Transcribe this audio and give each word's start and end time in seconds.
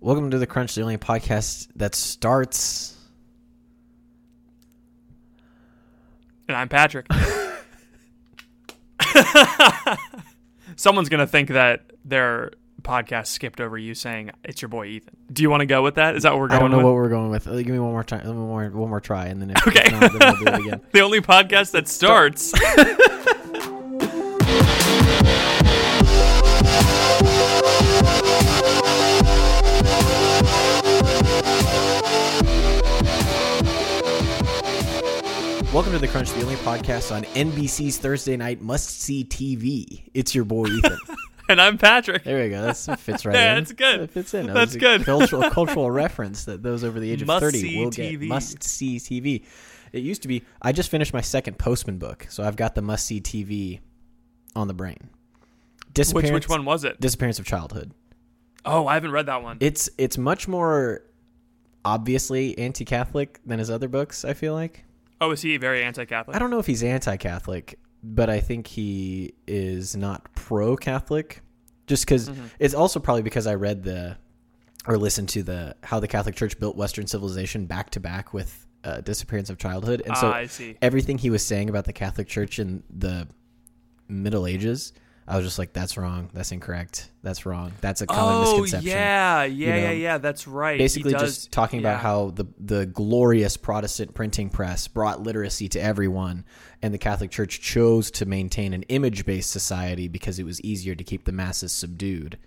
Welcome 0.00 0.30
to 0.30 0.38
the 0.38 0.46
Crunch, 0.46 0.74
the 0.74 0.82
only 0.82 0.98
podcast 0.98 1.68
that 1.76 1.94
starts. 1.94 2.96
And 6.48 6.56
I'm 6.56 6.68
Patrick. 6.68 7.06
Someone's 10.76 11.08
gonna 11.08 11.26
think 11.26 11.48
that 11.48 11.90
their 12.04 12.52
podcast 12.82 13.26
skipped 13.28 13.60
over 13.60 13.76
you 13.76 13.94
saying 13.94 14.30
it's 14.44 14.62
your 14.62 14.68
boy 14.68 14.86
Ethan. 14.86 15.16
Do 15.32 15.42
you 15.42 15.50
want 15.50 15.62
to 15.62 15.66
go 15.66 15.82
with 15.82 15.96
that? 15.96 16.14
Is 16.14 16.22
that 16.22 16.32
what 16.32 16.40
we're 16.40 16.48
going? 16.48 16.58
I 16.58 16.62
don't 16.62 16.70
know 16.70 16.76
with? 16.78 16.86
what 16.86 16.94
we're 16.94 17.08
going 17.08 17.30
with. 17.30 17.48
Uh, 17.48 17.56
Give 17.56 17.68
me 17.68 17.78
one 17.80 17.90
more 17.92 18.04
time. 18.04 18.26
One 18.26 18.36
more, 18.36 18.68
one 18.68 18.90
more 18.90 19.00
try, 19.00 19.26
and 19.26 19.40
then 19.42 19.50
if, 19.50 19.66
Okay. 19.66 19.88
not, 19.90 20.12
then 20.12 20.18
we'll 20.20 20.36
do 20.36 20.46
it 20.46 20.60
again. 20.66 20.80
the 20.92 21.00
only 21.00 21.20
podcast 21.20 21.72
that 21.72 21.88
starts. 21.88 22.52
Welcome 35.76 35.92
to 35.92 35.98
the 35.98 36.08
Crunch, 36.08 36.32
the 36.32 36.40
only 36.40 36.54
podcast 36.56 37.14
on 37.14 37.24
NBC's 37.34 37.98
Thursday 37.98 38.34
night 38.34 38.62
must 38.62 39.02
see 39.02 39.24
TV. 39.26 40.04
It's 40.14 40.34
your 40.34 40.46
boy 40.46 40.68
Ethan. 40.68 40.96
and 41.50 41.60
I'm 41.60 41.76
Patrick. 41.76 42.24
There 42.24 42.42
we 42.42 42.48
go. 42.48 42.62
That's, 42.62 42.86
that 42.86 42.98
fits 42.98 43.26
right 43.26 43.34
Yeah, 43.36 43.50
in. 43.52 43.58
that's 43.58 43.72
good. 43.72 44.00
That 44.00 44.10
fits 44.10 44.32
in. 44.32 44.46
That 44.46 44.54
That's 44.54 44.74
good. 44.74 45.04
Cultural, 45.04 45.50
cultural 45.50 45.90
reference 45.90 46.46
that 46.46 46.62
those 46.62 46.82
over 46.82 46.98
the 46.98 47.10
age 47.10 47.20
of 47.20 47.28
Must 47.28 47.42
30 47.44 47.84
will 47.84 47.90
TV. 47.90 48.20
get. 48.20 48.28
Must 48.28 48.62
see 48.62 48.96
TV. 48.96 49.44
It 49.92 49.98
used 49.98 50.22
to 50.22 50.28
be, 50.28 50.44
I 50.62 50.72
just 50.72 50.88
finished 50.88 51.12
my 51.12 51.20
second 51.20 51.58
Postman 51.58 51.98
book, 51.98 52.26
so 52.30 52.42
I've 52.42 52.56
got 52.56 52.74
the 52.74 52.80
must 52.80 53.04
see 53.04 53.20
TV 53.20 53.80
on 54.54 54.68
the 54.68 54.74
brain. 54.74 55.10
Which 55.94 56.30
which 56.30 56.48
one 56.48 56.64
was 56.64 56.84
it? 56.84 56.98
Disappearance 57.02 57.38
of 57.38 57.44
Childhood. 57.44 57.92
Oh, 58.64 58.86
I 58.86 58.94
haven't 58.94 59.12
read 59.12 59.26
that 59.26 59.42
one. 59.42 59.58
It's 59.60 59.90
it's 59.98 60.16
much 60.16 60.48
more 60.48 61.02
obviously 61.84 62.56
anti-Catholic 62.56 63.40
than 63.44 63.58
his 63.58 63.68
other 63.68 63.88
books. 63.88 64.24
I 64.24 64.32
feel 64.32 64.54
like. 64.54 64.86
Oh, 65.20 65.30
is 65.30 65.42
he 65.42 65.56
very 65.56 65.82
anti-Catholic? 65.82 66.36
I 66.36 66.38
don't 66.38 66.50
know 66.50 66.58
if 66.58 66.66
he's 66.66 66.82
anti-Catholic, 66.82 67.78
but 68.02 68.28
I 68.28 68.40
think 68.40 68.66
he 68.66 69.32
is 69.46 69.96
not 69.96 70.32
pro-Catholic. 70.34 71.42
Just 71.86 72.04
because 72.04 72.28
Mm-hmm. 72.28 72.46
it's 72.58 72.74
also 72.74 72.98
probably 73.00 73.22
because 73.22 73.46
I 73.46 73.54
read 73.54 73.82
the 73.84 74.16
or 74.88 74.98
listened 74.98 75.28
to 75.30 75.42
the 75.42 75.74
how 75.84 76.00
the 76.00 76.08
Catholic 76.08 76.34
Church 76.34 76.58
built 76.58 76.76
Western 76.76 77.06
civilization 77.06 77.66
back 77.66 77.90
to 77.90 78.00
back 78.00 78.32
with 78.34 78.66
uh, 78.84 79.00
disappearance 79.00 79.50
of 79.50 79.58
childhood, 79.58 80.02
and 80.06 80.16
so 80.16 80.28
Ah, 80.28 80.34
I 80.34 80.46
see. 80.46 80.76
everything 80.82 81.18
he 81.18 81.30
was 81.30 81.44
saying 81.44 81.68
about 81.68 81.84
the 81.84 81.92
Catholic 81.92 82.26
Church 82.28 82.58
in 82.58 82.82
the 82.90 83.26
Middle 84.08 84.46
Ages, 84.46 84.92
I 85.28 85.36
was 85.36 85.44
just 85.44 85.58
like, 85.58 85.72
"That's 85.72 85.96
wrong. 85.96 86.30
That's 86.32 86.52
incorrect. 86.52 87.10
That's 87.22 87.44
wrong. 87.46 87.72
That's 87.80 88.00
a 88.00 88.06
common 88.06 88.46
Oh 88.46 88.60
misconception." 88.62 88.88
yeah, 88.90 89.42
yeah, 89.44 89.70
know, 89.70 89.76
yeah, 89.76 89.90
yeah. 89.90 90.18
That's 90.18 90.46
right. 90.46 90.74
He 90.78 90.84
basically 90.84 91.12
does- 91.12 91.22
just 91.38 91.52
talking 91.52 91.80
yeah. 91.80 91.88
about 91.88 92.00
how 92.00 92.30
the 92.30 92.44
the 92.58 92.86
glorious 92.86 93.56
Protestant 93.56 94.14
printing 94.14 94.50
press 94.50 94.86
brought 94.86 95.22
literacy 95.22 95.68
to 95.70 95.80
everyone, 95.80 96.44
and 96.80 96.94
the 96.94 96.98
Catholic 96.98 97.30
Church 97.32 97.60
chose 97.60 98.10
to 98.12 98.26
maintain 98.26 98.72
an 98.72 98.82
image 98.84 99.26
based 99.26 99.50
society 99.50 100.06
because 100.06 100.38
it 100.38 100.44
was 100.44 100.60
easier 100.60 100.94
to 100.94 101.02
keep 101.02 101.24
the 101.24 101.32
masses 101.32 101.72
subdued. 101.72 102.38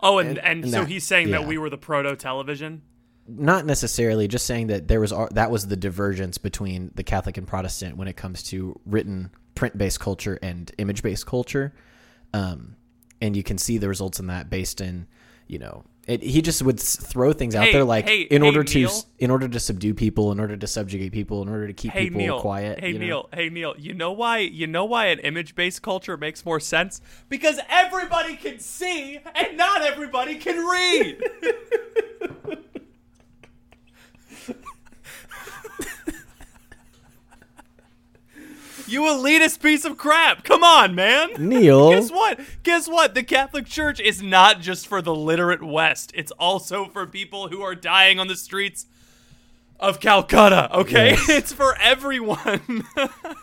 Oh, 0.00 0.18
and 0.18 0.30
and- 0.30 0.38
and, 0.38 0.64
and 0.64 0.72
so 0.72 0.80
that- 0.80 0.88
he's 0.88 1.04
saying 1.04 1.28
yeah. 1.28 1.38
that 1.38 1.46
we 1.46 1.56
were 1.58 1.70
the 1.70 1.78
proto 1.78 2.14
television. 2.16 2.82
Not 3.28 3.64
necessarily, 3.64 4.26
just 4.28 4.46
saying 4.46 4.66
that 4.66 4.88
there 4.88 5.00
was 5.00 5.14
that 5.30 5.50
was 5.50 5.68
the 5.68 5.76
divergence 5.76 6.38
between 6.38 6.90
the 6.94 7.04
Catholic 7.04 7.38
and 7.38 7.46
Protestant 7.46 7.96
when 7.96 8.08
it 8.08 8.16
comes 8.16 8.42
to 8.44 8.78
written 8.84 9.30
print 9.54 9.78
based 9.78 10.00
culture 10.00 10.38
and 10.42 10.70
image 10.78 11.02
based 11.02 11.24
culture, 11.24 11.72
um, 12.32 12.76
and 13.20 13.36
you 13.36 13.42
can 13.42 13.58
see 13.58 13.78
the 13.78 13.88
results 13.88 14.18
in 14.20 14.26
that 14.28 14.50
based 14.50 14.80
in 14.80 15.06
you 15.46 15.58
know. 15.58 15.84
It, 16.08 16.20
he 16.20 16.42
just 16.42 16.62
would 16.62 16.80
throw 16.80 17.32
things 17.32 17.54
out 17.54 17.66
Hey, 17.66 17.72
there 17.72 17.84
like 17.84 18.08
hey, 18.08 18.22
in 18.22 18.42
hey, 18.42 18.48
order 18.48 18.64
to 18.64 18.78
Neil? 18.78 18.90
in 19.20 19.30
order 19.30 19.46
to 19.46 19.60
subdue 19.60 19.94
people, 19.94 20.32
in 20.32 20.40
order 20.40 20.56
to 20.56 20.66
subjugate 20.66 21.12
people, 21.12 21.42
in 21.42 21.48
order 21.48 21.68
to 21.68 21.72
keep 21.72 21.92
people 21.92 22.18
Neil, 22.18 22.40
quiet. 22.40 22.80
hey 22.80 22.88
you 22.88 22.94
know? 22.94 23.04
Neil, 23.06 23.28
hey 23.32 23.48
Neil. 23.50 23.74
You 23.78 23.94
know 23.94 24.10
why? 24.10 24.38
You 24.38 24.66
know 24.66 24.84
why 24.84 25.06
an 25.06 25.20
image-based 25.20 25.80
culture 25.80 26.16
makes 26.16 26.44
more 26.44 26.58
sense? 26.58 27.00
Because 27.28 27.60
everybody 27.68 28.34
can 28.34 28.58
see, 28.58 29.20
and 29.32 29.56
not 29.56 29.82
everybody 29.82 30.34
can 30.38 30.56
read. 30.66 31.22
you 38.92 39.02
elitist 39.02 39.60
piece 39.62 39.84
of 39.84 39.96
crap! 39.96 40.44
Come 40.44 40.62
on, 40.62 40.94
man. 40.94 41.30
Neil. 41.38 41.90
Guess 41.90 42.10
what? 42.10 42.40
Guess 42.62 42.88
what? 42.88 43.14
The 43.14 43.22
Catholic 43.22 43.66
Church 43.66 43.98
is 43.98 44.22
not 44.22 44.60
just 44.60 44.86
for 44.86 45.02
the 45.02 45.14
literate 45.14 45.62
West. 45.62 46.12
It's 46.14 46.32
also 46.32 46.86
for 46.86 47.06
people 47.06 47.48
who 47.48 47.62
are 47.62 47.74
dying 47.74 48.18
on 48.18 48.28
the 48.28 48.36
streets 48.36 48.86
of 49.80 49.98
Calcutta, 49.98 50.74
okay? 50.76 51.10
Yes. 51.10 51.28
It's 51.28 51.52
for 51.52 51.76
everyone. 51.80 52.84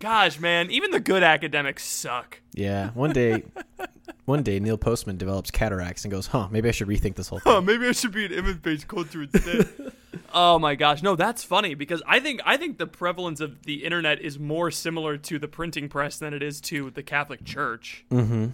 Gosh, 0.00 0.38
man, 0.38 0.70
even 0.70 0.92
the 0.92 1.00
good 1.00 1.24
academics 1.24 1.84
suck. 1.84 2.40
Yeah, 2.54 2.90
one 2.90 3.12
day, 3.12 3.42
one 4.26 4.42
day 4.42 4.60
Neil 4.60 4.78
Postman 4.78 5.16
develops 5.16 5.50
cataracts 5.50 6.04
and 6.04 6.12
goes, 6.12 6.28
"Huh, 6.28 6.48
maybe 6.50 6.68
I 6.68 6.72
should 6.72 6.86
rethink 6.86 7.16
this 7.16 7.28
whole 7.28 7.40
thing." 7.40 7.52
Huh, 7.52 7.60
maybe 7.60 7.86
I 7.86 7.92
should 7.92 8.12
be 8.12 8.26
an 8.26 8.32
image-based 8.32 8.86
culture 8.86 9.22
instead. 9.22 9.92
oh 10.34 10.58
my 10.58 10.76
gosh, 10.76 11.02
no, 11.02 11.16
that's 11.16 11.42
funny 11.42 11.74
because 11.74 12.00
I 12.06 12.20
think 12.20 12.40
I 12.44 12.56
think 12.56 12.78
the 12.78 12.86
prevalence 12.86 13.40
of 13.40 13.62
the 13.62 13.84
internet 13.84 14.20
is 14.20 14.38
more 14.38 14.70
similar 14.70 15.18
to 15.18 15.38
the 15.38 15.48
printing 15.48 15.88
press 15.88 16.16
than 16.16 16.32
it 16.32 16.42
is 16.44 16.60
to 16.62 16.90
the 16.90 17.02
Catholic 17.02 17.44
Church. 17.44 18.04
Mm-hmm. 18.10 18.48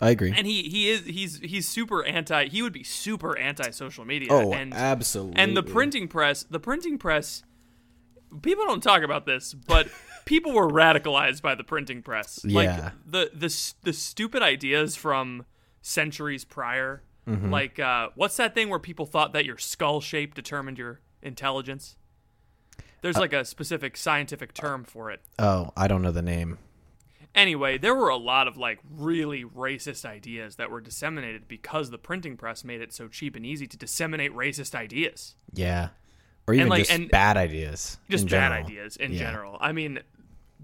I 0.00 0.10
agree. 0.10 0.32
And 0.36 0.46
he 0.46 0.64
he 0.64 0.90
is 0.90 1.04
he's 1.04 1.38
he's 1.38 1.68
super 1.68 2.04
anti. 2.04 2.48
He 2.48 2.62
would 2.62 2.72
be 2.72 2.82
super 2.84 3.38
anti 3.38 3.70
social 3.70 4.04
media. 4.04 4.28
oh, 4.30 4.52
and 4.52 4.74
absolutely. 4.74 5.36
and 5.36 5.56
the 5.56 5.62
printing 5.62 6.08
press, 6.08 6.44
the 6.44 6.60
printing 6.60 6.98
press. 6.98 7.44
People 8.42 8.66
don't 8.66 8.82
talk 8.82 9.02
about 9.02 9.24
this, 9.24 9.54
but 9.54 9.88
people 10.28 10.52
were 10.52 10.68
radicalized 10.68 11.40
by 11.42 11.54
the 11.54 11.64
printing 11.64 12.02
press. 12.02 12.40
Yeah. 12.44 12.56
Like 12.56 12.92
the 13.06 13.30
the 13.34 13.72
the 13.82 13.92
stupid 13.92 14.42
ideas 14.42 14.94
from 14.94 15.46
centuries 15.82 16.44
prior. 16.44 17.02
Mm-hmm. 17.26 17.50
Like 17.50 17.78
uh, 17.80 18.10
what's 18.14 18.36
that 18.36 18.54
thing 18.54 18.68
where 18.68 18.78
people 18.78 19.06
thought 19.06 19.32
that 19.32 19.44
your 19.44 19.56
skull 19.58 20.00
shape 20.00 20.34
determined 20.34 20.78
your 20.78 21.00
intelligence? 21.22 21.96
There's 23.00 23.16
Uh, 23.16 23.20
like 23.20 23.32
a 23.32 23.44
specific 23.44 23.96
scientific 23.96 24.52
term 24.54 24.84
for 24.84 25.10
it. 25.10 25.20
Oh, 25.38 25.70
I 25.76 25.88
don't 25.88 26.02
know 26.02 26.10
the 26.12 26.22
name. 26.22 26.58
Anyway, 27.34 27.78
there 27.78 27.94
were 27.94 28.08
a 28.08 28.16
lot 28.16 28.48
of 28.48 28.56
like 28.56 28.80
really 28.90 29.44
racist 29.44 30.04
ideas 30.04 30.56
that 30.56 30.70
were 30.70 30.80
disseminated 30.80 31.46
because 31.48 31.90
the 31.90 31.98
printing 31.98 32.36
press 32.36 32.64
made 32.64 32.80
it 32.80 32.92
so 32.92 33.06
cheap 33.08 33.36
and 33.36 33.46
easy 33.46 33.66
to 33.66 33.76
disseminate 33.76 34.34
racist 34.34 34.74
ideas. 34.74 35.36
Yeah, 35.54 35.90
or 36.46 36.54
even 36.54 36.68
like- 36.68 36.80
just 36.80 36.90
and- 36.90 37.08
bad 37.10 37.36
ideas. 37.36 37.98
Just 38.10 38.24
bad 38.26 38.30
general. 38.50 38.66
ideas 38.66 38.96
in 38.96 39.12
Yeah. 39.12 39.18
general. 39.20 39.56
I 39.60 39.72
mean, 39.72 40.00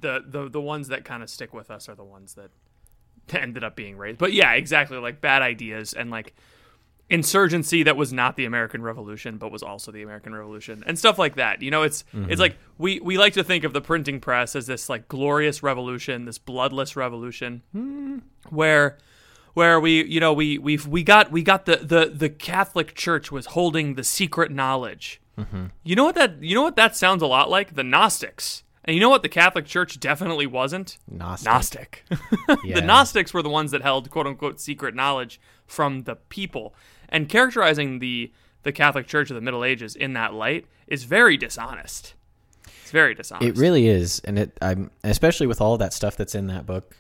the, 0.04 0.22
the 0.24 0.48
the 0.48 0.60
ones 0.60 0.88
that 0.88 1.04
kind 1.04 1.22
of 1.22 1.28
stick 1.30 1.52
with 1.52 1.70
us 1.70 1.88
are 1.88 1.94
the 1.96 2.04
ones 2.04 2.34
that 2.34 2.50
ended 3.32 3.64
up 3.64 3.74
being 3.74 3.96
raised. 3.96 4.18
But 4.18 4.32
yeah, 4.32 4.52
exactly, 4.52 4.98
like 4.98 5.20
bad 5.20 5.42
ideas 5.42 5.92
and 5.94 6.10
like 6.10 6.34
insurgency 7.10 7.82
that 7.82 7.96
was 7.98 8.14
not 8.14 8.34
the 8.36 8.46
American 8.46 8.80
Revolution 8.82 9.36
but 9.36 9.52
was 9.52 9.62
also 9.62 9.92
the 9.92 10.02
American 10.02 10.34
Revolution 10.34 10.82
and 10.86 10.98
stuff 10.98 11.18
like 11.18 11.36
that. 11.36 11.60
You 11.60 11.70
know, 11.70 11.82
it's 11.82 12.02
Mm-hmm. 12.14 12.30
it's 12.30 12.40
like 12.40 12.56
we 12.78 13.00
we 13.00 13.18
like 13.18 13.34
to 13.34 13.44
think 13.44 13.64
of 13.64 13.72
the 13.72 13.80
printing 13.80 14.20
press 14.20 14.56
as 14.56 14.66
this 14.66 14.88
like 14.88 15.08
glorious 15.08 15.62
revolution, 15.62 16.24
this 16.24 16.38
bloodless 16.38 16.96
revolution 16.96 17.62
where 18.48 18.98
where 19.54 19.78
we 19.78 20.04
you 20.04 20.18
know 20.20 20.32
we 20.32 20.58
we 20.58 20.76
we 20.78 21.02
got 21.02 21.30
we 21.30 21.42
got 21.42 21.66
the 21.66 21.76
the 21.76 22.06
the 22.14 22.28
Catholic 22.30 22.94
Church 22.94 23.30
was 23.30 23.46
holding 23.46 23.94
the 23.94 24.04
secret 24.04 24.50
knowledge. 24.50 25.20
You 25.82 25.96
know 25.96 26.04
what 26.04 26.14
that 26.14 26.42
you 26.42 26.54
know 26.54 26.62
what 26.62 26.76
that 26.76 26.94
sounds 26.96 27.20
a 27.22 27.26
lot 27.26 27.50
like 27.50 27.74
the 27.74 27.82
Gnostics. 27.84 28.62
And 28.84 28.94
you 28.94 29.00
know 29.00 29.08
what 29.08 29.22
the 29.22 29.28
Catholic 29.28 29.64
Church 29.64 29.98
definitely 29.98 30.46
wasn't? 30.46 30.98
Gnostic. 31.10 31.46
Gnostic. 31.46 32.04
Yeah. 32.64 32.76
The 32.76 32.82
Gnostics 32.82 33.32
were 33.32 33.42
the 33.42 33.48
ones 33.50 33.70
that 33.70 33.82
held 33.82 34.10
quote 34.10 34.26
unquote 34.26 34.60
secret 34.60 34.94
knowledge 34.94 35.40
from 35.66 36.02
the 36.04 36.16
people. 36.16 36.74
And 37.08 37.28
characterizing 37.28 37.98
the 37.98 38.32
the 38.62 38.72
Catholic 38.72 39.06
Church 39.06 39.30
of 39.30 39.34
the 39.34 39.40
Middle 39.40 39.64
Ages 39.64 39.94
in 39.94 40.12
that 40.14 40.32
light 40.34 40.66
is 40.86 41.04
very 41.04 41.36
dishonest. 41.36 42.14
It's 42.82 42.90
very 42.90 43.14
dishonest. 43.14 43.46
It 43.46 43.60
really 43.60 43.86
is, 43.88 44.20
and 44.24 44.38
it. 44.38 44.56
I'm 44.60 44.90
especially 45.02 45.46
with 45.46 45.60
all 45.60 45.76
that 45.78 45.92
stuff 45.92 46.16
that's 46.16 46.34
in 46.34 46.46
that 46.48 46.66
book. 46.66 46.96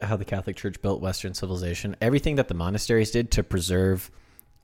how 0.00 0.16
the 0.16 0.24
Catholic 0.24 0.56
Church 0.56 0.80
built 0.80 1.00
Western 1.00 1.34
civilization, 1.34 1.96
everything 2.00 2.36
that 2.36 2.46
the 2.48 2.54
monasteries 2.54 3.10
did 3.10 3.30
to 3.32 3.42
preserve 3.42 4.10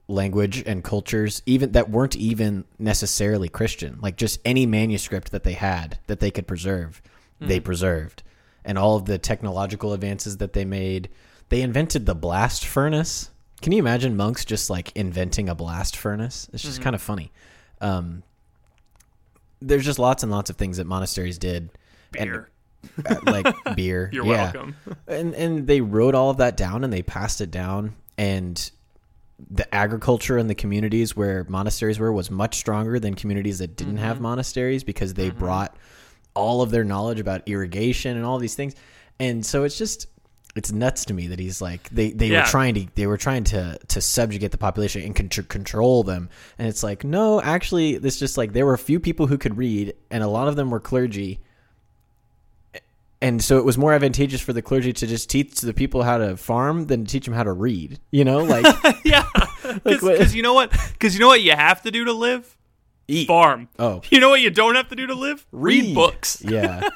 language 0.09 0.63
and 0.67 0.85
cultures, 0.85 1.43
even 1.47 1.73
that 1.73 1.91
weren't 1.91 2.17
even 2.17 2.65
necessarily 2.79 3.49
Christian, 3.49 3.99
like 4.01 4.17
just 4.17 4.39
any 4.45 4.67
manuscript 4.67 5.31
that 5.33 5.45
they 5.45 5.55
had 5.55 5.99
that 6.07 6.21
they 6.21 6.31
could 6.31 6.47
preserve, 6.47 7.01
they 7.41 7.59
preserved, 7.61 8.23
and 8.65 8.79
all 8.79 8.97
of 8.97 9.05
the 9.07 9.19
technological 9.19 9.93
advances 9.93 10.39
that 10.39 10.53
they 10.53 10.65
made. 10.65 11.09
They 11.51 11.61
invented 11.63 12.07
the 12.07 12.15
blast 12.15 12.65
furnace. 12.67 13.31
Can 13.63 13.73
you 13.73 13.79
imagine 13.79 14.17
monks 14.17 14.45
just 14.45 14.71
like 14.71 14.93
inventing 14.97 15.49
a 15.49 15.55
blast 15.55 15.97
furnace? 15.97 16.49
It's 16.53 16.63
just 16.63 16.81
kind 16.83 16.95
of 16.95 17.03
funny. 17.03 17.33
Um, 17.81 18.23
there's 19.61 19.85
just 19.85 19.99
lots 19.99 20.23
and 20.23 20.33
lots 20.33 20.51
of 20.51 20.57
things 20.57 20.77
that 20.79 20.87
monasteries 20.87 21.39
did. 21.39 21.71
and- 22.19 22.31
Beer. 22.31 22.49
uh, 23.07 23.17
like 23.25 23.47
beer. 23.77 24.11
You're 24.13 24.27
yeah. 24.27 24.53
welcome. 24.53 24.77
And 25.09 25.35
and 25.35 25.67
they 25.67 25.81
wrote 25.81 26.15
all 26.15 26.29
of 26.31 26.37
that 26.37 26.57
down 26.57 26.85
and 26.85 26.93
they 26.93 27.03
passed 27.03 27.41
it 27.41 27.51
down 27.51 27.95
and 28.19 28.71
the 29.51 29.73
agriculture 29.75 30.39
in 30.39 30.47
the 30.47 30.55
communities 30.55 31.17
where 31.17 31.45
monasteries 31.49 31.99
were 31.99 32.13
was 32.13 32.31
much 32.31 32.57
stronger 32.57 32.99
than 32.99 33.15
communities 33.15 33.59
that 33.59 33.77
didn't 33.77 33.99
have 33.99 34.17
Mm-hmm. 34.17 34.23
monasteries 34.25 34.85
because 34.85 35.15
they 35.15 35.31
brought 35.31 35.77
all 36.35 36.63
of 36.63 36.71
their 36.71 36.85
knowledge 36.85 37.21
about 37.21 37.43
irrigation 37.47 38.17
and 38.17 38.25
all 38.27 38.39
these 38.39 38.55
things. 38.55 38.75
And 39.21 39.45
so 39.45 39.65
it's 39.65 39.79
just 39.79 40.09
it's 40.57 40.71
nuts 40.71 41.05
to 41.07 41.15
me 41.15 41.27
that 41.29 41.39
he's 41.41 41.61
like 41.61 41.89
they, 41.91 42.11
they 42.13 42.29
Yeah. 42.29 42.43
were 42.43 42.47
trying 42.47 42.75
to 42.75 42.87
they 42.95 43.07
were 43.07 43.17
trying 43.17 43.45
to 43.45 43.79
to 43.89 44.01
subjugate 44.01 44.53
the 44.53 44.59
population 44.59 45.03
and 45.03 45.15
con- 45.17 45.29
control 45.29 46.05
them 46.05 46.29
and 46.59 46.69
it's 46.69 46.83
like 46.85 47.03
no 47.03 47.41
actually 47.43 47.99
this 47.99 48.19
just 48.21 48.39
like 48.39 48.53
there 48.53 48.65
were 48.65 48.75
a 48.75 48.79
few 48.79 49.01
people 49.01 49.27
who 49.27 49.37
could 49.37 49.57
read 49.59 49.95
and 50.13 50.23
a 50.23 50.29
lot 50.29 50.47
of 50.47 50.55
them 50.55 50.71
were 50.71 50.79
clergy 50.79 51.41
and 53.25 53.43
so 53.43 53.59
it 53.59 53.65
was 53.65 53.77
more 53.79 53.93
advantageous 53.93 54.41
for 54.41 54.53
the 54.53 54.63
clergy 54.63 54.93
to 54.93 55.07
just 55.07 55.29
teach 55.31 55.61
the 55.61 55.73
people 55.75 56.03
how 56.03 56.19
to 56.19 56.37
farm 56.37 56.87
than 56.87 57.05
to 57.05 57.11
teach 57.11 57.25
them 57.25 57.35
how 57.35 57.43
to 57.43 57.53
read. 57.53 57.99
You 58.11 58.25
know, 58.25 58.39
like 58.55 58.65
yeah, 59.05 59.25
because 59.85 60.03
what- 60.03 60.35
you 60.35 60.43
know 60.43 60.55
what? 60.55 60.71
Because 60.93 61.15
you 61.15 61.21
know 61.21 61.29
what 61.29 61.43
you 61.43 61.53
have 61.53 61.83
to 61.83 61.91
do 61.91 62.05
to 62.05 62.13
live? 62.13 62.57
eat. 63.07 63.27
Farm. 63.29 63.69
Oh. 63.79 64.01
You 64.11 64.19
know 64.21 64.31
what 64.31 64.41
you 64.41 64.49
don't 64.51 64.77
have 64.77 64.89
to 64.89 64.97
do 64.97 65.07
to 65.07 65.15
live? 65.15 65.47
Read, 65.53 65.95
books. 65.95 66.43
Yeah, 66.49 66.89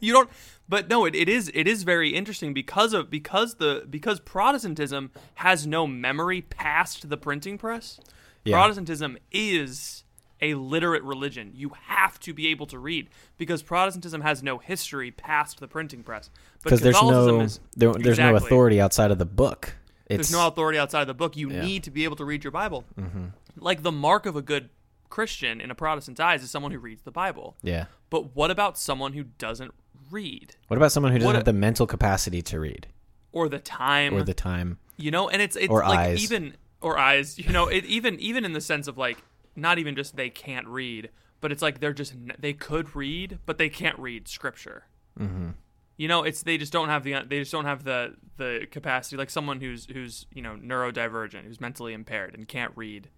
you 0.00 0.12
don't 0.12 0.30
but 0.68 0.88
no 0.88 1.04
it, 1.04 1.14
it 1.14 1.28
is 1.28 1.50
it 1.54 1.66
is 1.68 1.82
very 1.82 2.10
interesting 2.10 2.54
because 2.54 2.92
of 2.94 3.10
because 3.10 3.56
the 3.56 3.84
because 3.90 4.20
protestantism 4.20 5.10
has 5.34 5.66
no 5.66 5.86
memory 5.86 6.40
past 6.42 7.08
the 7.10 7.16
printing 7.16 7.58
press 7.58 7.98
Yeah. 8.44 8.56
protestantism 8.56 9.18
is 9.32 10.04
a 10.42 10.54
literate 10.54 11.02
religion 11.02 11.52
you 11.54 11.70
have 11.86 12.18
to 12.20 12.32
be 12.32 12.48
able 12.48 12.66
to 12.66 12.78
read 12.78 13.08
because 13.36 13.62
protestantism 13.62 14.20
has 14.22 14.42
no 14.42 14.58
history 14.58 15.10
past 15.10 15.60
the 15.60 15.68
printing 15.68 16.02
press 16.02 16.30
because 16.62 16.80
there's 16.80 17.00
no 17.02 17.40
is- 17.40 17.60
there, 17.76 17.92
there's 17.92 18.18
no 18.18 18.34
authority 18.36 18.80
outside 18.80 19.10
of 19.10 19.18
the 19.18 19.26
book. 19.26 19.74
It's 20.06 20.28
there's 20.28 20.32
no 20.32 20.46
authority 20.48 20.78
outside 20.78 21.02
of 21.02 21.06
the 21.06 21.14
book. 21.14 21.36
You 21.36 21.50
Yeah. 21.50 21.62
need 21.64 21.84
to 21.84 21.90
be 21.90 22.04
able 22.04 22.16
to 22.16 22.24
read 22.24 22.42
your 22.42 22.50
Bible. 22.50 22.84
Mm-hmm. 22.98 23.26
Like 23.58 23.82
the 23.82 23.92
mark 23.92 24.26
of 24.26 24.34
a 24.34 24.42
good 24.42 24.70
Christian 25.08 25.60
in 25.60 25.70
a 25.70 25.74
Protestant's 25.74 26.20
eyes 26.20 26.42
is 26.42 26.50
someone 26.50 26.72
who 26.72 26.78
reads 26.78 27.02
the 27.02 27.10
Bible. 27.12 27.56
yeah. 27.62 27.86
But 28.10 28.34
what 28.34 28.50
about 28.50 28.76
someone 28.78 29.12
who 29.12 29.24
doesn't 29.38 29.72
read 30.10 30.56
What 30.68 30.76
about 30.76 30.90
someone 30.90 31.12
who 31.12 31.18
doesn't 31.18 31.26
What 31.26 31.36
have 31.36 31.44
the 31.44 31.52
mental 31.52 31.86
capacity 31.86 32.42
to 32.42 32.58
read 32.58 32.88
or 33.32 33.48
the 33.48 33.60
time 33.60 34.14
or 34.14 34.22
the 34.24 34.34
time? 34.34 34.78
you 34.96 35.10
know? 35.12 35.28
And 35.28 35.40
it's 35.40 35.54
it's 35.56 35.68
Or 35.70 35.80
like 35.82 35.98
eyes. 35.98 36.24
even 36.24 36.54
or 36.80 36.98
eyes. 36.98 37.38
You 37.38 37.52
know, 37.52 37.68
it 37.68 37.84
even 37.84 38.18
even 38.18 38.44
in 38.44 38.52
the 38.52 38.60
sense 38.60 38.88
of 38.88 38.98
like 38.98 39.18
not 39.56 39.78
even 39.78 39.94
just 39.96 40.16
they 40.16 40.30
can't 40.30 40.66
read, 40.66 41.10
but 41.40 41.52
it's 41.52 41.62
like 41.62 41.80
they're 41.80 41.92
just 41.92 42.14
they 42.38 42.52
could 42.52 42.94
read, 42.94 43.38
but 43.46 43.58
they 43.58 43.68
can't 43.68 43.98
read 43.98 44.28
scripture. 44.28 44.84
Mm-hmm. 45.18 45.50
You 45.96 46.08
know, 46.08 46.22
it's 46.22 46.42
they 46.42 46.56
just 46.56 46.72
don't 46.72 46.88
have 46.88 47.04
the 47.04 47.14
they 47.26 47.40
just 47.40 47.52
don't 47.52 47.66
have 47.66 47.84
the 47.84 48.14
the 48.36 48.66
capacity. 48.70 49.16
Like 49.16 49.30
someone 49.30 49.60
who's 49.60 49.86
who's 49.92 50.26
you 50.34 50.42
know 50.42 50.56
neurodivergent, 50.56 51.44
who's 51.44 51.60
mentally 51.60 51.92
impaired 51.92 52.34
and 52.34 52.48
can't 52.48 52.72
read 52.74 53.08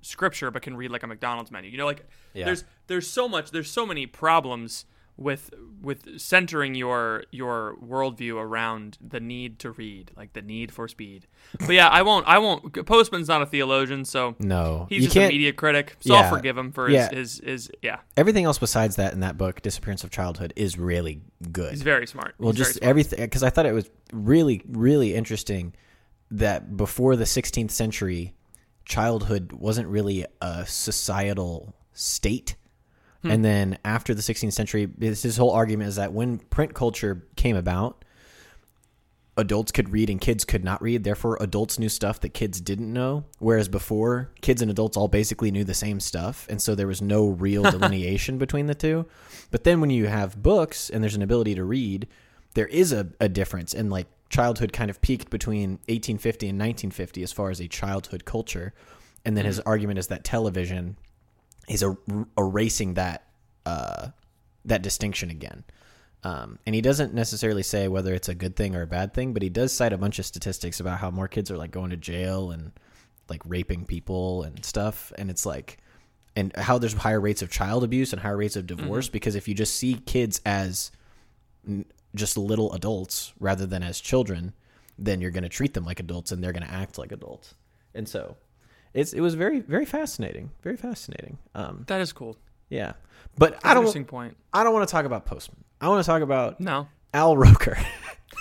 scripture, 0.00 0.50
but 0.50 0.62
can 0.62 0.76
read 0.76 0.90
like 0.90 1.02
a 1.04 1.06
McDonald's 1.06 1.50
menu. 1.52 1.70
You 1.70 1.78
know, 1.78 1.86
like 1.86 2.04
Yeah. 2.34 2.46
there's 2.46 2.64
there's 2.88 3.08
so 3.08 3.28
much 3.28 3.50
there's 3.52 3.70
so 3.70 3.86
many 3.86 4.06
problems 4.06 4.84
with 5.16 5.50
with 5.82 6.18
centering 6.18 6.74
your 6.74 7.24
your 7.30 7.76
worldview 7.84 8.36
around 8.36 8.96
the 9.00 9.20
need 9.20 9.58
to 9.58 9.70
read, 9.72 10.10
like 10.16 10.32
the 10.32 10.42
need 10.42 10.72
for 10.72 10.88
speed. 10.88 11.26
But 11.60 11.70
yeah, 11.70 11.88
I 11.88 12.02
won't 12.02 12.26
I 12.26 12.38
won't. 12.38 12.86
Postman's 12.86 13.28
not 13.28 13.42
a 13.42 13.46
theologian, 13.46 14.04
so 14.04 14.34
No, 14.38 14.86
he's 14.88 15.04
just 15.04 15.16
a 15.16 15.28
media 15.28 15.52
critic. 15.52 15.96
So 16.00 16.14
Yeah. 16.14 16.20
I'll 16.22 16.30
forgive 16.34 16.56
him 16.56 16.72
for 16.72 16.88
his, 16.88 16.94
Yeah. 16.94 17.10
his 17.14 17.40
his 17.44 17.70
yeah. 17.82 17.98
Everything 18.16 18.44
else 18.46 18.58
besides 18.58 18.96
that 18.96 19.12
in 19.12 19.20
that 19.20 19.36
book, 19.36 19.60
Disappearance 19.62 20.02
of 20.02 20.10
Childhood, 20.10 20.52
is 20.56 20.78
really 20.78 21.20
good. 21.52 21.72
He's 21.72 21.82
very 21.82 22.06
smart. 22.06 22.34
Well, 22.38 22.52
He's 22.52 22.58
just 22.58 22.74
smart. 22.78 22.88
everything 22.88 23.20
because 23.20 23.42
I 23.42 23.50
thought 23.50 23.66
it 23.66 23.72
was 23.72 23.90
really, 24.12 24.62
really 24.66 25.14
interesting 25.14 25.74
that 26.30 26.76
before 26.76 27.16
the 27.16 27.26
16th 27.26 27.70
century, 27.70 28.32
childhood 28.86 29.52
wasn't 29.52 29.88
really 29.88 30.24
a 30.40 30.64
societal 30.66 31.74
state. 31.92 32.56
Hmm. 33.22 33.30
And 33.30 33.44
then 33.44 33.78
after 33.84 34.14
the 34.14 34.22
16th 34.22 34.52
century, 34.52 34.88
his, 35.00 35.22
his 35.22 35.36
whole 35.36 35.50
argument 35.50 35.88
is 35.88 35.96
that 35.96 36.12
when 36.12 36.38
print 36.38 36.74
culture 36.74 37.26
came 37.36 37.56
about, 37.56 38.04
adults 39.36 39.72
could 39.72 39.90
read 39.90 40.10
and 40.10 40.20
kids 40.20 40.44
could 40.44 40.64
not 40.64 40.82
read. 40.82 41.04
Therefore, 41.04 41.38
adults 41.40 41.78
knew 41.78 41.88
stuff 41.88 42.20
that 42.20 42.30
kids 42.30 42.60
didn't 42.60 42.92
know. 42.92 43.24
Whereas 43.38 43.68
before, 43.68 44.30
kids 44.40 44.60
and 44.60 44.70
adults 44.70 44.96
all 44.96 45.08
basically 45.08 45.50
knew 45.50 45.64
the 45.64 45.74
same 45.74 46.00
stuff. 46.00 46.46
And 46.50 46.60
so 46.60 46.74
there 46.74 46.86
was 46.86 47.00
no 47.00 47.28
real 47.28 47.62
delineation 47.70 48.38
between 48.38 48.66
the 48.66 48.74
two. 48.74 49.06
But 49.50 49.64
then 49.64 49.80
when 49.80 49.90
you 49.90 50.06
have 50.06 50.42
books 50.42 50.90
and 50.90 51.02
there's 51.02 51.16
an 51.16 51.22
ability 51.22 51.54
to 51.54 51.64
read, 51.64 52.08
there 52.54 52.66
is 52.66 52.92
a, 52.92 53.08
a 53.20 53.28
difference. 53.28 53.72
And 53.72 53.90
like 53.90 54.06
childhood 54.28 54.72
kind 54.72 54.90
of 54.90 55.00
peaked 55.00 55.30
between 55.30 55.72
1850 55.88 56.48
and 56.48 56.58
1950 56.58 57.22
as 57.22 57.32
far 57.32 57.50
as 57.50 57.60
a 57.60 57.68
childhood 57.68 58.24
culture. 58.24 58.74
And 59.24 59.36
then 59.36 59.44
his 59.44 59.60
argument 59.60 59.98
is 59.98 60.08
that 60.08 60.24
television 60.24 60.96
is 61.68 61.82
er- 61.82 61.98
erasing 62.36 62.94
that 62.94 63.26
uh, 63.66 64.08
that 64.64 64.82
distinction 64.82 65.30
again. 65.30 65.64
Um, 66.24 66.58
and 66.66 66.74
he 66.74 66.80
doesn't 66.80 67.14
necessarily 67.14 67.64
say 67.64 67.88
whether 67.88 68.14
it's 68.14 68.28
a 68.28 68.34
good 68.34 68.54
thing 68.54 68.76
or 68.76 68.82
a 68.82 68.86
bad 68.86 69.12
thing, 69.12 69.32
but 69.32 69.42
he 69.42 69.48
does 69.48 69.72
cite 69.72 69.92
a 69.92 69.98
bunch 69.98 70.18
of 70.18 70.26
statistics 70.26 70.78
about 70.78 70.98
how 70.98 71.10
more 71.10 71.26
kids 71.26 71.50
are 71.50 71.56
like 71.56 71.72
going 71.72 71.90
to 71.90 71.96
jail 71.96 72.52
and 72.52 72.72
like 73.28 73.42
raping 73.44 73.84
people 73.84 74.44
and 74.44 74.64
stuff. 74.64 75.12
And 75.18 75.30
it's 75.30 75.44
like, 75.44 75.78
and 76.36 76.54
how 76.56 76.78
there's 76.78 76.92
higher 76.94 77.20
rates 77.20 77.42
of 77.42 77.50
child 77.50 77.82
abuse 77.82 78.12
and 78.12 78.22
higher 78.22 78.36
rates 78.36 78.56
of 78.56 78.66
divorce 78.66 79.08
because 79.08 79.34
if 79.34 79.48
you 79.48 79.54
just 79.54 79.74
see 79.74 79.94
kids 79.94 80.40
as 80.46 80.92
n- 81.66 81.86
just 82.14 82.38
little 82.38 82.72
adults 82.72 83.32
rather 83.40 83.66
than 83.66 83.82
as 83.82 84.00
children, 84.00 84.52
then 84.98 85.20
you're 85.20 85.30
going 85.30 85.42
to 85.42 85.48
treat 85.48 85.74
them 85.74 85.84
like 85.84 85.98
adults 85.98 86.30
and 86.30 86.42
they're 86.42 86.52
going 86.52 86.66
to 86.66 86.72
act 86.72 86.98
like 86.98 87.10
adults. 87.10 87.54
And 87.94 88.08
so 88.08 88.36
it's, 88.94 89.12
it 89.12 89.20
was 89.20 89.34
very, 89.34 89.60
very 89.60 89.84
fascinating. 89.86 90.50
Very 90.62 90.76
fascinating. 90.76 91.38
Um, 91.54 91.84
that 91.88 92.00
is 92.00 92.12
cool. 92.12 92.36
yeah. 92.68 92.92
But 93.38 93.58
I 93.64 93.72
don't, 93.72 93.82
Interesting 93.84 94.04
point. 94.04 94.36
I 94.52 94.62
don't 94.62 94.74
want 94.74 94.86
to 94.86 94.92
talk 94.92 95.06
about 95.06 95.24
Postman. 95.24 95.64
I 95.80 95.88
want 95.88 96.04
to 96.04 96.06
talk 96.06 96.20
about 96.22 96.60
No. 96.60 96.88
Al 97.14 97.36
Roker, 97.36 97.78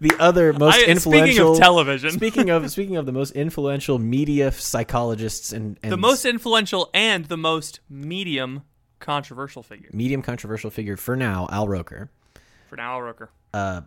the 0.00 0.14
other 0.18 0.52
most 0.58 0.76
I, 0.76 0.84
influential. 0.86 1.34
speaking 1.34 1.42
of 1.52 1.58
television, 1.58 2.10
speaking 2.12 2.50
of 2.50 2.70
speaking 2.70 2.96
of 2.96 3.06
the 3.06 3.12
most 3.12 3.32
influential 3.32 3.98
media 3.98 4.50
psychologists 4.52 5.52
and, 5.52 5.78
and 5.82 5.92
the 5.92 5.96
most 5.96 6.24
influential 6.24 6.90
and 6.94 7.24
the 7.26 7.36
most 7.36 7.80
medium 7.88 8.62
controversial 9.00 9.62
figure 9.62 9.90
medium 9.92 10.22
controversial 10.22 10.70
figure 10.70 10.96
for 10.96 11.16
now, 11.16 11.46
Al 11.50 11.68
Roker. 11.68 12.10
for 12.68 12.76
now, 12.76 12.92
Al 12.94 13.02
Roker. 13.02 13.30
Uh, 13.52 13.82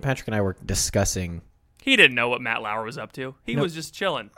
Patrick 0.00 0.28
and 0.28 0.34
I 0.34 0.40
were 0.40 0.56
discussing. 0.64 1.42
He 1.82 1.96
didn't 1.96 2.14
know 2.14 2.28
what 2.28 2.40
Matt 2.40 2.62
Lauer 2.62 2.84
was 2.84 2.96
up 2.98 3.12
to. 3.12 3.34
He 3.44 3.56
was 3.56 3.74
just 3.74 3.92
chilling. 3.94 4.30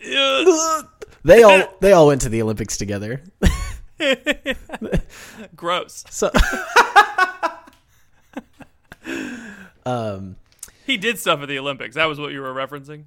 They 0.00 1.42
all 1.42 1.74
they 1.80 1.92
all 1.92 2.06
went 2.06 2.22
to 2.22 2.28
the 2.28 2.42
Olympics 2.42 2.76
together. 2.76 3.22
Gross. 5.56 6.04
So 6.10 6.30
um, 9.86 10.36
He 10.86 10.96
did 10.96 11.18
stuff 11.18 11.40
at 11.40 11.48
the 11.48 11.58
Olympics. 11.58 11.96
That 11.96 12.06
was 12.06 12.18
what 12.18 12.32
you 12.32 12.40
were 12.40 12.54
referencing. 12.54 13.04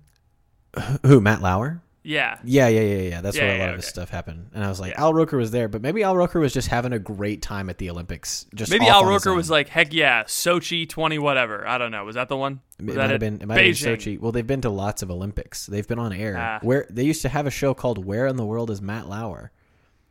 who 1.05 1.19
Matt 1.19 1.41
Lauer? 1.41 1.81
Yeah. 2.05 2.38
Yeah, 2.43 2.67
yeah, 2.67 2.81
yeah, 2.81 3.01
yeah. 3.10 3.22
That's 3.22 3.38
Yeah, 3.38 3.43
where 3.43 3.53
a 3.53 3.57
yeah, 3.57 3.63
lot 3.63 3.69
of 3.69 3.75
his 3.77 3.86
okay. 3.86 3.89
stuff 3.89 4.10
happened. 4.10 4.50
And 4.53 4.63
I 4.63 4.67
was 4.67 4.79
like, 4.79 4.91
Yeah. 4.91 5.01
Al 5.03 5.13
Roker 5.13 5.38
was 5.38 5.51
there, 5.51 5.69
but 5.69 5.81
maybe 5.81 6.03
Al 6.03 6.17
Roker 6.17 6.39
was 6.41 6.51
just 6.53 6.67
having 6.67 6.91
a 6.91 7.00
great 7.00 7.41
time 7.41 7.69
at 7.69 7.77
the 7.77 7.89
Olympics. 7.89 8.45
Just 8.53 8.72
Maybe 8.72 8.88
Al 8.88 9.05
Roker 9.05 9.33
was 9.33 9.50
like, 9.50 9.69
heck 9.69 9.93
yeah, 9.93 10.24
Sochi 10.24 10.88
20 10.88 11.17
whatever. 11.19 11.65
I 11.65 11.77
don't 11.77 11.91
know. 11.91 12.03
Was 12.03 12.15
that 12.15 12.27
the 12.27 12.36
one? 12.36 12.60
It 12.77 12.86
Was 12.86 12.95
might 12.98 13.01
that 13.03 13.12
have 13.12 13.19
been. 13.22 13.41
It 13.41 13.48
might 13.48 13.57
have 13.57 13.65
Beijing. 13.75 13.83
been 13.86 13.98
Sochi. 13.98 14.19
Well, 14.19 14.31
they've 14.33 14.45
been 14.45 14.62
to 14.62 14.69
lots 14.69 15.01
of 15.01 15.10
Olympics. 15.12 15.65
They've 15.65 15.88
been 15.88 16.00
on 16.00 16.12
air. 16.12 16.36
Ah. 16.38 16.60
Where 16.62 16.86
they 16.89 17.03
used 17.03 17.22
to 17.22 17.29
have 17.29 17.48
a 17.48 17.51
show 17.51 17.74
called 17.74 18.03
"Where 18.05 18.27
in 18.27 18.36
the 18.36 18.45
World 18.45 18.69
is 18.69 18.81
Matt 18.81 19.07
Lauer," 19.07 19.51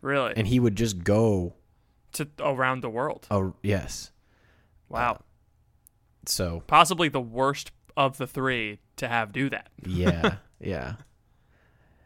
Really? 0.01 0.33
and 0.35 0.47
he 0.47 0.59
would 0.61 0.77
just 0.77 1.05
go. 1.05 1.55
to 2.13 2.27
around 2.41 2.81
the 2.83 2.91
world. 2.91 3.27
Oh 3.31 3.55
yes. 3.63 4.11
Wow. 4.89 5.21
So 6.27 6.63
Possibly 6.67 7.09
the 7.09 7.21
worst 7.21 7.73
of 7.97 8.17
the 8.17 8.27
three 8.27 8.79
to 8.97 9.09
have 9.09 9.33
do 9.33 9.51
that. 9.51 9.69
yeah, 9.87 10.37
yeah. 10.61 10.95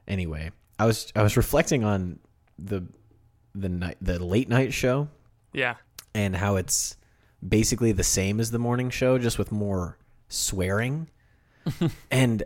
Anyway, 0.08 0.50
I 0.78 0.86
was 0.86 1.12
I 1.16 1.22
was 1.22 1.36
reflecting 1.36 1.84
on 1.84 2.18
the 2.58 2.84
the 3.54 3.68
night 3.68 3.96
the 4.00 4.24
late 4.24 4.48
night 4.48 4.72
show 4.72 5.08
Yeah. 5.52 5.74
and 6.14 6.36
how 6.36 6.56
it's 6.56 6.96
basically 7.46 7.92
the 7.92 8.04
same 8.04 8.40
as 8.40 8.50
the 8.50 8.58
morning 8.58 8.90
show, 8.90 9.18
just 9.18 9.38
with 9.38 9.50
more 9.52 9.98
swearing, 10.28 11.08
and 12.10 12.42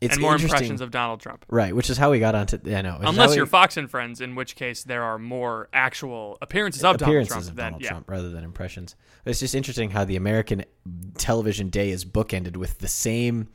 it's 0.00 0.14
and 0.16 0.22
more 0.22 0.34
impressions 0.36 0.80
of 0.82 0.90
Donald 0.90 1.20
Trump. 1.20 1.46
right? 1.48 1.74
Which 1.74 1.88
is 1.88 1.96
how 1.96 2.10
we 2.10 2.18
got 2.18 2.34
onto. 2.34 2.58
I 2.74 2.82
know, 2.82 2.98
Unless 3.00 3.36
you're 3.36 3.46
Fox 3.46 3.76
and 3.78 3.90
Friends, 3.90 4.20
in 4.20 4.34
which 4.34 4.54
case 4.54 4.84
there 4.84 5.02
are 5.02 5.18
more 5.18 5.68
actual 5.72 6.36
appearances 6.42 6.84
of 6.84 6.96
appearances 6.96 7.28
Donald 7.30 7.46
Trump 7.46 7.50
of 7.50 7.56
than 7.56 7.64
Donald 7.64 7.82
yeah. 7.82 7.88
Trump 7.90 8.10
rather 8.10 8.30
than 8.30 8.44
impressions. 8.44 8.96
But 9.24 9.30
it's 9.30 9.40
just 9.40 9.54
interesting 9.54 9.90
how 9.90 10.04
the 10.04 10.16
American 10.16 10.64
television 11.16 11.70
day 11.70 11.90
is 11.90 12.04
bookended 12.04 12.56
with 12.58 12.78
the 12.78 12.88
same 12.88 13.48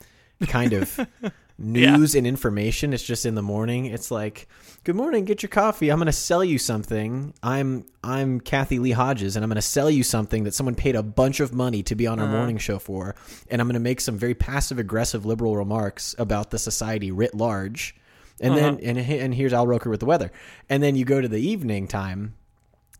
kind 0.48 0.74
of 0.74 1.08
news 1.60 2.16
and 2.16 2.26
information. 2.26 2.94
It's 2.94 3.04
just 3.04 3.26
in 3.26 3.36
the 3.36 3.42
morning. 3.42 3.86
It's 3.86 4.10
like, 4.10 4.48
"Good 4.86 4.96
morning, 4.96 5.26
get 5.26 5.44
your 5.44 5.50
coffee. 5.50 5.90
I'm 5.90 5.98
going 6.00 6.06
to 6.08 6.12
sell 6.12 6.44
you 6.44 6.58
something. 6.58 7.34
I'm 7.44 7.86
I'm 8.04 8.40
Kathy 8.40 8.80
Lee 8.80 8.92
Hodges, 8.92 9.36
and 9.36 9.44
I'm 9.44 9.50
going 9.50 9.56
to 9.58 9.62
sell 9.62 9.90
you 9.90 10.04
something 10.04 10.46
that 10.46 10.54
someone 10.54 10.76
paid 10.76 10.96
a 10.96 11.04
bunch 11.04 11.40
of 11.42 11.54
money 11.54 11.84
to 11.84 11.96
be 11.96 12.08
on 12.08 12.20
our 12.20 12.26
Uh-huh. 12.26 12.38
morning 12.38 12.58
show 12.58 12.80
for, 12.80 13.16
and 13.50 13.62
I'm 13.62 13.68
going 13.68 13.74
to 13.74 13.80
make 13.80 14.00
some 14.02 14.18
very 14.18 14.34
passive 14.34 14.80
aggressive 14.80 15.26
liberal 15.26 15.58
remarks 15.58 16.16
about 16.18 16.52
the 16.52 16.60
society 16.60 17.12
writ 17.12 17.36
large." 17.36 17.96
And 18.42 18.54
Uh-huh. 18.54 18.62
then 18.78 18.80
and 18.82 18.98
and 18.98 19.34
here's 19.36 19.52
Al 19.54 19.68
Roker 19.68 19.90
with 19.90 20.00
the 20.00 20.06
weather. 20.06 20.32
And 20.70 20.82
then 20.82 20.96
you 20.96 21.04
go 21.04 21.20
to 21.20 21.28
the 21.28 21.42
evening 21.42 21.88
time 21.88 22.36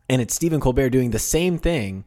and 0.08 0.20
it's 0.20 0.34
Stephen 0.34 0.60
Colbert 0.60 0.90
doing 0.90 1.12
the 1.12 1.18
same 1.18 1.56
thing, 1.56 2.04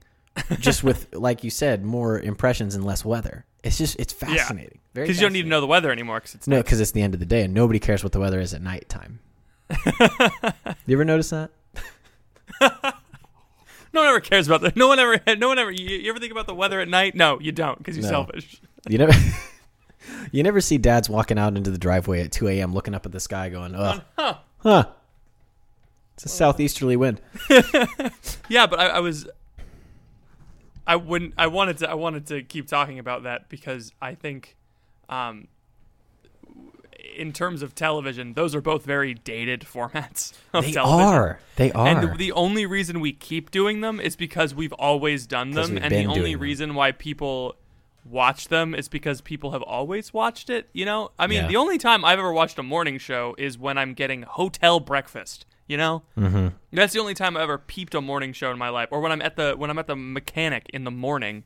just 0.59 0.83
with, 0.83 1.13
like 1.13 1.43
you 1.43 1.49
said, 1.49 1.83
more 1.83 2.19
impressions 2.19 2.75
and 2.75 2.83
less 2.83 3.03
weather. 3.05 3.45
It's 3.63 3.77
just, 3.77 3.99
it's 3.99 4.11
fascinating. 4.13 4.79
Very 4.93 5.07
Because 5.07 5.19
you 5.21 5.25
don't 5.25 5.33
need 5.33 5.43
to 5.43 5.47
know 5.47 5.61
the 5.61 5.67
weather 5.67 5.91
anymore. 5.91 6.19
Because 6.19 6.35
it's 6.35 6.47
No, 6.47 6.61
because 6.61 6.81
it's 6.81 6.91
the 6.91 7.01
end 7.01 7.13
of 7.13 7.19
the 7.19 7.25
day 7.25 7.43
and 7.43 7.53
nobody 7.53 7.79
cares 7.79 8.03
what 8.03 8.11
the 8.11 8.19
weather 8.19 8.39
is 8.39 8.53
at 8.53 8.61
nighttime. 8.61 9.19
you 10.85 10.95
ever 10.95 11.05
notice 11.05 11.29
that? 11.29 11.49
no 12.61 14.01
one 14.01 14.07
ever 14.07 14.19
cares 14.19 14.47
about 14.47 14.61
that. 14.61 14.75
No 14.75 14.87
one 14.87 14.99
ever. 14.99 15.19
No 15.37 15.47
one 15.47 15.59
ever. 15.59 15.71
You, 15.71 15.97
you 15.97 16.09
ever 16.09 16.19
think 16.19 16.31
about 16.31 16.47
the 16.47 16.55
weather 16.55 16.79
at 16.79 16.87
night? 16.87 17.15
No, 17.15 17.39
you 17.39 17.51
don't, 17.51 17.77
because 17.77 17.95
you're 17.95 18.03
No. 18.03 18.09
selfish. 18.09 18.61
You 18.89 18.97
never, 18.97 19.13
you 20.31 20.43
never 20.43 20.59
see 20.61 20.77
dads 20.77 21.09
walking 21.09 21.37
out 21.39 21.55
into 21.55 21.71
the 21.71 21.77
driveway 21.77 22.21
at 22.21 22.31
2 22.31 22.47
a.m. 22.49 22.73
looking 22.73 22.93
up 22.93 23.05
at 23.05 23.11
the 23.13 23.19
sky 23.19 23.49
going, 23.49 23.73
"Ugh, 23.75 24.01
Huh. 24.17 24.35
huh." 24.57 24.85
It's 26.15 26.25
a 26.25 26.29
southeasterly 26.29 26.95
wind. 26.97 27.21
Yeah, 28.49 28.67
but 28.67 28.79
I, 28.79 28.87
I 28.89 28.99
was. 28.99 29.27
I 30.85 30.95
wouldn't. 30.97 31.33
I 31.37 31.47
wanted 31.47 31.77
to. 31.79 31.89
I 31.89 31.93
wanted 31.93 32.27
to 32.27 32.43
keep 32.43 32.67
talking 32.67 32.99
about 32.99 33.23
that 33.23 33.47
because 33.49 33.91
I 34.01 34.15
think, 34.15 34.55
um, 35.09 35.47
in 37.15 37.31
terms 37.31 37.61
of 37.61 37.75
television, 37.75 38.33
those 38.33 38.55
are 38.55 38.61
both 38.61 38.85
very 38.85 39.13
dated 39.13 39.61
formats 39.73 40.33
of 40.53 40.65
They 40.65 40.71
television. 40.71 41.07
are. 41.13 41.39
They 41.55 41.71
are. 41.71 41.87
And 41.87 42.11
the, 42.11 42.15
the 42.17 42.31
only 42.33 42.65
reason 42.65 42.99
we 42.99 43.11
keep 43.13 43.51
doing 43.51 43.81
them 43.81 43.99
is 43.99 44.15
because 44.15 44.53
we've 44.55 44.73
always 44.73 45.25
done 45.27 45.51
them, 45.51 45.77
and 45.77 45.91
the 45.93 46.05
only 46.05 46.19
doing 46.19 46.31
them. 46.33 46.41
reason 46.41 46.75
why 46.75 46.91
people 46.91 47.55
watch 48.05 48.49
them 48.49 48.75
is 48.75 48.89
because 48.89 49.21
people 49.21 49.51
have 49.51 49.61
always 49.61 50.13
watched 50.13 50.49
it. 50.49 50.67
You 50.73 50.85
know, 50.85 51.11
I 51.17 51.27
mean, 51.27 51.43
Yeah. 51.43 51.47
the 51.47 51.55
only 51.55 51.77
time 51.77 52.03
I've 52.03 52.19
ever 52.19 52.33
watched 52.33 52.59
a 52.59 52.63
morning 52.63 52.97
show 52.97 53.33
is 53.37 53.57
when 53.57 53.77
I'm 53.77 53.93
getting 53.93 54.23
hotel 54.23 54.79
breakfast. 54.81 55.45
You 55.67 55.77
know, 55.77 56.03
mm-hmm. 56.17 56.47
that's 56.73 56.93
the 56.93 56.99
only 56.99 57.13
time 57.13 57.37
I 57.37 57.41
ever 57.41 57.57
peeped 57.57 57.95
a 57.95 58.01
morning 58.01 58.33
show 58.33 58.51
in 58.51 58.57
my 58.57 58.69
life, 58.69 58.89
or 58.91 58.99
when 58.99 59.11
I'm 59.13 59.21
at 59.21 59.35
the 59.37 59.53
when 59.57 59.69
I'm 59.69 59.79
at 59.79 59.87
the 59.87 59.95
mechanic 59.95 60.65
in 60.73 60.83
the 60.83 60.91
morning, 60.91 61.45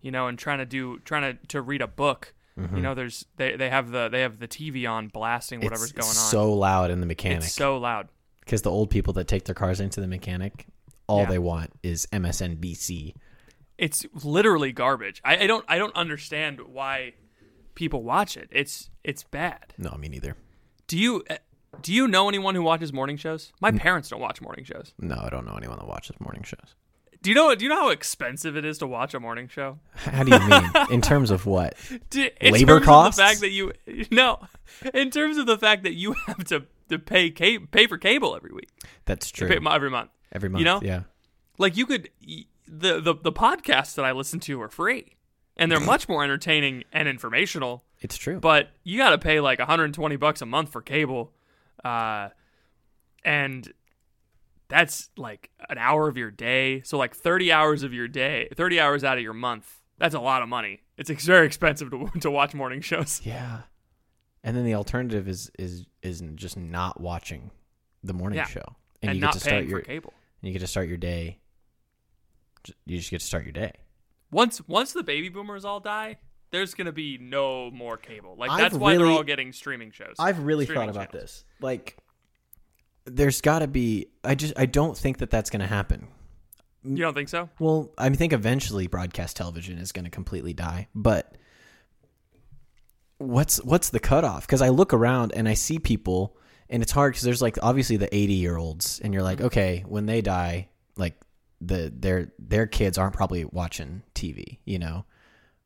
you 0.00 0.10
know, 0.10 0.26
and 0.26 0.36
trying 0.38 0.58
to 0.58 0.66
do 0.66 0.98
trying 1.04 1.36
to 1.38 1.46
to 1.48 1.62
read 1.62 1.80
a 1.80 1.86
book. 1.86 2.34
You 2.74 2.82
know, 2.82 2.94
there's 2.94 3.24
they 3.38 3.56
they 3.56 3.70
have 3.70 3.90
the 3.92 4.08
they 4.10 4.20
have 4.20 4.38
the 4.38 4.46
TV 4.48 4.88
on 4.88 5.08
blasting 5.08 5.60
whatever's 5.60 5.90
Mm-hmm. 5.92 6.00
it's 6.00 6.06
going 6.06 6.24
on. 6.26 6.30
so 6.30 6.52
loud 6.52 6.90
in 6.90 7.00
the 7.00 7.06
mechanic. 7.06 7.38
it's 7.44 7.54
so 7.54 7.78
loud. 7.78 8.08
because 8.40 8.60
the 8.62 8.70
old 8.70 8.90
people 8.90 9.14
that 9.14 9.26
take 9.26 9.44
their 9.44 9.54
cars 9.54 9.80
into 9.80 10.00
the 10.02 10.06
mechanic, 10.06 10.66
all 11.06 11.20
Yeah. 11.20 11.26
they 11.30 11.38
want 11.38 11.70
is 11.82 12.06
MSNBC. 12.12 13.14
it's 13.78 14.04
literally 14.22 14.70
garbage. 14.72 15.20
I, 15.24 15.44
I 15.44 15.46
don't 15.46 15.64
I 15.68 15.78
don't 15.78 15.94
understand 15.96 16.60
why 16.60 17.14
people 17.74 18.02
watch 18.02 18.36
it. 18.36 18.48
It's 18.52 18.90
it's 19.02 19.22
bad. 19.24 19.72
No, 19.78 19.96
me 19.98 20.08
neither. 20.08 20.36
Do 20.88 20.98
you 20.98 21.24
do 21.80 21.92
you 21.92 22.06
know 22.06 22.28
anyone 22.28 22.54
who 22.54 22.62
watches 22.62 22.92
morning 22.92 23.16
shows? 23.16 23.52
My 23.60 23.70
parents 23.72 24.08
don't 24.10 24.20
watch 24.20 24.40
morning 24.42 24.64
shows. 24.64 24.92
No, 24.98 25.16
I 25.22 25.30
don't 25.30 25.46
know 25.46 25.54
anyone 25.54 25.78
that 25.78 25.88
watches 25.88 26.16
morning 26.20 26.42
shows. 26.42 26.74
Do 27.22 27.30
you 27.30 27.36
know 27.36 27.54
do 27.54 27.64
you 27.64 27.68
know 27.68 27.76
how 27.76 27.88
expensive 27.90 28.56
it 28.56 28.64
is 28.64 28.78
to 28.78 28.86
watch 28.86 29.14
a 29.14 29.20
morning 29.20 29.46
show? 29.48 29.78
How 29.94 30.24
do 30.24 30.32
you 30.32 30.40
mean? 30.48 30.70
in 30.90 31.00
terms 31.12 31.30
of 31.30 31.46
what? 31.46 31.74
Do, 32.10 32.28
in 32.40 32.52
Labor 32.52 32.74
terms 32.74 32.84
costs? 32.86 33.18
Of 33.18 33.24
the 33.24 33.28
fact 33.28 33.40
that 33.42 33.50
you 33.50 33.72
no, 34.10 34.40
in 34.92 35.10
terms 35.10 35.36
of 35.36 35.46
the 35.46 35.56
fact 35.56 35.84
that 35.84 35.94
you 35.94 36.14
have 36.26 36.44
to 36.46 36.64
to 36.88 36.98
pay 36.98 37.30
ca- 37.30 37.60
pay 37.70 37.86
for 37.86 37.96
cable 37.96 38.34
every 38.34 38.52
week, 38.52 38.68
That's 39.04 39.30
true. 39.30 39.48
pay, 39.48 39.58
every 39.70 39.88
month. 39.88 40.10
Every 40.32 40.48
month, 40.48 40.58
you 40.60 40.64
know? 40.64 40.80
yeah. 40.82 41.02
Like 41.58 41.76
you 41.76 41.86
could 41.86 42.10
the 42.66 43.00
the 43.00 43.14
the 43.14 43.32
podcasts 43.32 43.94
that 43.94 44.04
I 44.04 44.10
listen 44.12 44.40
to 44.40 44.60
are 44.60 44.68
free, 44.68 45.14
and 45.56 45.70
they're 45.70 45.78
much 45.94 46.08
more 46.08 46.24
entertaining 46.24 46.82
and 46.92 47.06
informational. 47.08 47.84
It's 48.00 48.16
true. 48.16 48.40
but 48.40 48.70
you 48.82 48.98
got 48.98 49.10
to 49.10 49.18
pay 49.18 49.38
like 49.38 49.60
120 49.60 50.16
bucks 50.16 50.42
a 50.42 50.46
month 50.46 50.72
for 50.72 50.82
cable 50.82 51.32
uh 51.84 52.28
and 53.24 53.72
that's 54.68 55.10
like 55.16 55.50
an 55.68 55.78
hour 55.78 56.08
of 56.08 56.16
your 56.16 56.30
day 56.30 56.80
so 56.82 56.96
like 56.98 57.14
30 57.14 57.52
hours 57.52 57.82
of 57.82 57.92
your 57.92 58.08
day 58.08 58.48
30 58.56 58.80
hours 58.80 59.04
out 59.04 59.16
of 59.18 59.22
your 59.22 59.34
month 59.34 59.80
that's 59.98 60.14
a 60.14 60.20
lot 60.20 60.42
of 60.42 60.48
money 60.48 60.80
it's 60.96 61.10
ex- 61.10 61.26
very 61.26 61.46
expensive 61.46 61.90
to, 61.90 62.08
to 62.20 62.30
watch 62.30 62.54
morning 62.54 62.80
shows 62.80 63.20
yeah. 63.24 63.62
And 64.44 64.56
then 64.56 64.64
the 64.64 64.74
alternative 64.74 65.28
is 65.28 65.52
is 65.56 65.86
is 66.02 66.20
just 66.34 66.56
not 66.56 67.00
watching 67.00 67.52
the 68.02 68.12
morning 68.12 68.38
Yeah. 68.38 68.46
show, 68.46 68.64
and, 69.00 69.14
you 69.14 69.20
not 69.20 69.34
get 69.34 69.40
to 69.40 69.40
start 69.48 69.64
your 69.66 69.78
for 69.78 69.84
cable 69.84 70.12
and 70.42 70.48
you 70.48 70.52
get 70.52 70.58
to 70.58 70.66
start 70.66 70.88
your 70.88 70.96
day. 70.96 71.38
You 72.84 72.98
just 72.98 73.10
get 73.12 73.20
to 73.20 73.26
start 73.26 73.44
your 73.44 73.52
day. 73.52 73.72
once 74.32 74.60
once 74.66 74.92
the 74.92 75.04
baby 75.04 75.28
boomers 75.28 75.64
all 75.64 75.78
die 75.78 76.16
there's 76.52 76.74
gonna 76.74 76.92
be 76.92 77.18
no 77.18 77.70
more 77.70 77.96
cable 77.96 78.36
like 78.38 78.50
I've 78.50 78.58
that's 78.58 78.74
why 78.74 78.96
they're 78.96 79.06
all 79.06 79.24
getting 79.24 79.52
streaming 79.52 79.90
shows 79.90 80.14
I've 80.18 80.38
really 80.40 80.66
thought 80.66 80.88
about 80.88 81.10
channels. 81.10 81.22
this. 81.22 81.44
Like, 81.60 81.96
there's 83.04 83.40
got 83.40 83.60
to 83.60 83.66
be. 83.66 84.06
I 84.22 84.34
just 84.34 84.54
I 84.56 84.66
don't 84.66 84.96
think 84.96 85.18
that 85.18 85.30
that's 85.30 85.50
going 85.50 85.60
to 85.60 85.66
happen. 85.66 86.08
you 86.84 86.96
don't 86.96 87.14
think 87.14 87.28
so 87.28 87.48
Well, 87.58 87.90
I 87.98 88.08
think 88.10 88.32
eventually 88.32 88.86
broadcast 88.86 89.36
television 89.36 89.78
is 89.78 89.92
going 89.92 90.04
to 90.04 90.10
completely 90.10 90.52
die, 90.52 90.88
but 90.94 91.36
what's 93.18 93.62
what's 93.62 93.90
the 93.90 94.00
cutoff? 94.00 94.46
Because 94.46 94.62
I 94.62 94.68
look 94.68 94.92
around 94.92 95.32
and 95.34 95.48
I 95.48 95.54
see 95.54 95.78
people, 95.78 96.36
and 96.68 96.82
it's 96.82 96.92
hard 96.92 97.12
because 97.12 97.24
there's 97.24 97.42
like 97.42 97.58
obviously 97.62 97.96
the 97.96 98.14
80 98.14 98.34
year 98.34 98.56
olds, 98.56 99.00
and 99.02 99.12
you're 99.12 99.22
like, 99.22 99.38
mm-hmm. 99.38 99.46
okay, 99.46 99.84
when 99.86 100.06
they 100.06 100.20
die, 100.20 100.68
like 100.96 101.20
the 101.60 101.92
their 101.94 102.32
their 102.38 102.66
kids 102.66 102.98
aren't 102.98 103.14
probably 103.14 103.44
watching 103.44 104.02
TV, 104.14 104.58
you 104.64 104.78
know, 104.78 105.04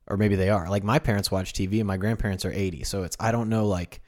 or 0.06 0.16
maybe 0.16 0.36
they 0.36 0.50
are. 0.50 0.68
Like 0.68 0.84
my 0.84 0.98
parents 0.98 1.30
watch 1.30 1.52
TV, 1.52 1.78
and 1.78 1.86
my 1.86 1.96
grandparents 1.96 2.44
are 2.44 2.52
80, 2.52 2.84
so 2.84 3.02
it's 3.02 3.16
I 3.20 3.32
don't 3.32 3.48
know 3.48 3.66
like, 3.66 4.00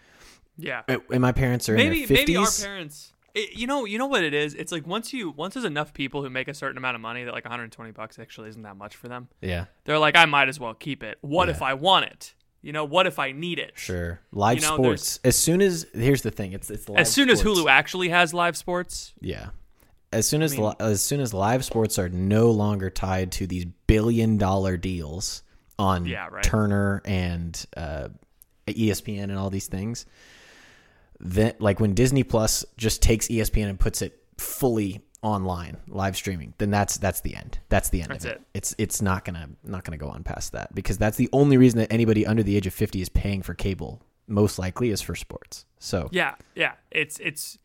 yeah 0.56 0.82
and 0.88 1.20
my 1.20 1.30
parents 1.32 1.68
are 1.68 1.74
maybe 1.74 2.02
in 2.02 2.08
their 2.08 2.16
50s. 2.18 2.20
maybe 2.26 2.36
our 2.36 2.46
parents 2.50 3.12
it, 3.34 3.52
you 3.56 3.66
know 3.68 3.84
you 3.84 3.96
know 3.96 4.06
what 4.06 4.24
it 4.24 4.34
is 4.34 4.54
it's 4.54 4.72
like 4.72 4.84
once 4.88 5.12
you 5.12 5.30
once 5.30 5.54
there's 5.54 5.64
enough 5.64 5.94
people 5.94 6.20
who 6.22 6.28
make 6.30 6.48
a 6.48 6.54
certain 6.54 6.76
amount 6.76 6.96
of 6.96 7.00
money 7.00 7.22
that 7.22 7.32
like 7.32 7.44
120 7.44 7.92
bucks 7.92 8.18
actually 8.18 8.48
isn't 8.48 8.62
that 8.62 8.76
much 8.76 8.96
for 8.96 9.06
them 9.06 9.28
yeah, 9.40 9.66
they're 9.84 10.00
like 10.00 10.16
i 10.16 10.24
might 10.24 10.48
as 10.48 10.58
well 10.58 10.74
keep 10.74 11.04
it 11.04 11.16
what 11.20 11.46
Yeah. 11.46 11.54
if 11.54 11.62
i 11.62 11.74
want 11.74 12.06
it 12.06 12.34
you 12.60 12.72
know 12.72 12.84
what 12.84 13.06
if 13.06 13.20
i 13.20 13.30
need 13.30 13.60
it 13.60 13.72
sure. 13.76 14.18
Live 14.32 14.56
You 14.56 14.62
know, 14.62 14.74
sports. 14.74 15.20
As 15.22 15.36
soon 15.36 15.60
as 15.60 15.86
here's 15.94 16.22
the 16.22 16.32
thing, 16.32 16.52
it's 16.54 16.70
it's 16.70 16.88
live 16.88 16.98
as 16.98 17.12
soon 17.12 17.30
as 17.30 17.40
hulu 17.40 17.70
actually 17.70 18.08
has 18.08 18.34
live 18.34 18.56
sports 18.56 19.14
Yeah. 19.20 19.50
As 20.12 20.26
soon 20.26 20.42
as 20.42 20.54
mean- 20.56 20.66
li- 20.66 20.74
as 20.80 21.02
soon 21.04 21.20
as 21.20 21.32
live 21.32 21.64
sports 21.64 22.00
are 22.00 22.08
no 22.08 22.50
longer 22.50 22.90
tied 22.90 23.30
to 23.32 23.46
these 23.46 23.66
billion 23.86 24.38
dollar 24.38 24.76
deals 24.76 25.44
on 25.78 26.04
Yeah, 26.06 26.28
right. 26.28 26.42
Turner 26.42 27.02
and 27.04 27.64
uh, 27.76 28.08
ESPN 28.66 29.24
and 29.24 29.36
all 29.38 29.50
these 29.50 29.66
things, 29.66 30.06
then 31.20 31.54
like 31.58 31.80
when 31.80 31.94
Disney 31.94 32.22
Plus 32.22 32.64
just 32.76 33.02
takes 33.02 33.28
ESPN 33.28 33.68
and 33.68 33.78
puts 33.80 34.02
it 34.02 34.20
fully 34.36 35.00
online 35.22 35.76
live 35.88 36.16
streaming, 36.16 36.54
then 36.58 36.70
that's 36.70 36.96
that's 36.96 37.20
the 37.22 37.34
end. 37.34 37.58
That's 37.68 37.88
the 37.88 38.02
end 38.02 38.10
That's 38.12 38.24
of 38.24 38.30
it. 38.32 38.34
it. 38.36 38.42
It's 38.54 38.74
it's 38.78 39.02
not 39.02 39.24
gonna 39.24 39.48
not 39.64 39.84
gonna 39.84 39.96
go 39.96 40.08
on 40.08 40.22
past 40.22 40.52
that 40.52 40.74
because 40.74 40.96
that's 40.98 41.16
the 41.16 41.28
only 41.32 41.56
reason 41.56 41.78
that 41.80 41.92
anybody 41.92 42.24
under 42.26 42.42
the 42.42 42.56
age 42.56 42.66
of 42.66 42.74
fifty 42.74 43.00
is 43.00 43.08
paying 43.08 43.42
for 43.42 43.54
cable. 43.54 44.00
Most 44.28 44.58
likely 44.58 44.90
is 44.90 45.00
for 45.00 45.14
sports. 45.16 45.64
So 45.78 46.08
yeah 46.12 46.34
yeah 46.54 46.74
it's 46.90 47.18
it's 47.18 47.58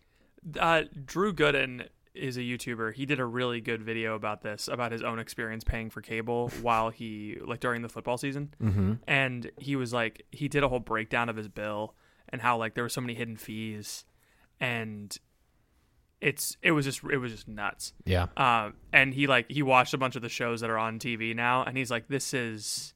uh, 0.59 0.83
drew 1.05 1.31
gooden 1.33 1.87
is 2.15 2.37
a 2.37 2.41
youtuber 2.41 2.93
he 2.93 3.05
did 3.07 3.19
a 3.19 3.25
really 3.25 3.59
good 3.59 3.81
video 3.81 4.13
about 4.13 4.41
this 4.43 4.67
about 4.67 4.91
his 4.91 5.01
own 5.01 5.17
experience 5.17 5.63
paying 5.63 5.89
for 5.89 5.99
cable 6.01 6.49
while 6.61 6.89
he 6.91 7.37
like 7.43 7.59
during 7.59 7.81
the 7.81 7.89
football 7.89 8.17
season. 8.17 8.53
Mhm. 8.61 8.99
and 9.07 9.51
he 9.57 9.75
was 9.75 9.91
like 9.93 10.23
he 10.31 10.47
did 10.47 10.63
a 10.63 10.69
whole 10.69 10.79
breakdown 10.79 11.27
of 11.29 11.35
his 11.35 11.47
bill 11.47 11.95
and 12.29 12.41
how 12.41 12.57
like 12.57 12.75
there 12.75 12.83
were 12.83 12.89
so 12.89 13.01
many 13.01 13.13
hidden 13.15 13.35
fees. 13.37 14.05
And 14.59 15.15
it's 16.21 16.55
it 16.61 16.71
was 16.71 16.85
just 16.85 17.01
it 17.11 17.17
was 17.17 17.31
just 17.31 17.47
nuts. 17.47 17.93
Yeah, 18.05 18.27
um 18.37 18.75
and 18.93 19.13
he 19.13 19.27
like 19.27 19.51
he 19.51 19.61
watched 19.61 19.93
a 19.93 19.97
bunch 19.97 20.15
of 20.15 20.21
the 20.21 20.29
shows 20.29 20.61
that 20.61 20.69
are 20.69 20.77
on 20.77 20.99
tv 20.99 21.35
now 21.35 21.63
and 21.63 21.75
he's 21.77 21.91
like 21.91 22.07
this 22.07 22.33
is 22.33 22.93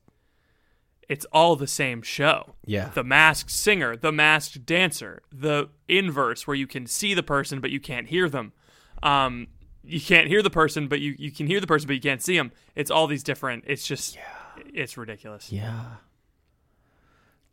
it's 1.10 1.26
all 1.32 1.56
the 1.56 1.68
same 1.68 2.02
show. 2.02 2.56
Yeah, 2.66 2.90
the 2.94 3.04
masked 3.04 3.50
singer 3.52 3.96
the 3.98 4.12
masked 4.12 4.66
dancer 4.66 5.22
the 5.32 5.70
inverse 5.88 6.46
where 6.48 6.56
you 6.56 6.68
can 6.68 6.86
see 6.86 7.14
the 7.14 7.24
person 7.24 7.60
but 7.60 7.70
you 7.72 7.80
can't 7.80 8.08
hear 8.08 8.30
them 8.30 8.54
um 9.04 9.48
you 9.84 10.02
can't 10.02 10.28
hear 10.28 10.42
the 10.44 10.50
person, 10.50 10.88
but 10.88 11.00
you 11.00 11.16
you 11.18 11.32
can 11.32 11.48
hear 11.48 11.60
the 11.62 11.68
person, 11.68 11.88
but 11.88 11.94
you 11.96 12.02
can't 12.02 12.22
see 12.22 12.36
them. 12.38 12.52
It's 12.76 12.92
all 12.92 13.08
these 13.08 13.24
different. 13.24 13.64
It's 13.68 13.88
just 13.88 14.18
it's 14.74 14.98
ridiculous. 14.98 15.52
Yeah. 15.52 15.86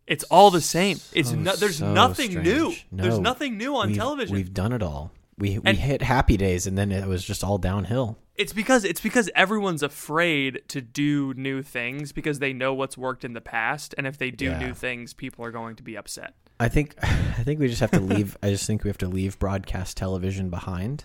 It's 0.06 0.24
all 0.24 0.50
the 0.50 0.60
same. 0.60 0.98
It's 1.14 1.32
no, 1.32 1.56
there's 1.56 1.78
so 1.78 1.92
nothing 1.92 2.30
strange. 2.32 2.46
new. 2.46 2.74
There's 2.92 3.18
nothing 3.18 3.56
new 3.56 3.74
on 3.76 3.88
we've, 3.88 3.96
television. 3.96 4.34
We've 4.36 4.52
done 4.52 4.72
it 4.72 4.82
all. 4.82 5.12
We 5.38 5.58
we 5.58 5.62
And- 5.64 5.78
hit 5.78 6.02
happy 6.02 6.36
days 6.36 6.66
and 6.66 6.76
then 6.76 6.92
it 6.92 7.06
was 7.06 7.24
just 7.24 7.42
all 7.42 7.58
downhill. 7.58 8.18
It's 8.36 8.52
because 8.52 8.84
it's 8.84 9.00
because 9.00 9.30
everyone's 9.36 9.82
afraid 9.82 10.62
to 10.68 10.80
do 10.80 11.32
new 11.34 11.62
things 11.62 12.10
because 12.12 12.40
they 12.40 12.52
know 12.52 12.74
what's 12.74 12.98
worked 12.98 13.24
in 13.24 13.32
the 13.32 13.40
past, 13.40 13.94
and 13.96 14.08
if 14.08 14.18
they 14.18 14.32
do 14.32 14.46
Yeah. 14.46 14.58
new 14.58 14.74
things, 14.74 15.14
people 15.14 15.44
are 15.44 15.52
going 15.52 15.76
to 15.76 15.84
be 15.84 15.96
upset. 15.96 16.34
I 16.58 16.68
think 16.68 16.96
I 17.02 17.42
think 17.44 17.60
we 17.60 17.68
just 17.68 17.80
have 17.80 17.92
to 17.92 18.00
leave 18.00 18.36
I 18.42 18.50
just 18.50 18.66
think 18.66 18.82
we 18.84 18.88
have 18.90 18.98
to 18.98 19.08
leave 19.08 19.38
broadcast 19.38 19.96
television 19.96 20.50
behind. 20.50 21.04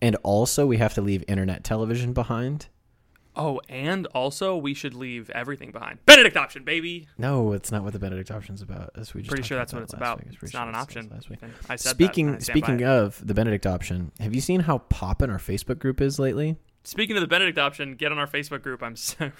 And 0.00 0.16
also 0.22 0.66
we 0.66 0.76
have 0.78 0.94
to 0.94 1.00
leave 1.00 1.24
internet 1.28 1.64
television 1.64 2.12
behind. 2.12 2.68
Oh, 3.36 3.60
and 3.68 4.06
also 4.08 4.56
we 4.56 4.74
should 4.74 4.94
leave 4.94 5.30
everything 5.30 5.70
behind. 5.70 6.04
Benedict 6.06 6.36
option, 6.36 6.64
baby. 6.64 7.06
No, 7.18 7.52
it's 7.52 7.70
not 7.70 7.84
what 7.84 7.92
the 7.92 7.98
Benedict 8.00 8.32
option's 8.32 8.62
about. 8.62 8.90
As 8.96 9.14
we 9.14 9.20
just 9.22 9.30
Pretty 9.30 9.44
sure 9.44 9.56
that's 9.56 9.72
what 9.72 9.82
it's 9.82 9.92
about. 9.94 10.18
week. 10.18 10.26
It's 10.28 10.36
pretty 10.36 10.56
not 10.56 10.64
sure 10.64 10.68
an 10.70 10.74
option. 10.74 11.08
last 11.12 11.30
week. 11.30 11.38
I 11.68 11.76
said 11.76 11.90
Speaking 11.90 12.28
and 12.28 12.36
I 12.36 12.40
speaking 12.40 12.82
of 12.82 13.24
the 13.24 13.34
Benedict 13.34 13.64
option, 13.66 14.10
have 14.18 14.34
you 14.34 14.40
seen 14.40 14.60
how 14.60 14.78
poppin' 14.78 15.30
our 15.30 15.38
Facebook 15.38 15.78
group 15.78 16.00
is 16.00 16.18
lately? 16.18 16.56
Speaking 16.82 17.16
of 17.16 17.20
the 17.20 17.28
Benedict 17.28 17.58
option, 17.58 17.94
get 17.94 18.10
on 18.10 18.18
our 18.18 18.26
Facebook 18.26 18.62
group. 18.62 18.82
I'm 18.82 18.96
so, 18.96 19.30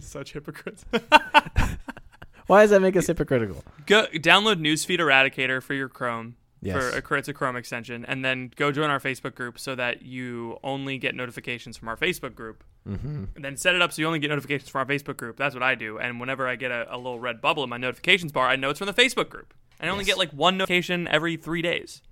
such 0.00 0.32
hypocrites. 0.34 0.84
Why 2.46 2.62
does 2.62 2.70
that 2.70 2.80
make 2.82 2.96
us 2.96 3.06
hypocritical? 3.06 3.64
go 3.86 4.06
download 4.14 4.60
Newsfeed 4.60 4.98
Eradicator 4.98 5.62
for 5.62 5.74
your 5.74 5.88
Chrome. 5.88 6.36
Yes. 6.66 6.90
For 6.92 7.30
a, 7.30 7.32
Chrome 7.32 7.56
extension, 7.56 8.04
and 8.04 8.24
then 8.24 8.50
go 8.56 8.72
join 8.72 8.90
our 8.90 9.00
Facebook 9.00 9.34
group 9.34 9.58
so 9.58 9.74
that 9.74 10.02
you 10.02 10.58
only 10.64 10.98
get 10.98 11.14
notifications 11.14 11.76
from 11.76 11.88
our 11.88 11.96
Facebook 11.96 12.34
group. 12.34 12.64
Mm-hmm. 12.88 13.24
And 13.34 13.44
then 13.44 13.56
set 13.56 13.74
it 13.74 13.82
up 13.82 13.92
so 13.92 14.02
you 14.02 14.06
only 14.06 14.18
get 14.18 14.28
notifications 14.28 14.68
from 14.70 14.80
our 14.80 14.86
Facebook 14.86 15.16
group. 15.16 15.36
That's 15.36 15.54
what 15.54 15.62
I 15.62 15.74
do. 15.74 15.98
And 15.98 16.20
whenever 16.20 16.46
I 16.46 16.56
get 16.56 16.70
a, 16.70 16.86
a 16.94 16.96
little 16.96 17.18
red 17.18 17.40
bubble 17.40 17.64
in 17.64 17.70
my 17.70 17.76
notifications 17.78 18.32
bar, 18.32 18.46
I 18.48 18.56
know 18.56 18.70
it's 18.70 18.78
from 18.78 18.86
the 18.86 18.94
Facebook 18.94 19.28
group. 19.28 19.54
And 19.80 19.88
I 19.90 19.92
only 19.92 20.02
Yes. 20.04 20.14
get 20.14 20.18
like 20.18 20.30
one 20.32 20.56
notification 20.56 21.08
every 21.08 21.36
three 21.36 21.62
days. 21.62 22.02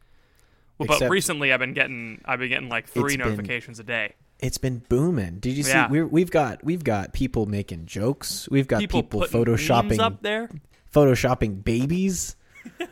Well, 0.79 0.89
but 0.99 1.09
recently 1.09 1.53
I've 1.53 1.61
been 1.61 1.73
getting 1.75 2.21
I've 2.25 2.41
been 2.41 2.49
getting 2.49 2.69
like 2.69 2.89
three 2.89 3.15
It's 3.15 3.17
been- 3.17 3.29
notifications 3.29 3.79
a 3.79 3.85
day. 3.85 4.15
It's 4.41 4.59
been 4.59 4.79
booming. 4.89 5.39
Did 5.39 5.57
you 5.57 5.63
see? 5.63 5.71
Yeah. 5.71 5.89
We're, 5.89 6.07
we've 6.09 6.31
got 6.31 6.65
we've 6.65 6.83
got 6.83 7.13
people 7.13 7.47
making 7.47 7.87
jokes. 7.87 8.49
We've 8.51 8.67
got 8.67 8.81
People, 8.81 9.05
people, 9.05 9.23
photoshopping 9.23 10.01
up 10.01 10.23
there. 10.23 10.51
photoshopping 10.93 11.63
babies. 11.63 12.35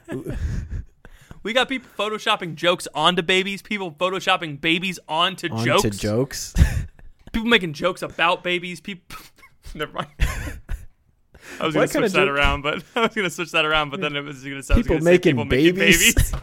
We 1.42 1.52
got 1.52 1.68
people 1.68 1.90
photoshopping 1.98 2.54
jokes 2.54 2.86
onto 2.94 3.22
babies. 3.22 3.62
People 3.62 3.90
photoshopping 3.92 4.60
babies 4.60 4.98
onto, 5.08 5.48
onto 5.48 5.64
jokes. 5.64 5.98
jokes. 5.98 6.54
People 7.32 7.48
making 7.48 7.72
jokes 7.72 8.02
about 8.02 8.44
babies. 8.44 8.80
People. 8.80 9.18
Never 9.74 9.92
mind. 9.92 10.08
I 11.60 11.66
was 11.66 11.74
gonna 11.74 11.88
switch 11.88 12.12
that 12.12 12.26
joke- 12.26 12.28
around, 12.28 12.62
but 12.62 12.82
I 12.94 13.02
was 13.02 13.14
gonna 13.14 13.30
switch 13.30 13.52
that 13.52 13.64
around, 13.64 13.90
but 13.90 14.00
then 14.00 14.14
it 14.16 14.22
was 14.22 14.42
gonna 14.44 14.62
sound 14.62 14.82
People 14.82 15.00
making 15.00 15.32
people 15.32 15.44
making 15.44 15.74
babies. 15.74 16.14
babies. 16.14 16.34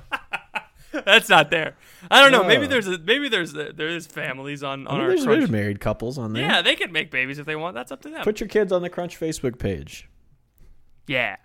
That's 1.06 1.30
not 1.30 1.52
there. 1.52 1.76
I 2.10 2.22
don't 2.22 2.32
know. 2.32 2.44
Maybe 2.44 2.66
oh. 2.66 2.68
there's 2.68 2.88
a, 2.88 2.98
maybe 2.98 3.30
there's 3.30 3.56
a, 3.56 3.72
there 3.72 3.88
is 3.88 4.08
families 4.08 4.64
on 4.64 4.88
I 4.88 4.92
on 4.92 4.98
mean, 4.98 5.02
our 5.02 5.08
there's, 5.10 5.24
crunch. 5.24 5.40
there's 5.40 5.50
married 5.52 5.80
couples 5.80 6.18
on 6.18 6.34
there. 6.34 6.44
Yeah, 6.44 6.62
they 6.62 6.76
can 6.76 6.92
make 6.92 7.12
babies 7.12 7.40
if 7.40 7.46
they 7.46 7.56
want. 7.56 7.76
That's 7.76 7.92
up 7.92 8.02
to 8.02 8.10
them. 8.10 8.24
Put 8.24 8.40
your 8.40 8.50
kids 8.50 8.72
on 8.72 8.82
the 8.82 8.90
Crunch 8.90 9.20
Facebook 9.20 9.60
page. 9.60 10.10
yeah, 11.08 11.38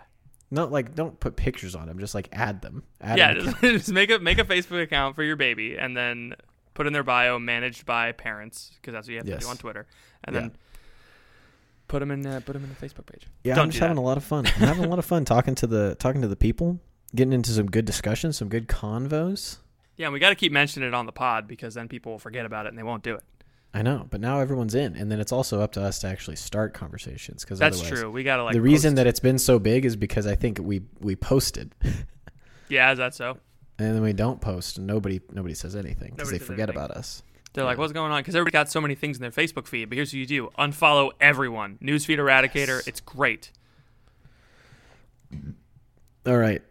Not 0.54 0.72
like 0.72 0.94
don't 0.94 1.18
put 1.20 1.36
pictures 1.36 1.74
on 1.74 1.86
them. 1.86 1.98
Just 1.98 2.14
like 2.14 2.28
add 2.32 2.62
them. 2.62 2.82
Add 3.00 3.18
yeah. 3.18 3.34
them. 3.34 3.44
Just, 3.44 3.60
just 3.62 3.92
make 3.92 4.10
a 4.10 4.18
make 4.18 4.38
a 4.38 4.44
Facebook 4.44 4.82
account 4.82 5.16
for 5.16 5.22
your 5.22 5.36
baby, 5.36 5.76
and 5.76 5.96
then 5.96 6.34
put 6.74 6.86
in 6.86 6.92
their 6.92 7.02
bio 7.02 7.38
managed 7.38 7.84
by 7.86 8.12
parents 8.12 8.70
because 8.80 8.92
that's 8.94 9.06
what 9.06 9.12
you 9.12 9.18
have 9.18 9.26
to 9.26 9.38
do 9.38 9.46
on 9.48 9.56
Twitter, 9.56 9.86
and 10.24 10.34
Yeah. 10.34 10.40
then 10.40 10.52
put 11.88 11.98
them 12.00 12.10
in 12.10 12.26
uh, 12.26 12.40
put 12.44 12.52
them 12.54 12.64
in 12.64 12.70
the 12.70 12.76
Facebook 12.76 13.06
page. 13.06 13.26
Yeah, 13.42 13.54
Don't 13.56 13.64
I'm 13.64 13.70
just 13.70 13.80
having 13.80 13.96
that. 13.96 14.00
a 14.00 14.02
lot 14.02 14.16
of 14.16 14.24
fun. 14.24 14.46
I'm 14.46 14.52
having 14.68 14.84
a 14.84 14.88
lot 14.88 14.98
of 14.98 15.04
fun 15.04 15.24
talking 15.24 15.54
to 15.56 15.66
the 15.66 15.96
talking 15.96 16.22
to 16.22 16.28
the 16.28 16.36
people, 16.36 16.78
getting 17.14 17.32
into 17.32 17.50
some 17.50 17.66
good 17.70 17.84
discussions, 17.84 18.38
some 18.38 18.48
good 18.48 18.68
convos. 18.68 19.58
Yeah, 19.96 20.06
and 20.06 20.12
we 20.12 20.18
got 20.18 20.30
to 20.30 20.34
keep 20.34 20.50
mentioning 20.50 20.88
it 20.88 20.94
on 20.94 21.06
the 21.06 21.12
pod 21.12 21.46
because 21.46 21.74
then 21.74 21.86
people 21.88 22.12
will 22.12 22.18
forget 22.18 22.44
about 22.46 22.66
it 22.66 22.70
and 22.70 22.78
they 22.78 22.82
won't 22.82 23.04
do 23.04 23.14
it. 23.14 23.22
I 23.76 23.82
know, 23.82 24.06
but 24.08 24.20
now 24.20 24.38
everyone's 24.38 24.76
in, 24.76 24.94
and 24.94 25.10
then 25.10 25.18
it's 25.18 25.32
also 25.32 25.60
up 25.60 25.72
to 25.72 25.82
us 25.82 25.98
to 25.98 26.06
actually 26.06 26.36
start 26.36 26.74
conversations. 26.74 27.44
Because 27.44 27.58
That's 27.58 27.80
true. 27.80 28.08
We 28.08 28.22
got 28.22 28.36
to 28.36 28.44
like 28.44 28.52
the 28.54 28.60
reason 28.60 28.90
post- 28.90 28.96
that 28.96 29.06
it's 29.08 29.18
been 29.18 29.38
so 29.38 29.58
big 29.58 29.84
is 29.84 29.96
because 29.96 30.28
I 30.28 30.36
think 30.36 30.60
we 30.62 30.82
we 31.00 31.16
posted, 31.16 31.74
yeah, 32.68 32.92
is 32.92 32.98
that 32.98 33.14
so? 33.14 33.36
and 33.80 33.96
then 33.96 34.02
we 34.02 34.12
don't 34.12 34.40
post, 34.40 34.78
and 34.78 34.86
nobody 34.86 35.20
nobody 35.32 35.54
says 35.54 35.74
anything 35.74 36.12
because 36.14 36.30
they 36.30 36.38
forget 36.38 36.68
anything. 36.68 36.84
about 36.84 36.96
us. 36.96 37.24
They're 37.52 37.64
like, 37.64 37.78
what's 37.78 37.92
going 37.92 38.12
on? 38.12 38.20
Because 38.20 38.36
everybody 38.36 38.52
got 38.52 38.70
so 38.70 38.80
many 38.80 38.94
things 38.94 39.16
in 39.16 39.22
their 39.22 39.30
Facebook 39.32 39.66
feed. 39.66 39.88
But 39.88 39.96
here's 39.96 40.10
what 40.10 40.14
you 40.14 40.26
do: 40.26 40.50
unfollow 40.56 41.10
everyone. 41.20 41.78
Newsfeed 41.82 42.18
Eradicator. 42.18 42.78
Yes. 42.78 42.86
It's 42.86 43.00
great. 43.00 43.50
All 46.26 46.38
right, 46.38 46.62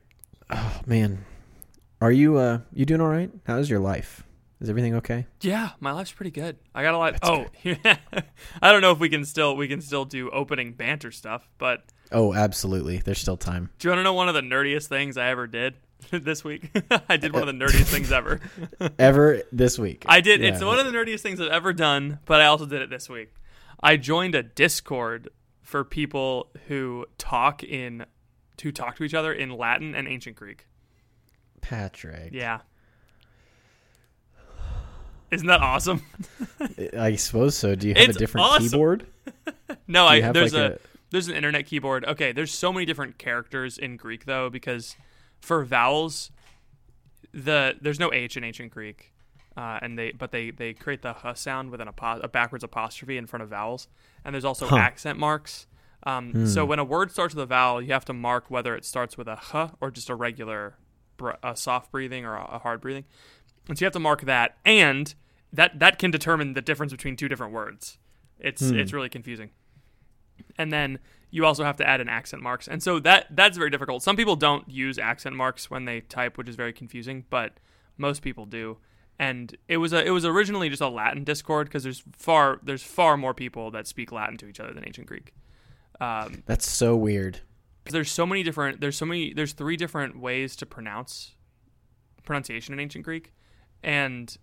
oh 0.49 0.79
man, 0.85 1.25
are 1.99 2.13
you 2.13 2.37
uh 2.37 2.59
you 2.73 2.85
doing 2.85 3.01
all 3.01 3.07
right? 3.09 3.29
How's 3.45 3.69
your 3.69 3.79
life? 3.79 4.22
Is 4.63 4.69
everything 4.69 4.95
okay? 4.95 5.27
Yeah, 5.41 5.71
my 5.81 5.91
life's 5.91 6.13
pretty 6.13 6.31
good. 6.31 6.57
I 6.73 6.83
got 6.83 6.93
a 6.93 6.97
lot. 6.97 7.17
That's 7.21 7.29
oh, 7.29 7.45
I 8.61 8.71
don't 8.71 8.79
know 8.81 8.91
if 8.91 8.99
we 8.99 9.09
can 9.09 9.25
still 9.25 9.57
we 9.57 9.67
can 9.67 9.81
still 9.81 10.05
do 10.05 10.29
opening 10.31 10.71
banter 10.71 11.11
stuff, 11.11 11.49
but 11.57 11.83
Oh, 12.13 12.33
absolutely. 12.33 12.97
There's 12.99 13.19
still 13.19 13.35
time. 13.35 13.71
do 13.77 13.87
you 13.87 13.91
want 13.91 13.99
to 13.99 14.03
know 14.03 14.13
one 14.13 14.29
of 14.29 14.35
the 14.35 14.41
nerdiest 14.41 14.87
things 14.87 15.17
I 15.17 15.27
ever 15.31 15.47
did 15.47 15.73
this 16.11 16.45
week? 16.45 16.69
I 17.09 17.17
did 17.17 17.33
one 17.33 17.41
of 17.41 17.47
the 17.47 17.65
nerdiest 17.65 17.87
things 17.91 18.09
ever. 18.11 18.39
Ever 18.97 19.41
this 19.51 19.77
week? 19.77 20.05
I 20.07 20.21
did. 20.21 20.39
Yeah. 20.39 20.49
It's 20.53 20.63
one 20.63 20.79
of 20.79 20.85
the 20.85 20.91
nerdiest 20.97 21.19
things 21.19 21.41
I've 21.41 21.49
ever 21.51 21.73
done, 21.73 22.19
but 22.25 22.39
I 22.39 22.45
also 22.45 22.65
did 22.65 22.81
it 22.81 22.89
this 22.89 23.09
week. 23.09 23.33
I 23.81 23.97
joined 23.97 24.33
a 24.33 24.43
Discord 24.43 25.27
for 25.61 25.83
people 25.83 26.47
who 26.69 27.05
talk 27.17 27.63
in 27.65 28.05
who 28.61 28.71
talk 28.71 28.95
to 28.95 29.03
each 29.03 29.13
other 29.13 29.33
in 29.33 29.49
Latin 29.49 29.93
and 29.93 30.07
ancient 30.07 30.37
Greek. 30.37 30.67
Patrick. 31.59 32.31
Yeah. 32.31 32.59
Isn't 35.33 35.47
that 35.47 35.61
awesome? 35.61 36.01
I 36.97 37.15
suppose 37.15 37.57
so. 37.57 37.75
Do 37.75 37.87
you 37.87 37.93
have 37.95 38.09
It's 38.09 38.15
a 38.15 38.19
different 38.19 38.47
awesome. 38.47 38.69
keyboard? 38.69 39.05
No, 39.87 40.05
I 40.05 40.31
there's 40.31 40.53
like 40.53 40.73
a, 40.73 40.79
there's 41.09 41.27
an 41.27 41.35
internet 41.35 41.65
keyboard. 41.65 42.05
Okay, 42.05 42.31
there's 42.31 42.53
so 42.53 42.71
many 42.71 42.85
different 42.85 43.17
characters 43.17 43.77
in 43.77 43.97
Greek 43.97 44.25
though 44.25 44.49
because 44.49 44.95
for 45.41 45.65
vowels 45.65 46.31
the 47.33 47.75
there's 47.81 47.99
no 47.99 48.11
h 48.13 48.37
in 48.37 48.43
ancient 48.43 48.71
Greek. 48.71 49.11
Uh, 49.57 49.79
and 49.81 49.97
they 49.99 50.11
but 50.11 50.31
they 50.31 50.51
they 50.51 50.73
create 50.73 51.01
the 51.01 51.15
h 51.25 51.37
sound 51.37 51.69
with 51.69 51.81
an 51.81 51.87
apo- 51.87 52.19
a 52.21 52.27
backwards 52.27 52.63
apostrophe 52.63 53.17
in 53.17 53.25
front 53.27 53.43
of 53.43 53.49
vowels. 53.49 53.87
And 54.23 54.33
there's 54.33 54.45
also 54.45 54.67
Huh. 54.67 54.77
accent 54.77 55.19
marks. 55.19 55.67
Um, 56.05 56.31
Hmm. 56.31 56.45
so 56.47 56.65
when 56.65 56.79
a 56.79 56.83
word 56.83 57.11
starts 57.11 57.33
with 57.35 57.43
a 57.43 57.47
vowel, 57.47 57.81
you 57.81 57.93
have 57.93 58.05
to 58.05 58.13
mark 58.13 58.49
whether 58.49 58.75
it 58.75 58.85
starts 58.85 59.17
with 59.17 59.27
a 59.27 59.39
h 59.53 59.71
or 59.81 59.91
just 59.91 60.09
a 60.09 60.15
regular 60.15 60.75
br- 61.17 61.31
a 61.43 61.55
soft 61.55 61.91
breathing 61.91 62.25
or 62.25 62.35
a, 62.35 62.45
a 62.55 62.59
hard 62.59 62.81
breathing. 62.81 63.05
And 63.67 63.77
so 63.77 63.83
you 63.83 63.85
have 63.85 63.93
to 63.93 63.99
mark 63.99 64.21
that 64.21 64.57
and 64.65 65.13
that 65.53 65.79
that 65.79 65.97
can 65.99 66.11
determine 66.11 66.53
the 66.53 66.61
difference 66.61 66.91
between 66.91 67.15
two 67.15 67.29
different 67.29 67.53
words. 67.53 67.97
It's 68.39 68.69
Hmm. 68.69 68.77
it's 68.77 68.91
really 68.91 69.09
confusing 69.09 69.51
and 70.57 70.71
then 70.73 70.99
you 71.29 71.45
also 71.45 71.63
have 71.63 71.77
to 71.77 71.87
add 71.87 72.01
in 72.01 72.09
accent 72.09 72.41
marks 72.43 72.67
and 72.67 72.81
so 72.83 72.99
that 72.99 73.27
that's 73.31 73.57
very 73.57 73.69
difficult 73.69 74.01
some 74.03 74.15
people 74.15 74.35
don't 74.35 74.67
use 74.69 74.97
accent 74.97 75.35
marks 75.35 75.69
when 75.69 75.85
they 75.85 76.01
type 76.01 76.37
which 76.37 76.49
is 76.49 76.55
very 76.55 76.73
confusing 76.73 77.23
but 77.29 77.59
most 77.97 78.21
people 78.21 78.45
do 78.45 78.77
and 79.19 79.55
it 79.67 79.77
was 79.77 79.93
a 79.93 80.03
it 80.05 80.09
was 80.09 80.25
originally 80.25 80.69
just 80.69 80.81
a 80.81 80.87
latin 80.89 81.23
discord 81.23 81.67
because 81.67 81.83
there's 81.83 82.03
far 82.17 82.59
there's 82.63 82.83
far 82.83 83.15
more 83.15 83.33
people 83.33 83.69
that 83.71 83.87
speak 83.87 84.11
latin 84.11 84.35
to 84.37 84.47
each 84.47 84.59
other 84.59 84.73
than 84.73 84.83
ancient 84.85 85.07
greek 85.07 85.33
um, 86.01 86.43
That's 86.47 86.67
so 86.67 86.95
weird. 86.97 87.39
there's 87.89 88.11
so 88.11 88.25
many 88.25 88.41
different 88.43 88.81
there's 88.81 88.97
so 88.97 89.05
many 89.05 89.33
there's 89.33 89.53
three 89.53 89.77
different 89.77 90.19
ways 90.19 90.55
to 90.57 90.65
pronounce 90.65 91.35
pronunciation 92.23 92.73
in 92.73 92.79
ancient 92.79 93.05
greek 93.05 93.33
and 93.83 94.35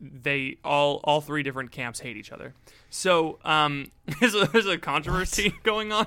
they 0.00 0.56
all 0.64 1.00
all 1.04 1.20
three 1.20 1.42
different 1.42 1.70
camps 1.72 2.00
hate 2.00 2.16
each 2.16 2.30
other 2.32 2.54
so 2.90 3.38
um 3.44 3.90
there's 4.20 4.34
a, 4.34 4.46
there's 4.52 4.66
a 4.66 4.78
controversy 4.78 5.54
going 5.64 5.92
on 5.92 6.06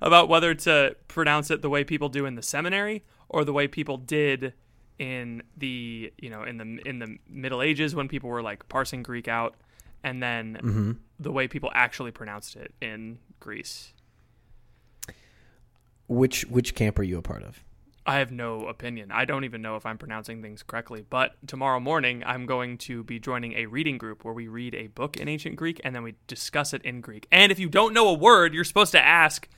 about 0.00 0.28
whether 0.28 0.54
to 0.54 0.94
pronounce 1.08 1.50
it 1.50 1.60
the 1.62 1.68
way 1.70 1.82
people 1.84 2.08
do 2.08 2.24
in 2.26 2.34
the 2.36 2.42
seminary 2.42 3.04
or 3.28 3.44
the 3.44 3.52
way 3.52 3.66
people 3.66 3.96
did 3.96 4.52
in 4.98 5.42
the 5.56 6.12
you 6.18 6.30
know 6.30 6.42
in 6.42 6.56
the 6.56 6.80
in 6.88 6.98
the 7.00 7.18
middle 7.28 7.60
ages 7.60 7.94
when 7.94 8.08
people 8.08 8.30
were 8.30 8.42
like 8.42 8.66
parsing 8.68 9.02
greek 9.02 9.28
out 9.28 9.54
and 10.04 10.22
then 10.22 10.58
Mm-hmm. 10.62 10.92
the 11.18 11.32
way 11.32 11.48
people 11.48 11.70
actually 11.74 12.12
pronounced 12.12 12.54
it 12.56 12.72
in 12.80 13.18
greece 13.40 13.92
Which 16.08 16.44
which 16.46 16.74
camp 16.76 16.98
are 16.98 17.02
you 17.02 17.18
a 17.18 17.22
part 17.22 17.42
of? 17.42 17.64
I 18.06 18.18
have 18.18 18.30
no 18.30 18.68
opinion. 18.68 19.10
I 19.10 19.24
don't 19.24 19.42
even 19.44 19.62
know 19.62 19.74
if 19.74 19.84
I'm 19.84 19.98
pronouncing 19.98 20.40
things 20.40 20.62
correctly. 20.62 21.04
But 21.08 21.34
tomorrow 21.48 21.80
morning, 21.80 22.22
I'm 22.24 22.46
going 22.46 22.78
to 22.78 23.02
be 23.02 23.18
joining 23.18 23.54
a 23.54 23.66
reading 23.66 23.98
group 23.98 24.24
where 24.24 24.32
we 24.32 24.46
read 24.46 24.76
a 24.76 24.86
book 24.86 25.16
in 25.16 25.28
ancient 25.28 25.56
Greek 25.56 25.80
and 25.82 25.92
then 25.94 26.04
we 26.04 26.14
discuss 26.28 26.72
it 26.72 26.82
in 26.82 27.00
Greek. 27.00 27.26
And 27.32 27.50
if 27.50 27.58
you 27.58 27.68
don't 27.68 27.92
know 27.92 28.08
a 28.08 28.14
word, 28.14 28.54
you're 28.54 28.62
supposed 28.62 28.92
to 28.92 29.04
ask, 29.04 29.48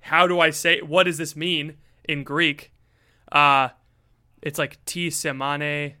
"How 0.00 0.26
do 0.26 0.40
I 0.40 0.48
say? 0.48 0.80
What 0.80 1.04
does 1.04 1.18
this 1.18 1.36
mean 1.36 1.76
in 2.04 2.24
Greek?" 2.24 2.72
Uh, 3.30 3.68
it's 4.40 4.58
like 4.58 4.82
"ti 4.86 5.08
semane," 5.08 5.94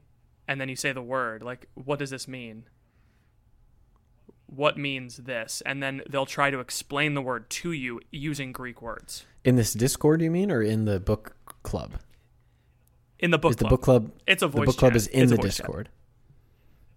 and 0.48 0.60
then 0.60 0.70
you 0.70 0.76
say 0.76 0.92
the 0.92 1.02
word. 1.02 1.42
Like, 1.42 1.68
what 1.74 1.98
does 1.98 2.10
this 2.10 2.26
mean? 2.26 2.64
what 4.54 4.76
means 4.76 5.16
this, 5.16 5.62
and 5.64 5.82
then 5.82 6.02
they'll 6.08 6.26
try 6.26 6.50
to 6.50 6.60
explain 6.60 7.14
the 7.14 7.22
word 7.22 7.48
to 7.48 7.72
you 7.72 8.00
using 8.10 8.52
Greek 8.52 8.82
words. 8.82 9.24
In 9.44 9.56
this 9.56 9.72
Discord, 9.72 10.20
you 10.20 10.30
mean, 10.30 10.50
or 10.50 10.62
in 10.62 10.84
the 10.84 11.00
book 11.00 11.36
club? 11.62 11.92
In 13.18 13.30
the 13.30 13.38
book 13.38 13.50
is 13.50 13.56
the 13.56 13.64
club. 13.64 13.70
book 13.70 13.82
club? 13.82 14.10
It's 14.26 14.42
a 14.42 14.48
voice. 14.48 14.60
The 14.60 14.66
book 14.66 14.76
club 14.76 14.96
is 14.96 15.06
in 15.06 15.22
It's 15.22 15.30
the. 15.32 15.38
Discord. 15.38 15.88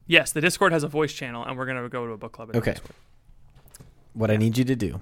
Yes, 0.07 0.31
the 0.31 0.41
Discord 0.41 0.71
has 0.71 0.83
a 0.83 0.87
voice 0.87 1.13
channel, 1.13 1.43
and 1.43 1.57
we're 1.57 1.65
gonna 1.65 1.87
go 1.89 2.05
to 2.07 2.13
a 2.13 2.17
book 2.17 2.31
club. 2.31 2.51
In 2.51 2.57
Okay. 2.57 2.75
What 4.13 4.31
I 4.31 4.37
need 4.37 4.57
you 4.57 4.63
to 4.65 4.75
do 4.75 4.99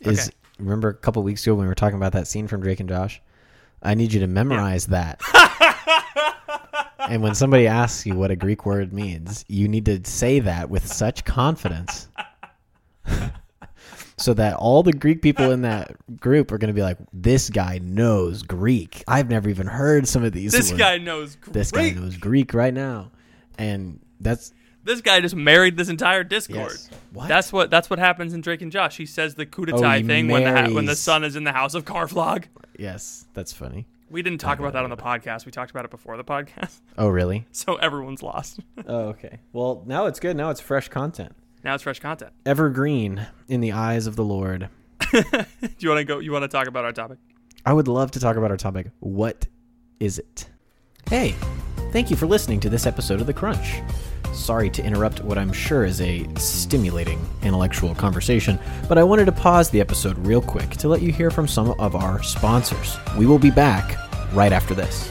is 0.00 0.28
Okay. 0.28 0.36
remember 0.58 0.88
a 0.88 0.94
couple 0.94 1.22
weeks 1.22 1.44
ago 1.46 1.54
when 1.54 1.64
we 1.64 1.68
were 1.68 1.74
talking 1.74 1.96
about 1.96 2.12
that 2.12 2.26
scene 2.26 2.48
from 2.48 2.62
Drake 2.62 2.80
and 2.80 2.88
Josh. 2.88 3.20
I 3.82 3.94
need 3.94 4.12
you 4.12 4.20
to 4.20 4.26
memorize 4.26 4.86
that. 4.86 5.20
and 6.98 7.22
when 7.22 7.34
somebody 7.34 7.66
asks 7.66 8.04
you 8.06 8.14
what 8.14 8.30
a 8.30 8.36
Greek 8.36 8.66
word 8.66 8.92
means, 8.92 9.44
you 9.48 9.68
need 9.68 9.86
to 9.86 10.00
say 10.04 10.40
that 10.40 10.68
with 10.70 10.86
such 10.86 11.24
confidence. 11.24 12.08
so 14.20 14.34
that 14.34 14.54
all 14.56 14.82
the 14.82 14.92
Greek 14.92 15.22
people 15.22 15.50
in 15.50 15.62
that 15.62 15.94
group 16.20 16.52
are 16.52 16.58
going 16.58 16.68
to 16.68 16.74
be 16.74 16.82
like, 16.82 16.98
"This 17.12 17.50
guy 17.50 17.78
knows 17.82 18.42
Greek. 18.42 19.02
I've 19.08 19.30
never 19.30 19.48
even 19.48 19.66
heard 19.66 20.06
some 20.06 20.22
of 20.24 20.32
these." 20.32 20.52
This 20.52 20.70
words. 20.70 20.78
guy 20.78 20.98
knows 20.98 21.36
Greek. 21.36 21.52
this 21.54 21.70
guy 21.70 21.90
knows 21.90 22.16
Greek 22.16 22.52
right 22.54 22.74
now, 22.74 23.10
and 23.58 24.00
that's 24.20 24.52
This 24.84 25.00
guy 25.00 25.20
just 25.20 25.34
married 25.36 25.76
this 25.76 25.88
entire 25.88 26.24
Discord. 26.24 26.70
Yes. 26.72 26.90
What? 27.12 27.28
That's 27.28 27.52
what 27.52 27.70
that's 27.70 27.90
what 27.90 27.98
happens 27.98 28.32
in 28.34 28.40
Drake 28.40 28.62
and 28.62 28.70
Josh. 28.72 28.96
He 28.96 29.06
says 29.06 29.34
the 29.34 29.46
coup 29.46 29.62
Oh, 29.62 29.66
d'etat 29.66 29.98
he 29.98 30.02
thing 30.04 30.28
when 30.28 30.44
the 30.44 30.50
ha- 30.50 30.62
when 30.64 30.74
the 30.74 30.82
marries- 30.82 30.98
son 31.00 31.24
is 31.24 31.36
in 31.36 31.44
the 31.44 31.52
house 31.52 31.74
of 31.74 31.84
Carvlog. 31.84 32.44
yes, 32.78 33.26
that's 33.34 33.52
funny. 33.52 33.86
We 34.10 34.22
didn't 34.22 34.40
talk 34.40 34.58
about 34.58 34.72
that 34.72 34.82
on 34.82 34.90
the 34.90 34.96
podcast. 34.96 35.46
We 35.46 35.52
talked 35.52 35.70
about 35.70 35.84
it 35.84 35.90
before 35.92 36.16
the 36.16 36.24
podcast, 36.24 36.80
Oh, 36.98 37.08
really? 37.08 37.46
so 37.52 37.76
everyone's 37.76 38.24
lost. 38.24 38.58
Oh, 38.86 39.10
okay. 39.10 39.38
Well, 39.52 39.84
now 39.86 40.06
it's 40.06 40.18
good. 40.18 40.36
Now 40.36 40.50
it's 40.50 40.60
fresh 40.60 40.88
content. 40.88 41.32
Now 41.64 41.74
it's 41.74 41.82
fresh 41.82 42.00
content. 42.00 42.32
Evergreen 42.46 43.26
in 43.48 43.60
the 43.60 43.72
eyes 43.72 44.06
of 44.06 44.16
the 44.16 44.24
Lord. 44.24 44.68
Do 45.12 45.18
you 45.78 45.88
want 45.88 45.98
to 45.98 46.04
go? 46.04 46.18
You 46.18 46.32
want 46.32 46.42
to 46.42 46.48
talk 46.48 46.66
about 46.66 46.84
our 46.84 46.92
topic? 46.92 47.18
I 47.64 47.72
would 47.72 47.88
love 47.88 48.10
to 48.12 48.20
talk 48.20 48.36
about 48.36 48.50
our 48.50 48.56
topic. 48.56 48.88
What 49.00 49.46
is 49.98 50.18
it? 50.18 50.48
Hey, 51.08 51.34
thank 51.92 52.10
you 52.10 52.16
for 52.16 52.26
listening 52.26 52.60
to 52.60 52.70
this 52.70 52.86
episode 52.86 53.20
of 53.20 53.26
The 53.26 53.34
Crunch. 53.34 53.82
Sorry 54.32 54.70
to 54.70 54.82
interrupt 54.82 55.22
what 55.22 55.36
I'm 55.36 55.52
sure 55.52 55.84
is 55.84 56.00
a 56.00 56.26
stimulating 56.36 57.20
intellectual 57.42 57.94
conversation, 57.94 58.58
but 58.88 58.96
I 58.96 59.02
wanted 59.02 59.26
to 59.26 59.32
pause 59.32 59.70
the 59.70 59.80
episode 59.80 60.16
real 60.18 60.40
quick 60.40 60.70
to 60.70 60.88
let 60.88 61.02
you 61.02 61.12
hear 61.12 61.30
from 61.30 61.48
some 61.48 61.72
of 61.80 61.94
our 61.94 62.22
sponsors. 62.22 62.96
We 63.18 63.26
will 63.26 63.38
be 63.38 63.50
back 63.50 63.96
right 64.32 64.52
after 64.52 64.74
this. 64.74 65.10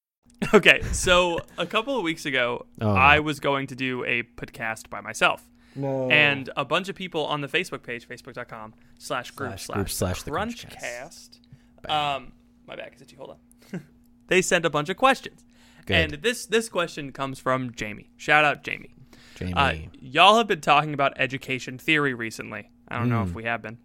Okay, 0.53 0.81
so 0.91 1.39
a 1.57 1.65
couple 1.67 1.95
of 1.97 2.03
weeks 2.03 2.25
ago, 2.25 2.65
Oh. 2.81 2.89
I 2.93 3.19
was 3.19 3.39
going 3.39 3.67
to 3.67 3.75
do 3.75 4.03
a 4.05 4.23
podcast 4.23 4.89
by 4.89 4.99
myself. 4.99 5.47
No. 5.75 6.09
And 6.09 6.49
a 6.57 6.65
bunch 6.65 6.89
of 6.89 6.95
people 6.95 7.25
on 7.27 7.41
the 7.41 7.47
Facebook 7.47 7.83
page, 7.83 8.07
facebook.com 8.07 8.73
slash 8.97 9.31
group 9.31 9.59
Slash 9.59 9.75
group 9.75 9.89
slash 9.89 10.23
the 10.23 10.31
crunchcast. 10.31 11.39
Um, 11.87 12.33
my 12.67 12.75
back 12.75 12.93
is 12.95 13.01
itchy. 13.01 13.15
Hold 13.15 13.37
on. 13.71 13.81
they 14.27 14.41
sent 14.41 14.65
a 14.65 14.69
bunch 14.69 14.89
of 14.89 14.97
questions. 14.97 15.45
Good. 15.85 15.95
And 15.95 16.23
this 16.23 16.45
this 16.45 16.69
question 16.69 17.11
comes 17.11 17.39
from 17.39 17.71
Jamie. 17.73 18.09
Shout 18.17 18.43
out 18.43 18.63
Jamie. 18.63 18.93
Jamie. 19.35 19.53
Uh, 19.53 19.73
y'all 19.99 20.37
have 20.37 20.47
been 20.47 20.61
talking 20.61 20.93
about 20.93 21.13
education 21.17 21.77
theory 21.77 22.13
recently. 22.13 22.69
I 22.87 22.97
don't 22.97 23.05
Hmm. 23.05 23.13
know 23.13 23.23
if 23.23 23.33
we 23.33 23.43
have 23.45 23.61
been 23.61 23.77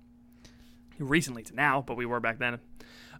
recently 0.99 1.42
to 1.45 1.55
now, 1.55 1.83
but 1.87 1.97
we 1.97 2.07
were 2.07 2.21
back 2.21 2.38
then. 2.38 2.59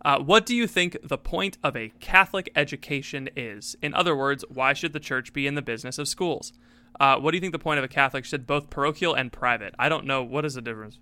Uh, 0.05 0.19
what 0.21 0.47
do 0.47 0.55
you 0.55 0.67
think 0.67 0.97
the 1.03 1.19
point 1.19 1.59
of 1.63 1.77
a 1.77 1.91
Catholic 2.01 2.51
education 2.55 3.29
is? 3.37 3.77
In 3.83 3.95
other 3.95 4.15
words, 4.17 4.45
why 4.49 4.73
should 4.73 4.93
the 4.93 5.01
church 5.01 5.33
be 5.33 5.47
in 5.47 5.55
the 5.55 5.63
business 5.63 5.99
of 5.99 6.09
schools? 6.09 6.53
Uh, 6.99 7.17
what 7.19 7.33
do 7.33 7.37
you 7.37 7.41
think 7.41 7.53
the 7.53 7.59
point 7.59 7.79
of 7.79 7.85
a 7.85 7.89
Catholic 7.89 8.25
should 8.25 8.47
both 8.47 8.71
parochial 8.71 9.15
and 9.15 9.33
private? 9.33 9.75
I 9.79 9.89
don't 9.89 10.07
know. 10.07 10.23
What 10.23 10.45
is 10.45 10.55
the 10.55 10.63
difference? 10.63 10.99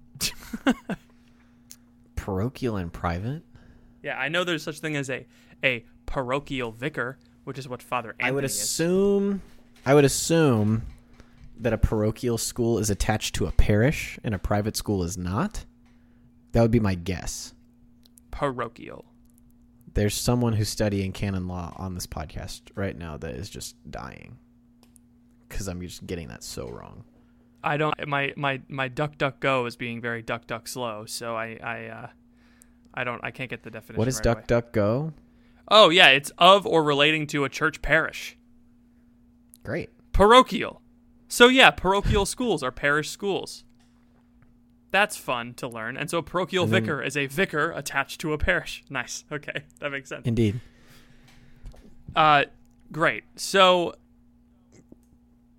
parochial 2.17 2.77
and 2.77 2.93
private? 2.93 3.43
yeah, 4.03 4.19
I 4.19 4.29
know 4.29 4.45
there's 4.45 4.63
such 4.63 4.79
thing 4.81 4.97
as 4.97 5.09
a 5.11 5.27
a 5.63 5.85
parochial 6.07 6.73
vicar, 6.73 7.19
which 7.45 7.59
is 7.59 7.69
what 7.69 7.83
Father 7.83 8.11
Anthony 8.11 8.29
I 8.29 8.33
would 8.33 8.45
is. 8.45 8.61
assume 8.61 9.43
I 9.87 9.95
would 9.95 10.05
assume 10.05 10.83
that 11.59 11.73
a 11.73 11.79
parochial 11.79 12.39
school 12.39 12.79
is 12.79 12.91
attached 12.91 13.35
to 13.37 13.47
a 13.47 13.53
parish 13.53 14.19
and 14.25 14.35
a 14.35 14.39
private 14.39 14.77
school 14.77 15.03
is 15.03 15.17
not. 15.17 15.65
That 16.53 16.63
would 16.63 16.71
be 16.71 16.81
my 16.81 16.95
guess. 16.95 17.55
Parochial. 18.35 19.05
There's 19.95 20.15
someone 20.15 20.55
who's 20.55 20.69
studying 20.69 21.13
canon 21.13 21.47
law 21.47 21.73
on 21.77 21.95
this 21.95 22.07
podcast 22.07 22.63
right 22.75 22.99
now 22.99 23.17
that 23.19 23.37
is 23.37 23.49
just 23.49 23.77
dying 23.89 24.39
cuz 25.49 25.69
I'm 25.69 25.81
just 25.81 26.05
getting 26.05 26.27
that 26.29 26.43
so 26.43 26.69
wrong. 26.69 27.05
I 27.63 27.77
don't 27.77 27.95
my 28.09 28.33
my 28.37 28.61
my 28.69 28.89
duck 28.89 29.19
duck 29.19 29.39
go 29.39 29.67
is 29.67 29.77
being 29.77 30.01
very 30.01 30.21
duck 30.21 30.49
duck 30.49 30.67
slow, 30.67 31.05
so 31.07 31.37
I 31.37 31.59
I 31.63 31.87
uh 31.87 32.09
I 32.93 33.05
don't 33.05 33.23
I 33.23 33.31
can't 33.31 33.49
get 33.49 33.63
the 33.63 33.71
definition. 33.71 33.99
What 33.99 34.09
is 34.09 34.17
right 34.17 34.25
duck 34.25 34.37
away. 34.39 34.45
duck 34.49 34.73
go? 34.73 35.13
Oh 35.69 35.91
yeah, 35.91 36.09
it's 36.09 36.33
of 36.37 36.67
or 36.67 36.83
relating 36.83 37.29
to 37.29 37.45
a 37.45 37.49
church 37.49 37.83
parish. 37.83 38.37
Great. 39.63 39.91
Parochial. 40.13 40.83
So 41.29 41.47
yeah, 41.47 41.71
parochial 41.71 42.27
schools 42.35 42.65
are 42.65 42.73
parish 42.73 43.11
schools. 43.11 43.63
That's 44.95 45.17
fun 45.17 45.55
to 45.55 45.67
learn. 45.67 45.97
And 45.97 46.09
so 46.09 46.19
a 46.19 46.23
parochial 46.23 46.65
And 46.65 46.73
then- 46.73 46.83
vicar 46.85 47.03
is 47.03 47.17
a 47.17 47.27
vicar 47.27 47.73
attached 47.73 48.21
to 48.21 48.33
a 48.33 48.39
parish. 48.39 48.85
Nice. 48.91 49.25
Okay, 49.33 49.65
that 49.81 49.91
makes 49.91 50.09
sense. 50.09 50.25
Indeed. 50.25 50.61
Uh, 52.15 52.45
great. 52.93 53.25
So 53.35 53.97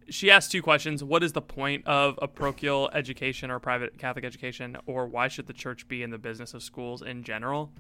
she 0.10 0.32
asked 0.32 0.52
two 0.54 0.62
questions. 0.62 1.04
What 1.04 1.22
is 1.22 1.34
the 1.34 1.42
point 1.42 1.86
of 1.86 2.18
a 2.22 2.30
parochial 2.30 2.90
education 2.94 3.52
or 3.52 3.60
private 3.60 3.98
Catholic 3.98 4.24
education, 4.24 4.78
or 4.86 5.06
why 5.06 5.28
should 5.28 5.48
the 5.48 5.54
church 5.54 5.86
be 5.90 6.02
in 6.02 6.12
the 6.12 6.18
business 6.18 6.54
of 6.54 6.64
schools 6.64 7.02
in 7.02 7.24
general? 7.24 7.72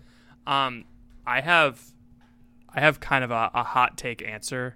Um, 0.45 0.83
I 1.25 1.39
have, 1.39 1.79
I 2.67 2.81
have 2.81 2.99
kind 2.99 3.23
of 3.23 3.31
a, 3.31 3.49
a 3.53 3.63
hot 3.63 3.97
take 3.97 4.21
answer, 4.27 4.75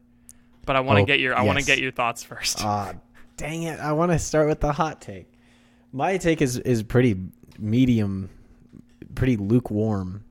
but 0.65 0.77
I 0.77 0.79
want 0.79 0.95
to 0.97 1.03
Oh, 1.03 1.05
get 1.05 1.19
your 1.19 1.35
I 1.35 1.41
want 1.41 1.59
to 1.59 1.65
get 1.65 1.79
your 1.79 1.91
thoughts 1.91 2.23
first. 2.23 2.63
Ah, 2.63 2.93
dang 3.35 3.63
it. 3.63 3.81
I 3.81 3.91
want 3.91 4.13
to 4.13 4.19
start 4.19 4.47
with 4.47 4.61
the 4.61 4.71
hot 4.71 5.01
take. 5.01 5.28
My 5.91 6.17
take 6.17 6.41
is 6.41 6.57
is 6.57 6.83
pretty 6.83 7.17
medium, 7.57 8.29
pretty 9.15 9.37
lukewarm. 9.37 10.23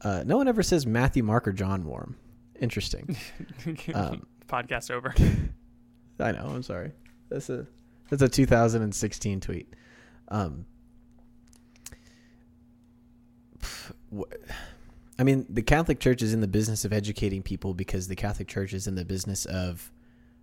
Uh, 0.00 0.22
no 0.26 0.36
one 0.36 0.48
ever 0.48 0.62
says 0.62 0.86
Matthew, 0.86 1.22
Mark, 1.22 1.46
or 1.46 1.52
John 1.52 1.84
warm. 1.84 2.16
Interesting. 2.60 3.16
um, 3.94 4.26
Podcast 4.48 4.90
over. 4.90 5.14
I 6.20 6.32
know. 6.32 6.46
I'm 6.46 6.62
sorry. 6.62 6.92
That's 7.28 7.48
a 7.48 7.66
that's 8.10 8.22
a 8.22 8.28
2016 8.28 9.40
tweet. 9.40 9.74
Um, 10.28 10.66
I 15.18 15.24
mean, 15.24 15.46
the 15.48 15.62
Catholic 15.62 16.00
Church 16.00 16.22
is 16.22 16.34
in 16.34 16.40
the 16.40 16.48
business 16.48 16.84
of 16.84 16.92
educating 16.92 17.42
people 17.42 17.74
because 17.74 18.08
the 18.08 18.16
Catholic 18.16 18.48
Church 18.48 18.72
is 18.72 18.86
in 18.86 18.94
the 18.94 19.04
business 19.04 19.44
of 19.46 19.90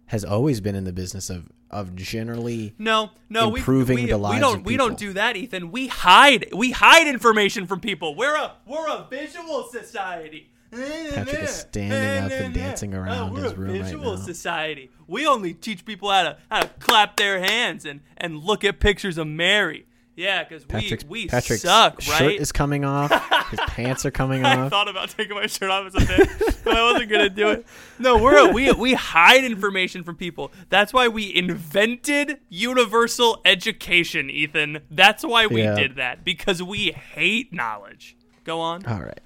has 0.10 0.26
always 0.26 0.60
been 0.60 0.76
in 0.76 0.84
the 0.84 0.93
business 0.93 1.30
of 1.30 1.50
of 1.72 1.95
generally 1.95 2.74
No, 2.80 3.12
no, 3.30 3.56
Improving 3.56 3.95
we, 3.95 4.06
we, 4.06 4.12
the 4.12 4.17
we 4.17 4.39
don't 4.39 4.63
we 4.63 4.76
don't 4.76 4.98
do 4.98 5.13
that, 5.13 5.38
Ethan. 5.38 5.72
We 5.72 5.88
hide 5.88 6.52
we 6.54 6.72
hide 6.72 7.08
information 7.08 7.67
from 7.67 7.80
people. 7.80 8.15
We're 8.15 8.36
a 8.36 8.54
we're 8.65 8.88
a 8.88 9.08
visual 9.10 9.63
society. 9.72 10.50
Patrick 10.72 11.43
is 11.43 11.56
standing 11.56 12.26
up 12.26 12.32
and 12.32 12.54
dancing 12.54 12.93
oh, 12.93 13.00
around 13.00 13.30
Oh, 13.30 13.34
we're 13.34 13.43
his 13.43 13.52
a 13.54 13.56
room 13.56 13.72
right 13.72 13.84
visual 13.84 14.15
now. 14.15 14.22
society. 14.22 14.91
We 15.08 15.26
only 15.28 15.54
teach 15.54 15.86
people 15.86 16.10
how 16.12 16.24
to 16.24 16.38
how 16.50 16.62
to 16.62 16.67
clap 16.80 17.17
their 17.17 17.39
hands 17.39 17.86
and 17.86 18.02
and 18.17 18.38
look 18.39 18.63
at 18.63 18.80
pictures 18.80 19.17
of 19.17 19.28
Mary. 19.28 19.86
Yeah, 20.19 20.43
because 20.43 20.63
we 20.63 20.67
Patrick's, 20.67 21.05
we 21.05 21.27
Patrick's 21.27 21.62
suck, 21.62 22.01
shirt 22.01 22.34
is 22.34 22.51
coming 22.51 22.84
off. 22.84 23.10
His 23.51 23.60
pants 23.67 24.05
are 24.05 24.12
coming 24.12 24.43
off. 24.43 24.51
I 24.58 24.62
off. 24.63 24.69
thought 24.69 24.89
about 24.89 25.12
taking 25.12 25.34
my 25.36 25.47
shirt 25.47 25.69
off 25.69 25.88
as 25.88 25.95
a 25.95 26.05
bit, 26.05 26.29
but 26.65 26.75
I 26.75 26.91
wasn't 26.91 27.10
gonna 27.10 27.29
do 27.29 27.51
it. 27.51 27.65
No, 27.99 28.17
we're 28.21 28.51
we 28.51 28.69
we 28.73 28.95
hide 28.95 29.45
information 29.45 30.03
from 30.03 30.17
people. 30.17 30.51
That's 30.67 30.91
why 30.91 31.08
we 31.08 31.34
invented 31.34 32.38
universal 32.49 33.39
education, 33.45 34.29
Ethan. 34.29 34.79
That's 34.91 35.23
why 35.23 35.47
we 35.47 35.63
Yeah. 35.63 35.75
did 35.75 35.95
that 35.95 36.25
because 36.25 36.62
we 36.62 36.91
hate 36.91 37.53
knowledge. 37.53 38.17
Go 38.43 38.60
on. 38.60 38.86
All 38.88 38.99
right. 38.99 39.21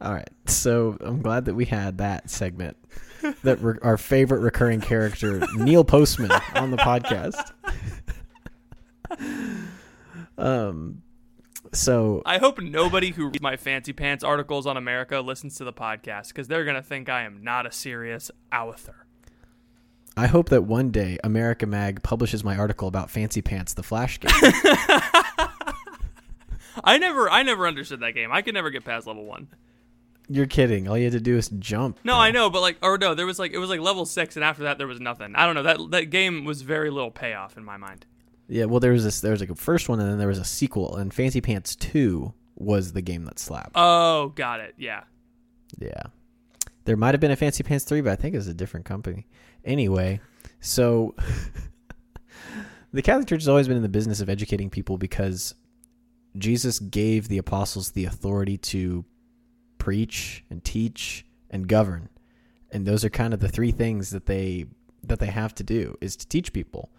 All 0.00 0.12
right. 0.12 0.30
So 0.46 0.96
I'm 1.00 1.22
glad 1.22 1.44
that 1.44 1.54
we 1.54 1.66
had 1.66 1.98
that 1.98 2.28
segment. 2.28 2.76
That 3.44 3.62
re- 3.62 3.78
our 3.82 3.96
favorite 3.96 4.40
recurring 4.40 4.80
character, 4.80 5.46
Neil 5.54 5.84
Postman, 5.84 6.32
on 6.56 6.72
the 6.72 6.76
podcast. 6.76 7.52
um, 10.38 11.02
so 11.72 12.22
I 12.24 12.38
hope 12.38 12.60
nobody 12.60 13.10
who 13.10 13.26
reads 13.26 13.40
my 13.40 13.56
fancy 13.56 13.92
pants 13.92 14.22
articles 14.24 14.66
on 14.66 14.76
America 14.76 15.20
listens 15.20 15.56
to 15.56 15.64
the 15.64 15.72
podcast 15.72 16.28
because 16.28 16.48
they're 16.48 16.64
gonna 16.64 16.82
think 16.82 17.08
I 17.08 17.22
am 17.22 17.42
not 17.42 17.66
a 17.66 17.72
serious 17.72 18.30
author. 18.52 19.06
I 20.16 20.28
hope 20.28 20.48
that 20.50 20.62
one 20.62 20.90
day 20.90 21.18
America 21.24 21.66
Mag 21.66 22.02
publishes 22.02 22.44
my 22.44 22.56
article 22.56 22.86
about 22.86 23.10
Fancy 23.10 23.42
Pants, 23.42 23.74
the 23.74 23.82
Flash 23.82 24.20
game. 24.20 24.30
I 26.84 26.98
never, 26.98 27.28
I 27.28 27.42
never 27.42 27.66
understood 27.66 28.00
that 28.00 28.12
game. 28.12 28.30
I 28.32 28.42
could 28.42 28.54
never 28.54 28.70
get 28.70 28.84
past 28.84 29.06
level 29.06 29.24
one. 29.24 29.48
You're 30.28 30.46
kidding. 30.46 30.88
All 30.88 30.96
you 30.96 31.04
had 31.04 31.12
to 31.12 31.20
do 31.20 31.36
is 31.36 31.48
jump. 31.48 31.98
No, 32.04 32.14
bro. 32.14 32.20
I 32.20 32.30
know, 32.30 32.48
but 32.48 32.60
like, 32.60 32.78
or 32.80 32.96
no, 32.96 33.14
there 33.14 33.26
was 33.26 33.38
like, 33.38 33.52
it 33.52 33.58
was 33.58 33.68
like 33.68 33.80
level 33.80 34.06
six, 34.06 34.36
and 34.36 34.44
after 34.44 34.62
that, 34.62 34.78
there 34.78 34.86
was 34.86 35.00
nothing. 35.00 35.34
I 35.36 35.46
don't 35.46 35.54
know. 35.54 35.64
That 35.64 35.78
that 35.90 36.04
game 36.06 36.44
was 36.44 36.62
very 36.62 36.90
little 36.90 37.10
payoff 37.10 37.56
in 37.56 37.64
my 37.64 37.76
mind. 37.76 38.06
Yeah, 38.48 38.66
well, 38.66 38.80
there 38.80 38.92
was 38.92 39.04
this. 39.04 39.20
There 39.20 39.30
was 39.32 39.40
like 39.40 39.50
a 39.50 39.54
first 39.54 39.88
one, 39.88 40.00
and 40.00 40.10
then 40.10 40.18
there 40.18 40.28
was 40.28 40.38
a 40.38 40.44
sequel, 40.44 40.96
and 40.96 41.12
Fancy 41.12 41.40
Pants 41.40 41.76
Two 41.76 42.34
was 42.56 42.92
the 42.92 43.02
game 43.02 43.24
that 43.24 43.38
slapped. 43.38 43.72
Oh, 43.74 44.28
got 44.28 44.60
it. 44.60 44.74
Yeah. 44.78 45.04
Yeah. 45.78 46.02
There 46.84 46.96
might 46.96 47.14
have 47.14 47.20
been 47.20 47.30
a 47.30 47.36
Fancy 47.36 47.62
Pants 47.62 47.84
3, 47.84 48.02
but 48.02 48.12
I 48.12 48.16
think 48.16 48.34
it 48.34 48.38
was 48.38 48.48
a 48.48 48.54
different 48.54 48.86
company. 48.86 49.26
Anyway, 49.64 50.20
so 50.60 51.14
the 52.92 53.02
Catholic 53.02 53.26
Church 53.26 53.42
has 53.42 53.48
always 53.48 53.68
been 53.68 53.76
in 53.76 53.82
the 53.82 53.88
business 53.88 54.20
of 54.20 54.28
educating 54.28 54.70
people 54.70 54.98
because 54.98 55.54
Jesus 56.36 56.78
gave 56.78 57.28
the 57.28 57.38
apostles 57.38 57.92
the 57.92 58.04
authority 58.04 58.58
to 58.58 59.04
preach 59.78 60.44
and 60.50 60.62
teach 60.62 61.24
and 61.50 61.68
govern. 61.68 62.08
And 62.70 62.86
those 62.86 63.04
are 63.04 63.10
kind 63.10 63.32
of 63.32 63.40
the 63.40 63.48
three 63.48 63.70
things 63.70 64.10
that 64.10 64.26
they 64.26 64.66
that 65.04 65.18
they 65.20 65.26
have 65.26 65.54
to 65.54 65.62
do 65.62 65.96
is 66.00 66.16
to 66.16 66.26
teach 66.26 66.52
people. 66.52 66.90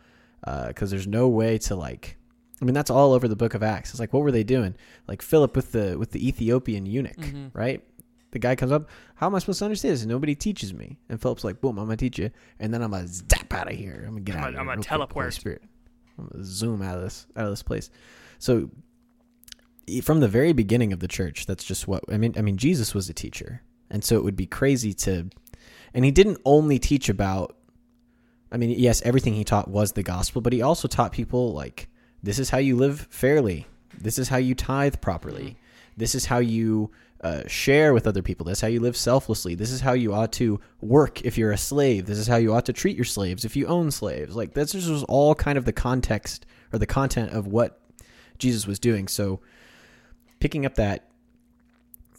Uh, 0.46 0.68
because 0.68 0.92
there's 0.92 1.08
no 1.08 1.28
way 1.28 1.58
to 1.58 1.76
like 1.76 2.18
I 2.62 2.66
mean 2.66 2.74
that's 2.74 2.92
all 2.92 3.14
over 3.14 3.28
the 3.28 3.36
book 3.36 3.54
of 3.54 3.64
Acts. 3.64 3.92
It's 3.92 4.00
like 4.00 4.14
what 4.14 4.24
were 4.24 4.32
they 4.32 4.44
doing? 4.44 4.76
Like 5.08 5.22
Philip 5.22 5.56
with 5.56 5.72
the 5.72 5.98
with 5.98 6.12
the 6.12 6.28
Ethiopian 6.28 6.86
eunuch, 6.86 7.18
mm-hmm. 7.18 7.48
right? 7.54 7.84
The 8.32 8.40
guy 8.40 8.56
comes 8.56 8.72
up, 8.72 8.90
how 9.16 9.28
am 9.28 9.36
I 9.36 9.40
supposed 9.40 9.60
to 9.60 9.66
understand 9.66 9.94
this? 9.94 10.06
Nobody 10.06 10.36
teaches 10.36 10.74
me. 10.74 11.00
And 11.08 11.22
Philip's 11.22 11.46
like, 11.46 11.62
boom, 11.62 11.78
I'm 11.78 11.86
gonna 11.86 11.96
teach 11.96 12.20
you, 12.20 12.32
and 12.60 12.74
then 12.74 12.82
I'm 12.82 12.92
gonna 12.92 13.08
zap 13.08 13.54
out 13.54 13.72
of 13.72 13.78
here. 13.78 14.04
I'm 14.06 14.16
gonna 14.16 14.22
get 14.22 14.36
I'm 14.36 14.42
out. 14.42 14.46
a- 14.46 14.48
of 14.50 14.54
here 14.54 14.62
I'm 14.62 14.68
a 14.68 14.72
real 14.72 14.78
quick, 14.78 14.88
teleport. 14.88 15.34
Spirit. 15.34 15.62
I'm 16.18 16.28
gonna 16.28 16.44
zoom 16.44 16.82
out 16.82 16.98
of 16.98 17.04
this 17.04 17.28
out 17.36 17.46
of 17.46 17.52
this 17.52 17.64
place. 17.64 17.90
So 18.40 18.70
from 20.04 20.20
the 20.20 20.28
very 20.28 20.54
beginning 20.54 20.94
of 20.94 21.00
the 21.00 21.08
church, 21.08 21.46
that's 21.46 21.64
just 21.64 21.88
what 21.88 22.04
I 22.12 22.18
mean. 22.18 22.34
I 22.38 22.42
mean, 22.42 22.58
Jesus 22.58 22.94
was 22.94 23.10
a 23.10 23.14
teacher, 23.14 23.62
and 23.90 24.04
so 24.04 24.16
it 24.16 24.24
would 24.24 24.36
be 24.36 24.48
crazy 24.48 24.94
to, 24.94 25.30
and 25.94 26.06
he 26.06 26.12
didn't 26.12 26.40
only 26.46 26.80
teach 26.80 27.10
about. 27.10 27.56
I 28.56 28.58
mean, 28.58 28.70
yes, 28.70 29.02
everything 29.02 29.34
he 29.34 29.44
taught 29.44 29.68
was 29.68 29.92
the 29.92 30.02
gospel, 30.02 30.42
but 30.42 30.54
he 30.54 30.62
also 30.62 30.88
taught 30.88 31.12
people 31.12 31.52
like 31.52 31.90
this 32.24 32.40
is 32.40 32.52
how 32.52 32.58
you 32.58 32.78
live 32.78 33.06
fairly. 33.10 33.68
This 34.00 34.18
is 34.18 34.30
how 34.30 34.38
you 34.38 34.56
tithe 34.56 34.96
properly. 35.02 35.58
This 35.98 36.16
is 36.16 36.28
how 36.28 36.38
you 36.38 36.90
uh, 37.20 37.42
share 37.48 37.94
with 37.94 38.08
other 38.08 38.22
people. 38.22 38.46
This 38.46 38.60
is 38.60 38.62
how 38.62 38.70
you 38.70 38.80
live 38.80 38.96
selflessly. 38.96 39.56
This 39.56 39.72
is 39.72 39.82
how 39.82 39.92
you 39.92 40.14
ought 40.14 40.32
to 40.34 40.62
work 40.80 41.22
if 41.26 41.38
you're 41.38 41.52
a 41.52 41.58
slave. 41.58 42.06
This 42.06 42.18
is 42.18 42.28
how 42.28 42.38
you 42.38 42.54
ought 42.54 42.66
to 42.68 42.72
treat 42.72 42.96
your 42.96 43.04
slaves 43.04 43.44
if 43.44 43.58
you 43.58 43.68
own 43.68 43.92
slaves. 43.92 44.38
Like 44.38 44.54
this 44.54 44.74
was 44.74 45.04
all 45.04 45.36
kind 45.36 45.58
of 45.58 45.66
the 45.66 45.74
context 45.74 46.46
or 46.72 46.80
the 46.80 46.86
content 46.86 47.32
of 47.32 47.48
what 47.48 47.82
Jesus 48.38 48.66
was 48.66 48.80
doing. 48.80 49.10
So 49.10 49.42
picking 50.40 50.66
up 50.66 50.76
that 50.76 51.10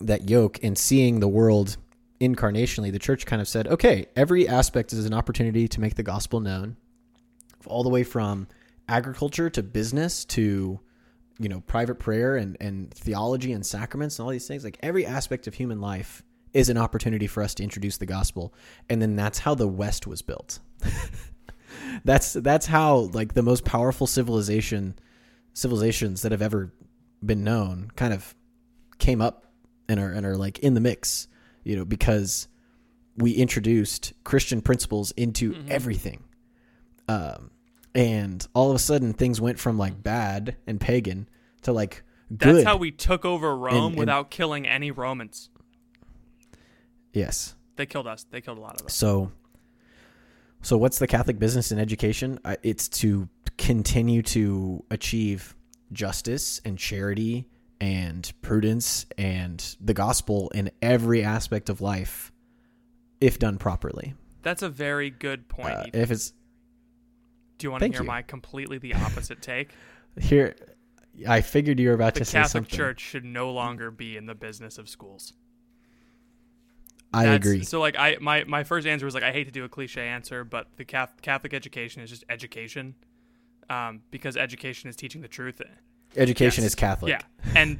that 0.02 0.28
yoke 0.28 0.62
and 0.62 0.76
seeing 0.76 1.20
the 1.20 1.28
world 1.28 1.78
incarnationally, 2.20 2.92
the 2.92 2.98
church 2.98 3.26
kind 3.26 3.42
of 3.42 3.48
said, 3.48 3.66
okay, 3.68 4.06
every 4.16 4.48
aspect 4.48 4.92
is 4.92 5.04
an 5.06 5.14
opportunity 5.14 5.68
to 5.68 5.80
make 5.80 5.94
the 5.94 6.02
gospel 6.02 6.40
known, 6.40 6.76
all 7.66 7.82
the 7.82 7.88
way 7.90 8.04
from 8.04 8.48
agriculture 8.88 9.50
to 9.50 9.62
business 9.62 10.24
to 10.24 10.78
you 11.38 11.48
know 11.48 11.60
private 11.62 11.98
prayer 11.98 12.36
and 12.36 12.56
and 12.60 12.92
theology 12.94 13.52
and 13.52 13.66
sacraments 13.66 14.18
and 14.18 14.24
all 14.24 14.30
these 14.30 14.46
things. 14.46 14.64
Like 14.64 14.78
every 14.82 15.04
aspect 15.04 15.46
of 15.46 15.54
human 15.54 15.80
life 15.80 16.22
is 16.52 16.68
an 16.68 16.78
opportunity 16.78 17.26
for 17.26 17.42
us 17.42 17.54
to 17.54 17.62
introduce 17.62 17.98
the 17.98 18.06
gospel, 18.06 18.54
and 18.88 19.02
then 19.02 19.16
that's 19.16 19.40
how 19.40 19.54
the 19.54 19.68
West 19.68 20.06
was 20.06 20.22
built. 20.22 20.60
that's 22.04 22.32
that's 22.34 22.66
how 22.66 23.10
like 23.12 23.34
the 23.34 23.42
most 23.42 23.64
powerful 23.64 24.06
civilization 24.06 24.94
civilizations 25.52 26.22
that 26.22 26.32
have 26.32 26.42
ever 26.42 26.72
been 27.24 27.42
known 27.44 27.90
kind 27.96 28.12
of 28.12 28.34
came 28.98 29.20
up 29.20 29.46
and 29.88 30.00
are 30.00 30.10
and 30.10 30.24
are 30.24 30.36
like 30.36 30.58
in 30.60 30.74
the 30.74 30.80
mix, 30.80 31.28
you 31.66 31.74
know, 31.74 31.84
because 31.84 32.46
we 33.16 33.32
introduced 33.32 34.12
Christian 34.22 34.60
principles 34.60 35.10
into 35.12 35.56
everything. 35.68 36.22
Um, 37.08 37.50
and 37.92 38.46
all 38.54 38.70
of 38.70 38.76
a 38.76 38.78
sudden 38.78 39.12
things 39.12 39.40
went 39.40 39.58
from 39.58 39.76
like 39.76 40.00
bad 40.00 40.56
and 40.66 40.80
pagan 40.80 41.28
to 41.62 41.72
like 41.72 42.04
good. 42.36 42.56
That's 42.56 42.66
how 42.66 42.76
we 42.76 42.92
took 42.92 43.24
over 43.24 43.56
Rome 43.56 43.86
and- 43.86 43.96
without 43.96 44.30
killing 44.30 44.66
any 44.66 44.92
Romans. 44.92 45.50
yes. 47.12 47.54
They 47.74 47.84
killed 47.84 48.06
us. 48.06 48.24
They 48.30 48.40
killed 48.40 48.56
a 48.56 48.60
lot 48.62 48.80
of 48.80 48.86
us. 48.86 48.94
So, 48.94 49.32
so 50.62 50.78
what's 50.78 50.98
the 50.98 51.06
Catholic 51.06 51.38
business 51.38 51.72
in 51.72 51.78
education? 51.78 52.38
It's 52.62 52.88
to 53.00 53.28
continue 53.58 54.22
to 54.22 54.82
achieve 54.90 55.54
justice 55.92 56.60
and 56.64 56.78
charity 56.78 57.48
and 57.80 58.32
prudence 58.42 59.06
and 59.18 59.76
the 59.80 59.94
gospel 59.94 60.50
in 60.54 60.70
every 60.80 61.22
aspect 61.22 61.68
of 61.68 61.80
life, 61.80 62.32
if 63.20 63.38
done 63.38 63.58
properly. 63.58 64.14
That's 64.42 64.62
a 64.62 64.68
very 64.68 65.10
good 65.10 65.48
point. 65.48 65.74
Uh, 65.74 65.84
if 65.92 66.10
it's 66.10 66.32
Do 67.58 67.66
you 67.66 67.70
want 67.70 67.82
to 67.82 67.88
hear 67.88 68.00
you. 68.02 68.06
my 68.06 68.22
completely 68.22 68.78
the 68.78 68.94
opposite 68.94 69.42
take? 69.42 69.70
here, 70.20 70.54
I 71.28 71.40
figured 71.40 71.80
you 71.80 71.88
were 71.88 71.94
about 71.94 72.14
The 72.14 72.20
to 72.20 72.24
say 72.24 72.42
something. 72.44 72.62
The 72.62 72.68
Catholic. 72.68 72.78
Church 72.78 73.00
should 73.00 73.24
no 73.24 73.50
longer 73.50 73.90
be 73.90 74.16
in 74.16 74.26
the 74.26 74.34
business 74.34 74.78
of 74.78 74.88
schools. 74.88 75.32
I 77.12 77.24
That's- 77.24 77.36
agree. 77.46 77.64
So 77.64 77.80
like 77.80 77.96
I 77.98 78.16
my 78.20 78.44
my 78.44 78.64
first 78.64 78.86
answer 78.86 79.04
was 79.06 79.14
like 79.14 79.22
I 79.22 79.32
hate 79.32 79.44
to 79.44 79.50
do 79.52 79.64
a 79.64 79.68
cliche 79.68 80.06
answer, 80.06 80.44
but 80.44 80.68
the 80.76 80.84
Catholic 80.84 81.54
education 81.54 82.02
is 82.02 82.10
just 82.10 82.24
education, 82.28 82.94
um, 83.70 84.02
because 84.10 84.36
education 84.36 84.90
is 84.90 84.96
teaching 84.96 85.22
the 85.22 85.28
truth. 85.28 85.60
Education 86.16 86.62
Yes. 86.62 86.72
is 86.72 86.74
Catholic. 86.74 87.10
Yeah, 87.10 87.20
and 87.54 87.78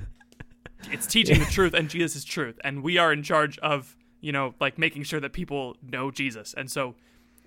it's 0.90 1.06
teaching 1.16 1.38
the 1.40 1.46
truth 1.46 1.74
and 1.74 1.88
Jesus 1.88 2.16
is 2.16 2.24
truth, 2.24 2.58
and 2.64 2.82
we 2.82 2.98
are 2.98 3.12
in 3.12 3.22
charge 3.22 3.58
of 3.58 3.96
you 4.20 4.32
know 4.32 4.54
like 4.60 4.78
making 4.78 5.02
sure 5.04 5.20
that 5.20 5.32
people 5.32 5.76
know 5.82 6.10
Jesus, 6.10 6.54
and 6.56 6.70
so 6.70 6.94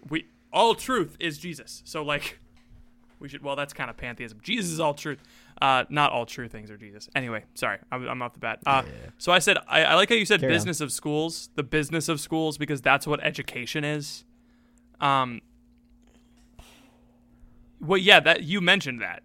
we 0.09 0.27
all 0.53 0.75
truth 0.75 1.15
is 1.19 1.37
Jesus. 1.37 1.81
So 1.85 2.03
like 2.03 2.39
we 3.19 3.27
should 3.29 3.43
well 3.43 3.55
that's 3.55 3.73
kind 3.73 3.89
of 3.89 3.97
pantheism. 3.97 4.39
Jesus 4.41 4.71
is 4.71 4.79
all 4.79 4.93
truth. 4.93 5.21
Uh, 5.61 5.83
not 5.89 6.11
all 6.13 6.25
true 6.25 6.47
things 6.47 6.71
are 6.71 6.77
Jesus. 6.77 7.09
Anyway, 7.13 7.43
sorry, 7.53 7.79
I'm, 7.91 8.07
I'm 8.07 8.21
off 8.21 8.31
the 8.33 8.39
bat. 8.39 8.59
Uh, 8.65 8.83
So 9.17 9.31
I 9.33 9.39
said 9.39 9.57
I, 9.67 9.83
I 9.83 9.95
like 9.95 10.07
how 10.09 10.15
you 10.15 10.25
said 10.25 10.39
Carry 10.39 10.53
on. 10.53 10.55
business 10.55 10.79
of 10.79 10.89
schools, 10.91 11.49
the 11.55 11.63
business 11.63 12.07
of 12.07 12.21
schools, 12.21 12.57
because 12.57 12.81
that's 12.81 13.05
what 13.05 13.21
education 13.23 13.83
is. 13.83 14.23
Um. 15.01 15.41
Well, 17.81 17.97
yeah, 17.97 18.19
that 18.21 18.43
you 18.43 18.59
mentioned 18.61 19.01
that 19.01 19.23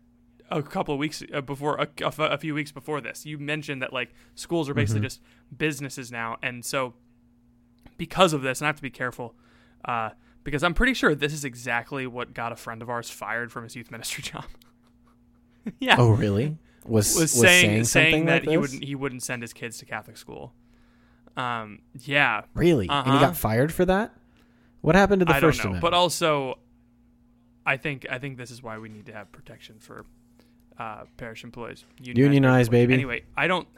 a 0.50 0.62
couple 0.62 0.94
of 0.94 1.00
weeks 1.00 1.22
uh, 1.32 1.40
before, 1.40 1.86
a 2.02 2.38
few 2.38 2.54
weeks 2.54 2.70
before 2.72 3.00
this. 3.00 3.24
You 3.26 3.38
mentioned 3.38 3.82
that 3.82 3.92
like 3.92 4.14
schools 4.34 4.68
are 4.68 4.74
basically 4.74 5.02
just 5.02 5.20
businesses 5.56 6.12
now, 6.12 6.36
and 6.42 6.64
so 6.64 6.94
because 7.96 8.32
of 8.32 8.42
this, 8.42 8.60
and 8.60 8.66
I 8.66 8.68
have 8.68 8.76
to 8.76 8.82
be 8.82 8.90
careful, 8.90 9.34
uh, 9.84 10.10
because 10.42 10.62
I'm 10.62 10.74
pretty 10.74 10.94
sure 10.94 11.14
this 11.14 11.32
is 11.32 11.44
exactly 11.44 12.06
what 12.06 12.34
got 12.34 12.52
a 12.52 12.56
friend 12.56 12.82
of 12.82 12.90
ours 12.90 13.08
fired 13.10 13.50
from 13.52 13.64
his 13.64 13.74
youth 13.76 13.90
ministry 13.90 14.22
job. 14.32 14.44
yeah, 15.78 15.96
Oh, 15.98 16.10
really? 16.10 16.58
Was 16.86 17.16
was, 17.16 17.30
saying 17.30 17.84
saying, 17.84 17.84
something 17.84 18.26
that 18.26 18.42
like 18.42 18.50
he 18.50 18.58
wouldn't 18.58 18.84
he 18.84 18.94
wouldn't 18.94 19.22
send 19.22 19.40
his 19.42 19.52
kids 19.54 19.78
to 19.78 19.86
Catholic 19.86 20.16
school. 20.18 20.52
Um, 21.36 21.80
yeah, 22.00 22.42
Really? 22.54 22.88
And 22.88 23.06
he 23.06 23.12
Uh-huh. 23.12 23.20
got 23.20 23.36
fired 23.36 23.72
for 23.72 23.84
that? 23.86 24.14
What 24.82 24.94
happened 24.94 25.20
to 25.20 25.24
the 25.24 25.34
I 25.34 25.40
first 25.40 25.60
amendment? 25.60 25.80
but 25.80 25.94
also, 25.94 26.58
I 27.64 27.78
think 27.78 28.06
I 28.10 28.18
think 28.18 28.36
this 28.36 28.50
is 28.50 28.62
why 28.62 28.76
we 28.78 28.90
need 28.90 29.06
to 29.06 29.12
have 29.14 29.32
protection 29.32 29.76
for 29.80 30.04
uh, 30.78 31.04
parish 31.16 31.44
employees. 31.44 31.84
Unionize, 32.00 32.68
parish 32.68 32.82
baby. 32.82 32.94
Anyway, 32.94 33.22
I 33.36 33.46
don't. 33.46 33.68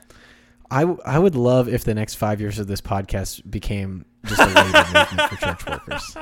I, 0.70 0.80
w- 0.80 1.00
I 1.04 1.18
would 1.18 1.36
love 1.36 1.68
if 1.68 1.84
the 1.84 1.94
next 1.94 2.14
five 2.16 2.40
years 2.40 2.58
of 2.58 2.66
this 2.66 2.80
podcast 2.80 3.48
became 3.48 4.04
just 4.24 4.40
a 4.40 4.46
labor 4.46 4.62
movement 4.94 5.30
for 5.30 5.36
church 5.36 5.66
workers. 5.66 6.16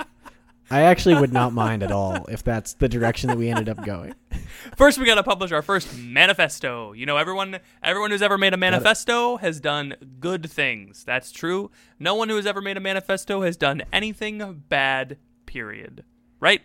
I 0.70 0.82
actually 0.82 1.14
would 1.16 1.32
not 1.32 1.52
mind 1.52 1.82
at 1.82 1.92
all 1.92 2.24
if 2.26 2.42
that's 2.42 2.74
the 2.74 2.88
direction 2.88 3.28
that 3.28 3.36
we 3.36 3.48
ended 3.50 3.68
up 3.68 3.84
going. 3.84 4.14
First, 4.76 4.98
we 4.98 5.04
got 5.04 5.16
to 5.16 5.22
publish 5.22 5.52
our 5.52 5.60
first 5.62 5.96
manifesto. 5.98 6.92
You 6.92 7.04
know, 7.06 7.16
everyone 7.18 7.58
everyone 7.82 8.10
who's 8.10 8.22
ever 8.22 8.38
made 8.38 8.54
a 8.54 8.56
manifesto 8.56 9.36
has 9.36 9.60
done 9.60 9.94
good 10.20 10.50
things. 10.50 11.04
That's 11.04 11.32
true. 11.32 11.70
No 11.98 12.14
one 12.14 12.28
who 12.30 12.36
has 12.36 12.46
ever 12.46 12.62
made 12.62 12.76
a 12.78 12.80
manifesto 12.80 13.42
has 13.42 13.56
done 13.56 13.82
anything 13.92 14.64
bad. 14.68 15.18
Period. 15.46 16.04
Right? 16.40 16.62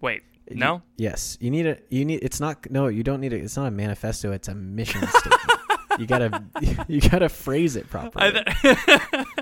Wait. 0.00 0.22
No. 0.56 0.82
Yes, 0.96 1.36
you 1.40 1.50
need 1.50 1.66
a 1.66 1.78
you 1.88 2.04
need. 2.04 2.20
It's 2.22 2.40
not 2.40 2.70
no. 2.70 2.88
You 2.88 3.02
don't 3.02 3.20
need 3.20 3.32
it. 3.32 3.42
It's 3.42 3.56
not 3.56 3.66
a 3.66 3.70
manifesto. 3.70 4.32
It's 4.32 4.48
a 4.48 4.54
mission 4.54 5.06
statement. 5.06 5.40
you 5.98 6.06
gotta 6.06 6.44
you 6.88 7.00
gotta 7.00 7.28
phrase 7.28 7.76
it 7.76 7.88
properly. 7.88 8.32
Th- 8.32 8.76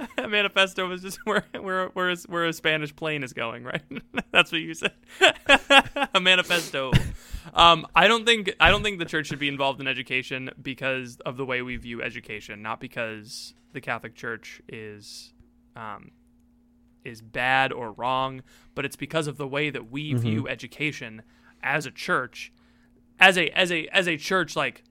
a 0.18 0.28
manifesto 0.28 0.88
was 0.88 1.02
just 1.02 1.18
where 1.24 1.44
where 1.60 1.88
where 1.88 2.10
a, 2.10 2.16
where 2.26 2.46
a 2.46 2.52
Spanish 2.52 2.94
plane 2.94 3.22
is 3.22 3.32
going, 3.32 3.64
right? 3.64 3.82
That's 4.32 4.52
what 4.52 4.60
you 4.60 4.74
said. 4.74 4.92
a 6.14 6.20
manifesto. 6.20 6.92
Um, 7.54 7.86
I 7.94 8.08
don't 8.08 8.24
think 8.24 8.54
I 8.60 8.70
don't 8.70 8.82
think 8.82 8.98
the 8.98 9.04
church 9.04 9.26
should 9.26 9.38
be 9.38 9.48
involved 9.48 9.80
in 9.80 9.86
education 9.86 10.50
because 10.60 11.18
of 11.24 11.36
the 11.36 11.44
way 11.44 11.62
we 11.62 11.76
view 11.76 12.02
education, 12.02 12.62
not 12.62 12.80
because 12.80 13.54
the 13.72 13.80
Catholic 13.80 14.14
Church 14.14 14.60
is 14.68 15.32
um, 15.76 16.10
is 17.04 17.22
bad 17.22 17.72
or 17.72 17.92
wrong, 17.92 18.42
but 18.74 18.84
it's 18.84 18.96
because 18.96 19.26
of 19.26 19.36
the 19.36 19.46
way 19.48 19.70
that 19.70 19.90
we 19.90 20.12
view 20.14 20.48
education 20.48 21.22
as 21.62 21.86
a 21.86 21.90
church, 21.90 22.52
as 23.18 23.36
a 23.36 23.48
as 23.50 23.70
a 23.70 23.86
as 23.88 24.06
a 24.08 24.16
church 24.16 24.56
like 24.56 24.82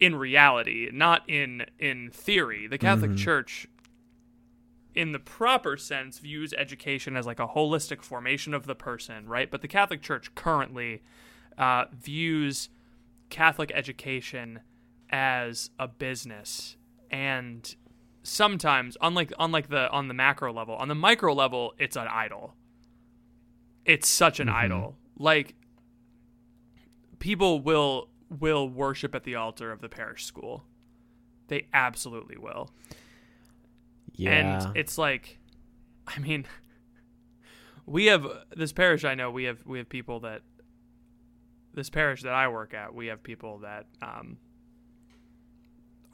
in 0.00 0.16
reality, 0.16 0.90
not 0.92 1.28
in 1.28 1.64
in 1.78 2.10
theory. 2.10 2.66
The 2.66 2.78
Catholic 2.78 3.12
Church 3.16 3.68
in 4.94 5.12
the 5.12 5.18
proper 5.18 5.76
sense 5.76 6.18
views 6.18 6.52
education 6.54 7.16
as 7.16 7.24
like 7.24 7.38
a 7.38 7.46
holistic 7.48 8.02
formation 8.02 8.52
of 8.52 8.66
the 8.66 8.74
person, 8.74 9.26
right? 9.28 9.50
But 9.50 9.62
the 9.62 9.68
Catholic 9.68 10.02
Church 10.02 10.34
currently 10.34 11.02
uh, 11.56 11.84
views 11.92 12.68
Catholic 13.30 13.70
education 13.74 14.60
as 15.08 15.70
a 15.78 15.86
business, 15.86 16.76
and 17.10 17.74
sometimes, 18.22 18.96
unlike 19.00 19.32
unlike 19.38 19.68
the 19.68 19.90
on 19.90 20.08
the 20.08 20.14
macro 20.14 20.52
level, 20.52 20.74
on 20.76 20.88
the 20.88 20.94
micro 20.94 21.32
level, 21.32 21.74
it's 21.78 21.96
an 21.96 22.08
idol. 22.08 22.54
It's 23.84 24.08
such 24.08 24.40
an 24.40 24.48
idol. 24.48 24.96
Like 25.18 25.54
people 27.18 27.60
will 27.60 28.08
will 28.28 28.68
worship 28.68 29.14
at 29.14 29.24
the 29.24 29.34
altar 29.34 29.72
of 29.72 29.80
the 29.80 29.88
parish 29.88 30.24
school. 30.24 30.64
They 31.48 31.66
absolutely 31.74 32.36
will. 32.36 32.70
yeah, 34.14 34.30
And 34.66 34.76
it's 34.76 34.96
like, 34.96 35.38
I 36.06 36.18
mean, 36.18 36.46
we 37.86 38.06
have 38.06 38.26
this 38.56 38.72
parish. 38.72 39.04
I 39.04 39.14
know 39.14 39.30
we 39.30 39.44
have 39.44 39.58
we 39.66 39.78
have 39.78 39.88
people 39.88 40.20
that 40.20 40.42
this 41.74 41.90
parish 41.90 42.22
that 42.22 42.32
I 42.34 42.48
work 42.48 42.74
at. 42.74 42.94
We 42.94 43.06
have 43.06 43.22
people 43.22 43.58
that 43.58 43.86
um, 44.00 44.38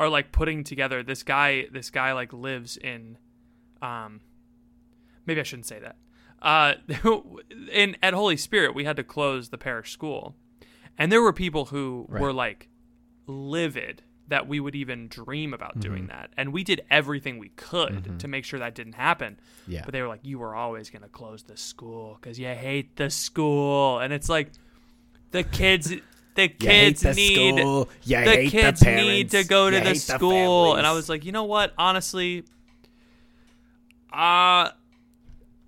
are 0.01 0.09
like 0.09 0.33
putting 0.33 0.65
together. 0.65 1.03
This 1.03 1.23
guy, 1.23 1.67
this 1.73 1.91
guy 1.91 2.13
like 2.13 2.33
lives 2.33 2.77
in, 2.77 3.19
um, 3.83 4.21
maybe 5.27 5.41
I 5.41 5.45
shouldn't 5.45 5.67
say 5.67 5.81
that. 5.81 5.97
Uh, 6.41 6.75
in 7.73 7.97
at 8.03 8.15
Holy 8.15 8.37
Spirit, 8.37 8.75
we 8.75 8.85
had 8.85 8.97
to 8.97 9.05
close 9.05 9.49
the 9.49 9.59
parish 9.59 9.91
school, 9.93 10.37
and 10.97 11.11
there 11.11 11.23
were 11.23 11.33
people 11.33 11.67
who 11.67 12.07
Right. 12.09 12.23
were 12.23 12.33
like 12.33 12.69
livid 13.27 14.03
that 14.29 14.47
we 14.47 14.61
would 14.61 14.75
even 14.75 15.09
dream 15.09 15.55
about 15.55 15.81
doing 15.81 16.03
Mm-hmm. 16.03 16.09
that. 16.19 16.31
And 16.37 16.53
we 16.53 16.63
did 16.63 16.83
everything 16.91 17.39
we 17.39 17.49
could 17.51 18.19
to 18.21 18.29
make 18.29 18.45
sure 18.45 18.59
that 18.61 18.75
didn't 18.75 18.93
happen. 18.93 19.41
Yeah. 19.67 19.81
But 19.87 19.93
they 19.93 20.03
were 20.03 20.09
like, 20.09 20.21
you 20.23 20.39
were 20.39 20.55
always 20.55 20.91
going 20.91 21.01
to 21.03 21.09
close 21.09 21.45
the 21.45 21.57
school 21.57 22.19
because 22.21 22.39
you 22.39 22.47
hate 22.49 22.97
the 22.97 23.09
school. 23.09 24.01
And 24.01 24.13
it's 24.13 24.29
like, 24.29 24.51
the 25.31 25.45
kids. 25.45 25.95
The 26.39 26.49
kids 26.49 27.03
need 27.03 27.57
the 27.57 27.87
hate 28.07 28.45
the 28.45 28.51
kids 28.51 28.83
need 28.85 29.31
to 29.33 29.43
go 29.43 29.71
to 29.71 29.77
You 29.77 29.83
the 29.83 29.89
hate 29.89 29.95
the 29.95 30.17
school, 30.19 30.77
and 30.77 30.87
I 30.87 30.93
was 30.93 31.09
like, 31.09 31.25
you 31.25 31.33
know 31.33 31.43
what? 31.43 31.75
Honestly, 31.77 32.45
uh, 34.13 34.71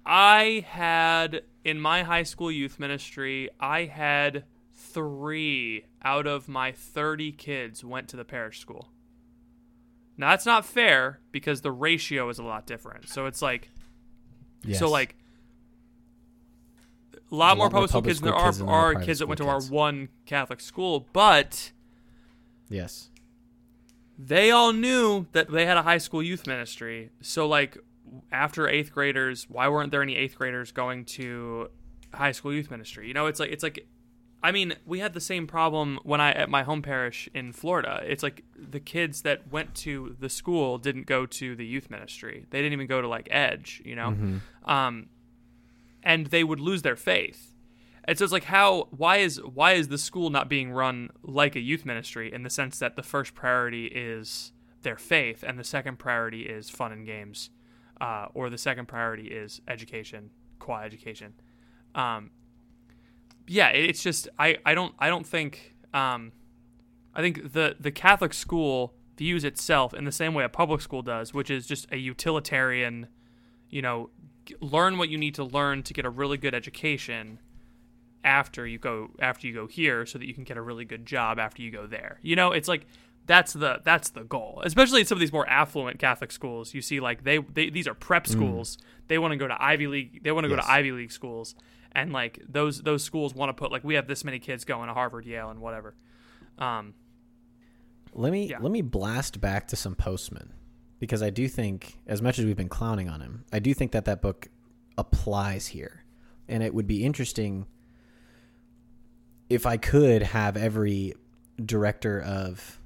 I 0.07 0.65
had 0.69 1.43
in 1.65 1.81
my 1.81 2.05
high 2.05 2.23
school 2.23 2.53
youth 2.53 2.79
ministry, 2.79 3.51
I 3.59 3.87
had 3.87 4.45
three 4.73 5.87
out 6.05 6.29
of 6.29 6.49
my 6.49 6.71
30 6.71 7.33
kids 7.33 7.85
went 7.85 8.07
to 8.11 8.17
the 8.17 8.25
parish 8.25 8.61
school. 8.61 8.91
Now 10.17 10.31
that's 10.31 10.47
not 10.47 10.65
fair 10.65 11.19
because 11.33 11.63
the 11.63 11.73
ratio 11.73 12.29
is 12.29 12.39
a 12.39 12.45
lot 12.45 12.65
different. 12.67 13.09
So 13.09 13.27
it's 13.27 13.43
like 13.43 13.71
Yes. 14.63 14.79
so 14.79 14.89
like 14.89 15.17
a 17.31 17.35
lot 17.35 17.53
a 17.53 17.57
more 17.57 17.67
lot 17.67 17.73
more 17.73 17.89
public 17.89 17.91
school 17.91 18.03
kids 18.03 18.21
than 18.21 18.31
there 18.31 18.37
are, 18.37 18.47
kids 18.47 18.61
are 18.61 18.69
are 18.69 18.95
kids 18.97 19.19
that 19.21 19.27
went 19.27 19.39
to 19.39 19.47
our 19.47 19.61
one 19.63 20.09
Catholic 20.27 20.61
school, 20.61 21.07
but 21.13 21.73
yes, 22.69 23.11
they 24.19 24.51
all 24.51 24.73
knew 24.73 25.27
that 25.33 25.51
they 25.51 25.67
had 25.67 25.77
a 25.77 25.83
high 25.83 25.99
school 25.99 26.23
youth 26.23 26.47
ministry. 26.47 27.11
So 27.21 27.47
like 27.47 27.79
after 28.33 28.69
eighth 28.69 28.93
graders, 28.93 29.47
why 29.49 29.69
weren't 29.69 29.91
there 29.91 30.03
any 30.03 30.17
eighth 30.17 30.37
graders 30.37 30.73
going 30.73 31.05
to 31.07 31.71
high 32.13 32.33
school 32.33 32.53
youth 32.53 32.71
ministry? 32.71 33.09
You 33.09 33.15
know, 33.15 33.27
it's 33.27 33.41
like 33.41 33.51
it's 33.51 33.63
like 33.63 33.87
I 34.43 34.53
mean, 34.53 34.75
we 34.87 35.01
had 35.01 35.13
the 35.13 35.21
same 35.21 35.47
problem 35.47 35.99
when 36.03 36.21
I 36.21 36.33
at 36.33 36.49
my 36.49 36.63
home 36.63 36.83
parish 36.83 37.29
in 37.35 37.53
Florida. 37.53 38.03
It's 38.07 38.23
like 38.23 38.45
the 38.57 38.81
kids 38.81 39.23
that 39.23 39.53
went 39.53 39.75
to 39.77 40.17
the 40.19 40.29
school 40.31 40.79
didn't 40.79 41.07
go 41.07 41.27
to 41.27 41.55
the 41.55 41.67
youth 41.67 41.91
ministry. 41.91 42.47
They 42.51 42.59
didn't 42.59 42.73
even 42.73 42.87
go 42.87 43.01
to 43.01 43.09
like 43.09 43.29
Edge, 43.31 43.83
you 43.85 43.95
know. 43.97 44.17
Um 44.65 45.09
and 46.03 46.27
they 46.27 46.45
would 46.45 46.61
lose 46.61 46.83
their 46.83 46.97
faith. 46.97 47.55
And 48.05 48.17
so 48.19 48.25
it's 48.25 48.33
like 48.33 48.45
how 48.45 48.89
why 48.91 49.19
is 49.19 49.41
why 49.43 49.73
is 49.73 49.89
the 49.89 49.99
school 49.99 50.31
not 50.31 50.49
being 50.49 50.73
run 50.73 51.11
like 51.23 51.55
a 51.55 51.61
youth 51.61 51.85
ministry 51.85 52.33
in 52.33 52.43
the 52.43 52.51
sense 52.51 52.79
that 52.79 52.97
the 52.97 53.03
first 53.03 53.35
priority 53.35 53.87
is 53.87 54.53
their 54.83 54.97
faith 54.97 55.45
and 55.47 55.59
the 55.59 55.65
second 55.65 55.99
priority 55.99 56.43
is 56.43 56.71
fun 56.71 56.91
and 56.93 57.05
games, 57.07 57.51
uh, 58.01 58.27
or 58.35 58.49
the 58.49 58.57
second 58.59 58.87
priority 58.89 59.29
is 59.29 59.61
education, 59.69 60.31
qua 60.59 60.81
education. 60.81 61.35
Um, 61.95 62.31
yeah, 63.47 63.69
it- 63.69 63.91
it's 63.91 64.03
just 64.03 64.29
I, 64.39 64.57
I 64.65 64.75
don't 64.75 64.95
I 64.99 65.09
don't 65.09 65.27
think 65.27 65.75
um, 65.93 66.33
I 67.15 67.21
think 67.21 67.53
the 67.53 67.77
the 67.79 67.91
Catholic 67.91 68.33
school 68.33 68.95
views 69.17 69.45
itself 69.45 69.93
in 69.93 70.05
the 70.05 70.13
same 70.13 70.33
way 70.33 70.45
a 70.45 70.49
public 70.49 70.81
school 70.81 71.03
does, 71.03 71.35
which 71.35 71.51
is 71.51 71.67
just 71.67 71.87
a 71.93 71.99
utilitarian, 71.99 73.07
you 73.69 73.83
know, 73.83 74.09
learn 74.61 74.99
what 74.99 75.09
you 75.09 75.19
need 75.19 75.35
to 75.37 75.45
learn 75.45 75.83
to 75.85 75.93
get 75.95 76.05
a 76.05 76.11
really 76.11 76.37
good 76.39 76.55
education 76.55 77.39
after 78.23 78.67
you 78.67 78.79
go 78.79 79.11
after 79.19 79.47
you 79.47 79.55
go 79.55 79.67
here 79.67 80.05
so 80.05 80.19
that 80.19 80.27
you 80.27 80.35
can 80.35 80.45
get 80.45 80.57
a 80.57 80.63
really 80.63 80.85
good 80.85 81.07
job 81.07 81.39
after 81.39 81.63
you 81.63 81.71
go 81.71 81.87
there. 81.87 82.19
You 82.23 82.37
know, 82.37 82.53
it's 82.53 82.69
like 82.69 82.87
that's 83.27 83.53
the 83.53 83.81
that's 83.85 84.11
the 84.11 84.25
goal. 84.25 84.61
Especially 84.65 85.01
in 85.01 85.07
some 85.07 85.17
of 85.17 85.21
these 85.21 85.33
more 85.33 85.49
affluent 85.49 85.99
Catholic 85.99 86.33
schools, 86.33 86.75
you 86.75 86.83
see 86.83 87.01
like 87.01 87.25
they, 87.25 87.39
they 87.39 87.71
these 87.71 87.87
are 87.89 87.95
prep 87.95 88.27
schools. 88.27 88.77
They 89.09 89.19
want 89.19 89.33
to 89.33 89.37
go 89.37 89.47
to 89.49 89.63
Ivy 89.63 89.87
League. 89.87 90.23
They 90.23 90.33
want 90.33 90.45
to 90.45 90.49
go 90.49 90.57
to 90.57 90.69
Ivy 90.69 90.93
League 90.93 91.13
schools, 91.13 91.55
and 91.93 92.13
like 92.13 92.41
those 92.49 92.83
those 92.83 93.05
schools 93.05 93.35
want 93.35 93.49
to 93.51 93.55
put 93.55 93.71
like 93.71 93.85
we 93.85 93.95
have 93.95 94.07
this 94.07 94.25
many 94.25 94.39
kids 94.39 94.65
going 94.65 94.89
to 94.89 94.95
Harvard, 94.95 95.27
Yale, 95.27 95.51
and 95.51 95.61
whatever. 95.61 95.95
Um, 96.59 96.95
Let 98.13 98.33
me 98.33 98.49
Yeah. 98.49 98.59
let 98.61 98.73
me 98.73 98.83
blast 98.83 99.41
back 99.41 99.69
to 99.69 99.77
some 99.77 99.95
Postman 99.95 100.53
because 101.01 101.23
I 101.23 101.31
do 101.31 101.49
think, 101.49 101.97
as 102.07 102.23
much 102.23 102.39
as 102.39 102.45
we've 102.45 102.57
been 102.57 102.69
clowning 102.69 103.09
on 103.09 103.21
him, 103.21 103.45
I 103.53 103.59
do 103.59 103.75
think 103.75 103.91
that 103.93 104.05
that 104.05 104.23
book 104.23 104.49
applies 104.97 105.67
here, 105.69 106.05
and 106.49 106.63
it 106.63 106.73
would 106.73 106.87
be 106.87 107.05
interesting 107.05 107.67
if 109.49 109.67
I 109.67 109.77
could 109.77 110.23
have 110.23 110.57
every 110.57 111.15
director 111.65 112.21
of, 112.21 112.79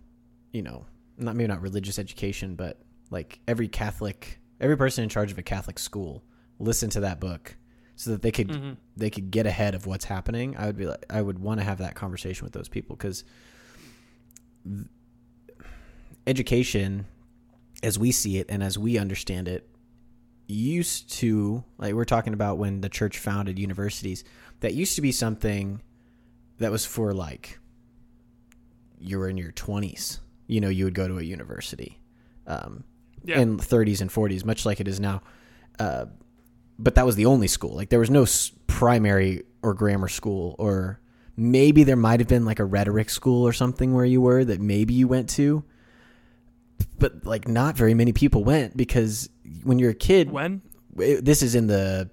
you 0.52 0.62
know, 0.62 0.86
not 1.18 1.36
maybe 1.36 1.48
not 1.48 1.60
religious 1.60 1.98
education, 1.98 2.54
but 2.54 2.80
like 3.10 3.38
every 3.46 3.68
Catholic, 3.68 4.40
every 4.60 4.76
person 4.76 5.04
in 5.04 5.10
charge 5.10 5.30
of 5.30 5.38
a 5.38 5.42
Catholic 5.42 5.78
school 5.78 6.22
listen 6.58 6.88
to 6.90 7.00
that 7.00 7.20
book 7.20 7.56
so 7.96 8.10
that 8.12 8.22
they 8.22 8.30
could 8.32 8.48
Mhm. 8.48 8.76
they 8.96 9.10
could 9.10 9.30
get 9.30 9.46
ahead 9.46 9.74
of 9.74 9.86
what's 9.86 10.04
happening. 10.06 10.56
I 10.56 10.66
would 10.66 10.76
be 10.76 10.86
like, 10.86 11.04
I 11.10 11.20
would 11.20 11.38
want 11.38 11.60
to 11.60 11.64
have 11.64 11.78
that 11.78 11.94
conversation 11.94 12.44
with 12.44 12.52
those 12.52 12.68
people 12.68 12.96
because 12.96 13.24
education 16.26 17.06
as 17.84 17.98
we 17.98 18.10
see 18.12 18.38
it 18.38 18.46
and 18.48 18.62
as 18.62 18.78
we 18.78 18.98
understand 18.98 19.46
it 19.48 19.68
used 20.46 21.10
to 21.12 21.62
like 21.78 21.94
we're 21.94 22.04
talking 22.04 22.32
about 22.34 22.58
when 22.58 22.80
the 22.80 22.88
church 22.88 23.18
founded 23.18 23.58
universities 23.58 24.24
that 24.60 24.74
used 24.74 24.94
to 24.96 25.00
be 25.02 25.12
something 25.12 25.80
that 26.58 26.70
was 26.70 26.84
for 26.84 27.12
like 27.14 27.58
you 28.98 29.18
were 29.18 29.28
in 29.28 29.36
your 29.36 29.52
20s 29.52 30.18
you 30.46 30.60
know 30.60 30.68
you 30.68 30.84
would 30.84 30.94
go 30.94 31.08
to 31.08 31.18
a 31.18 31.22
university 31.22 31.98
um, 32.46 32.84
Yeah. 33.24 33.38
in 33.40 33.56
30s 33.58 34.00
and 34.00 34.10
40s 34.10 34.44
much 34.44 34.66
like 34.66 34.80
it 34.80 34.88
is 34.88 35.00
now 35.00 35.22
uh, 35.78 36.06
but 36.78 36.94
that 36.96 37.06
was 37.06 37.16
the 37.16 37.26
only 37.26 37.48
school 37.48 37.74
like 37.74 37.88
there 37.88 37.98
was 38.00 38.10
no 38.10 38.22
s- 38.22 38.52
primary 38.66 39.42
or 39.62 39.72
grammar 39.74 40.08
school 40.08 40.54
or 40.58 41.00
maybe 41.36 41.84
there 41.84 41.96
might 41.96 42.20
have 42.20 42.28
been 42.28 42.44
like 42.44 42.58
a 42.60 42.64
rhetoric 42.64 43.08
school 43.10 43.46
or 43.46 43.52
something 43.52 43.92
where 43.94 44.04
you 44.04 44.20
were 44.20 44.44
that 44.44 44.60
maybe 44.60 44.92
you 44.94 45.08
went 45.08 45.28
to 45.30 45.64
but 46.98 47.24
like 47.24 47.48
not 47.48 47.76
very 47.76 47.94
many 47.94 48.12
people 48.12 48.44
went 48.44 48.76
because 48.76 49.28
when 49.62 49.78
you're 49.78 49.90
a 49.90 49.94
kid 49.94 50.30
when? 50.30 50.62
it- 50.98 51.24
this 51.24 51.42
is 51.42 51.54
in 51.54 51.66
the 51.66 52.08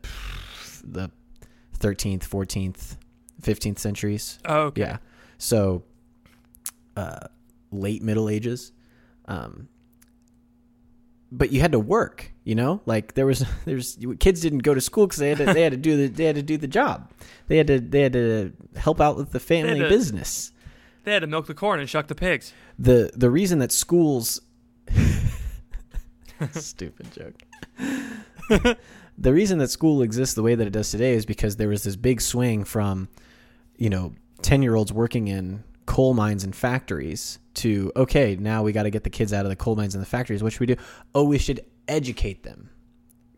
the 0.84 1.10
13th 1.80 2.28
14th 2.28 2.98
15th 3.42 3.80
centuries. 3.80 4.38
Oh, 4.46 4.62
okay. 4.68 4.82
yeah. 4.82 4.98
So 5.38 5.84
uh 6.96 7.28
late 7.72 8.02
middle 8.04 8.28
ages 8.30 8.72
um 9.26 9.68
but 11.32 11.52
you 11.52 11.62
had 11.62 11.72
to 11.72 11.80
work 11.80 12.32
you 12.44 12.56
know? 12.56 12.82
Like 12.88 13.14
there 13.14 13.26
was 13.28 13.46
there's 13.66 13.98
kids 14.20 14.42
didn't 14.42 14.60
go 14.60 14.74
to 14.74 14.82
school 14.82 15.06
because 15.06 15.20
they 15.20 15.30
had 15.30 15.38
to 15.38 15.46
they 15.54 15.62
had 15.62 15.72
to 15.74 15.78
do 15.78 15.96
the 15.96 16.08
they 16.08 16.26
had 16.26 16.36
to 16.36 16.42
do 16.44 16.58
the 16.58 16.68
job. 16.68 17.12
They 17.48 17.58
had 17.58 17.68
to 17.68 17.80
they 17.80 18.02
had 18.02 18.14
to 18.14 18.52
help 18.76 19.00
out 19.00 19.16
with 19.16 19.32
the 19.32 19.40
family 19.40 19.80
to- 19.80 19.88
business. 19.90 20.52
They 21.04 21.14
had 21.14 21.20
to 21.22 21.28
milk 21.28 21.48
the 21.48 21.54
corn 21.56 21.80
and 21.80 21.90
shuck 21.90 22.08
the 22.08 22.16
pigs. 22.16 22.54
the 22.78 23.12
the 23.16 23.30
reason 23.30 23.60
that 23.60 23.72
schools 23.72 24.42
stupid 26.54 27.08
joke. 27.12 28.78
The 29.22 29.34
reason 29.34 29.60
that 29.60 29.70
school 29.70 30.02
exists 30.02 30.34
the 30.34 30.42
way 30.42 30.56
that 30.56 30.66
it 30.66 30.72
does 30.72 30.90
today 30.90 31.14
is 31.14 31.28
because 31.28 31.58
there 31.58 31.68
was 31.68 31.84
this 31.84 31.96
big 31.96 32.22
swing 32.22 32.64
from 32.64 33.08
you 33.78 33.90
know 33.90 34.14
10 34.42 34.64
year 34.64 34.76
olds 34.76 34.92
working 34.92 35.28
in 35.28 35.64
coal 35.86 36.14
mines 36.14 36.44
and 36.44 36.56
factories 36.56 37.38
to 37.54 37.92
okay 37.96 38.36
now 38.36 38.64
we 38.64 38.72
got 38.72 38.84
to 38.84 38.90
get 38.90 39.04
the 39.04 39.10
kids 39.10 39.34
out 39.34 39.46
of 39.46 39.50
the 39.50 39.56
coal 39.56 39.76
mines 39.76 39.94
and 39.94 40.02
the 40.02 40.08
factories. 40.08 40.42
What 40.42 40.54
should 40.54 40.62
we 40.62 40.66
do? 40.66 40.76
Oh 41.14 41.24
we 41.24 41.38
should 41.38 41.60
educate 41.88 42.42
them. 42.42 42.72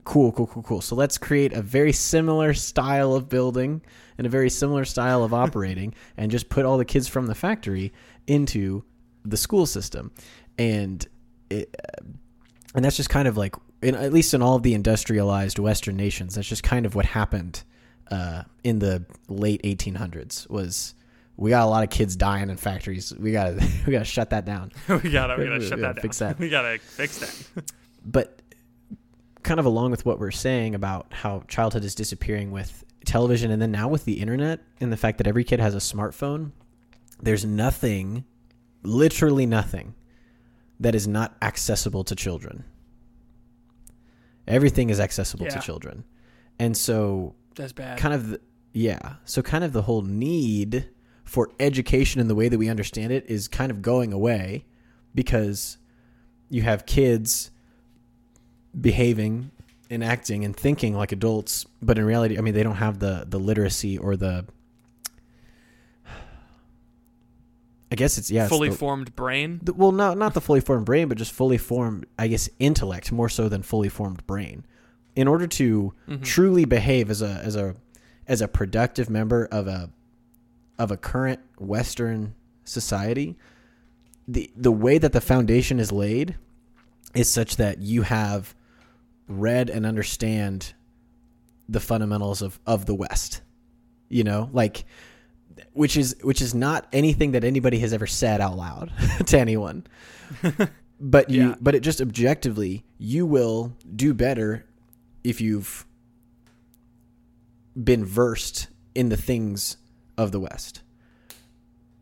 Cool 0.05 0.31
cool 0.31 0.47
cool 0.47 0.63
cool. 0.63 0.81
So 0.81 0.95
let's 0.95 1.17
create 1.17 1.51
a 1.51 1.61
very 1.61 1.91
similar 1.91 2.53
style 2.53 3.13
of 3.13 3.27
building 3.27 3.81
and 4.17 4.25
a 4.25 4.29
very 4.29 4.49
similar 4.49 4.85
style 4.85 5.23
of 5.23 5.33
operating 5.43 5.93
and 6.15 6.31
just 6.31 6.47
put 6.47 6.65
all 6.65 6.77
the 6.77 6.85
kids 6.85 7.09
from 7.09 7.27
the 7.27 7.35
factory 7.35 7.91
into 8.27 8.85
the 9.25 9.37
school 9.37 9.65
system. 9.65 10.11
And 10.57 11.05
it, 11.49 11.75
and 12.73 12.83
that's 12.83 12.95
just 12.97 13.09
kind 13.09 13.27
of 13.27 13.37
like 13.37 13.55
in, 13.81 13.95
at 13.95 14.13
least 14.13 14.33
in 14.33 14.41
all 14.41 14.55
of 14.55 14.63
the 14.63 14.73
industrialized 14.73 15.59
western 15.59 15.95
nations 15.97 16.35
that's 16.35 16.47
just 16.47 16.63
kind 16.63 16.85
of 16.85 16.95
what 16.95 17.05
happened 17.05 17.63
uh, 18.11 18.43
in 18.63 18.79
the 18.79 19.05
late 19.27 19.61
1800s 19.63 20.49
was 20.49 20.93
we 21.37 21.49
got 21.49 21.63
a 21.63 21.69
lot 21.69 21.83
of 21.83 21.89
kids 21.89 22.15
dying 22.15 22.49
in 22.49 22.57
factories 22.57 23.13
we 23.17 23.31
got 23.31 23.45
to 23.45 23.67
we 23.87 23.91
got 23.93 23.99
to 23.99 24.05
shut 24.05 24.29
that 24.31 24.45
down 24.45 24.71
we 24.89 25.09
gotta, 25.11 25.35
we 25.37 25.45
gotta 25.45 25.61
shut 25.67 25.79
Yeah, 25.79 25.87
that 25.87 25.95
down. 25.95 26.01
fix 26.01 26.19
that. 26.19 26.39
We 26.39 26.49
gotta 26.49 26.77
fix 26.79 27.17
that. 27.53 27.71
but 28.05 28.41
kind 29.43 29.59
of 29.59 29.65
along 29.65 29.91
with 29.91 30.05
what 30.05 30.19
we're 30.19 30.31
saying 30.31 30.73
about 30.75 31.07
how 31.11 31.43
childhood 31.47 31.83
is 31.83 31.95
disappearing 31.95 32.51
with 32.51 32.83
television 33.05 33.51
and 33.51 33.61
then 33.61 33.71
now 33.71 33.87
with 33.89 34.05
the 34.05 34.21
internet 34.21 34.61
and 34.79 34.91
the 34.91 34.95
fact 34.97 35.17
that 35.17 35.27
every 35.27 35.43
kid 35.43 35.59
has 35.59 35.75
a 35.75 35.79
smartphone 35.79 36.51
there's 37.21 37.43
nothing 37.45 38.23
literally 38.83 39.45
nothing 39.45 39.93
that 40.79 40.95
is 40.95 41.07
not 41.07 41.35
accessible 41.41 42.03
to 42.03 42.15
children. 42.15 42.63
Everything 44.47 44.89
is 44.89 44.99
accessible 44.99 45.45
to 45.45 45.59
children. 45.59 46.03
And 46.59 46.75
so 46.75 47.35
That's 47.55 47.71
bad. 47.73 47.97
kind 47.97 48.13
of 48.13 48.29
the, 48.29 48.41
yeah. 48.73 49.15
So 49.25 49.41
kind 49.41 49.63
of 49.63 49.71
the 49.71 49.83
whole 49.83 50.01
need 50.01 50.89
for 51.23 51.49
education 51.59 52.19
in 52.19 52.27
the 52.27 52.35
way 52.35 52.49
that 52.49 52.57
we 52.57 52.69
understand 52.69 53.11
it 53.13 53.25
is 53.29 53.47
kind 53.47 53.71
of 53.71 53.81
going 53.81 54.11
away 54.11 54.65
because 55.15 55.77
you 56.49 56.61
have 56.63 56.85
kids 56.85 57.51
behaving 58.79 59.51
and 59.89 60.03
acting 60.03 60.43
and 60.43 60.55
thinking 60.55 60.95
like 60.95 61.11
adults 61.11 61.65
but 61.81 61.97
in 61.97 62.05
reality 62.05 62.37
i 62.37 62.41
mean 62.41 62.53
they 62.53 62.63
don't 62.63 62.77
have 62.77 62.99
the 62.99 63.25
the 63.27 63.39
literacy 63.39 63.97
or 63.97 64.15
the 64.15 64.43
i 67.93 67.95
guess 67.95 68.17
it's 68.17 68.29
yeah 68.31 68.43
it's 68.43 68.49
Fully 68.49 68.69
the- 68.69 68.75
formed 68.75 69.15
brain. 69.15 69.59
the, 69.63 69.71
well, 69.73 69.91
not 69.91 70.17
not 70.17 70.33
the 70.33 70.41
fully 70.41 70.59
formed 70.61 70.85
brain, 70.85 71.07
but 71.07 71.17
just 71.17 71.31
fully 71.31 71.59
formed, 71.59 72.05
I 72.17 72.27
guess, 72.27 72.49
intellect 72.59 73.11
more 73.11 73.29
so 73.29 73.47
than 73.47 73.61
fully 73.61 73.87
formed 73.89 74.25
brain. 74.25 74.65
In 75.15 75.27
order 75.27 75.45
to 75.61 75.93
Mm-hmm. 76.09 76.23
truly 76.23 76.65
behave 76.65 77.09
as 77.11 77.21
a 77.21 77.33
as 77.43 77.55
a 77.55 77.75
as 78.27 78.41
a 78.41 78.47
productive 78.47 79.09
member 79.09 79.45
of 79.51 79.67
a 79.67 79.91
of 80.79 80.89
a 80.91 80.97
current 80.97 81.39
Western 81.59 82.33
society, 82.63 83.37
the 84.27 84.49
the 84.57 84.71
way 84.71 84.97
that 84.97 85.13
the 85.13 85.21
foundation 85.21 85.79
is 85.79 85.91
laid 85.91 86.35
is 87.13 87.29
such 87.29 87.57
that 87.57 87.77
you 87.79 88.01
have 88.01 88.55
read 89.27 89.69
and 89.69 89.85
understand 89.85 90.73
the 91.69 91.79
fundamentals 91.79 92.41
of 92.41 92.59
of 92.65 92.87
the 92.87 92.95
West. 92.95 93.41
You 94.09 94.23
know, 94.23 94.49
like 94.51 94.83
which 95.71 95.95
is 95.97 96.15
which 96.21 96.41
is 96.41 96.53
not 96.53 96.87
anything 96.93 97.31
that 97.31 97.43
anybody 97.43 97.79
has 97.79 97.93
ever 97.93 98.07
said 98.07 98.41
out 98.41 98.57
loud 98.57 98.91
to 99.27 99.39
anyone. 99.39 99.85
but 100.99 101.29
you 101.29 101.49
Yeah. 101.49 101.55
but 101.61 101.75
it 101.75 101.81
just 101.81 102.01
objectively 102.01 102.83
you 102.97 103.25
will 103.25 103.75
do 103.95 104.13
better 104.13 104.65
if 105.23 105.39
you've 105.41 105.85
been 107.81 108.05
versed 108.05 108.67
in 108.93 109.09
the 109.09 109.17
things 109.17 109.77
of 110.17 110.31
the 110.31 110.39
West. 110.39 110.81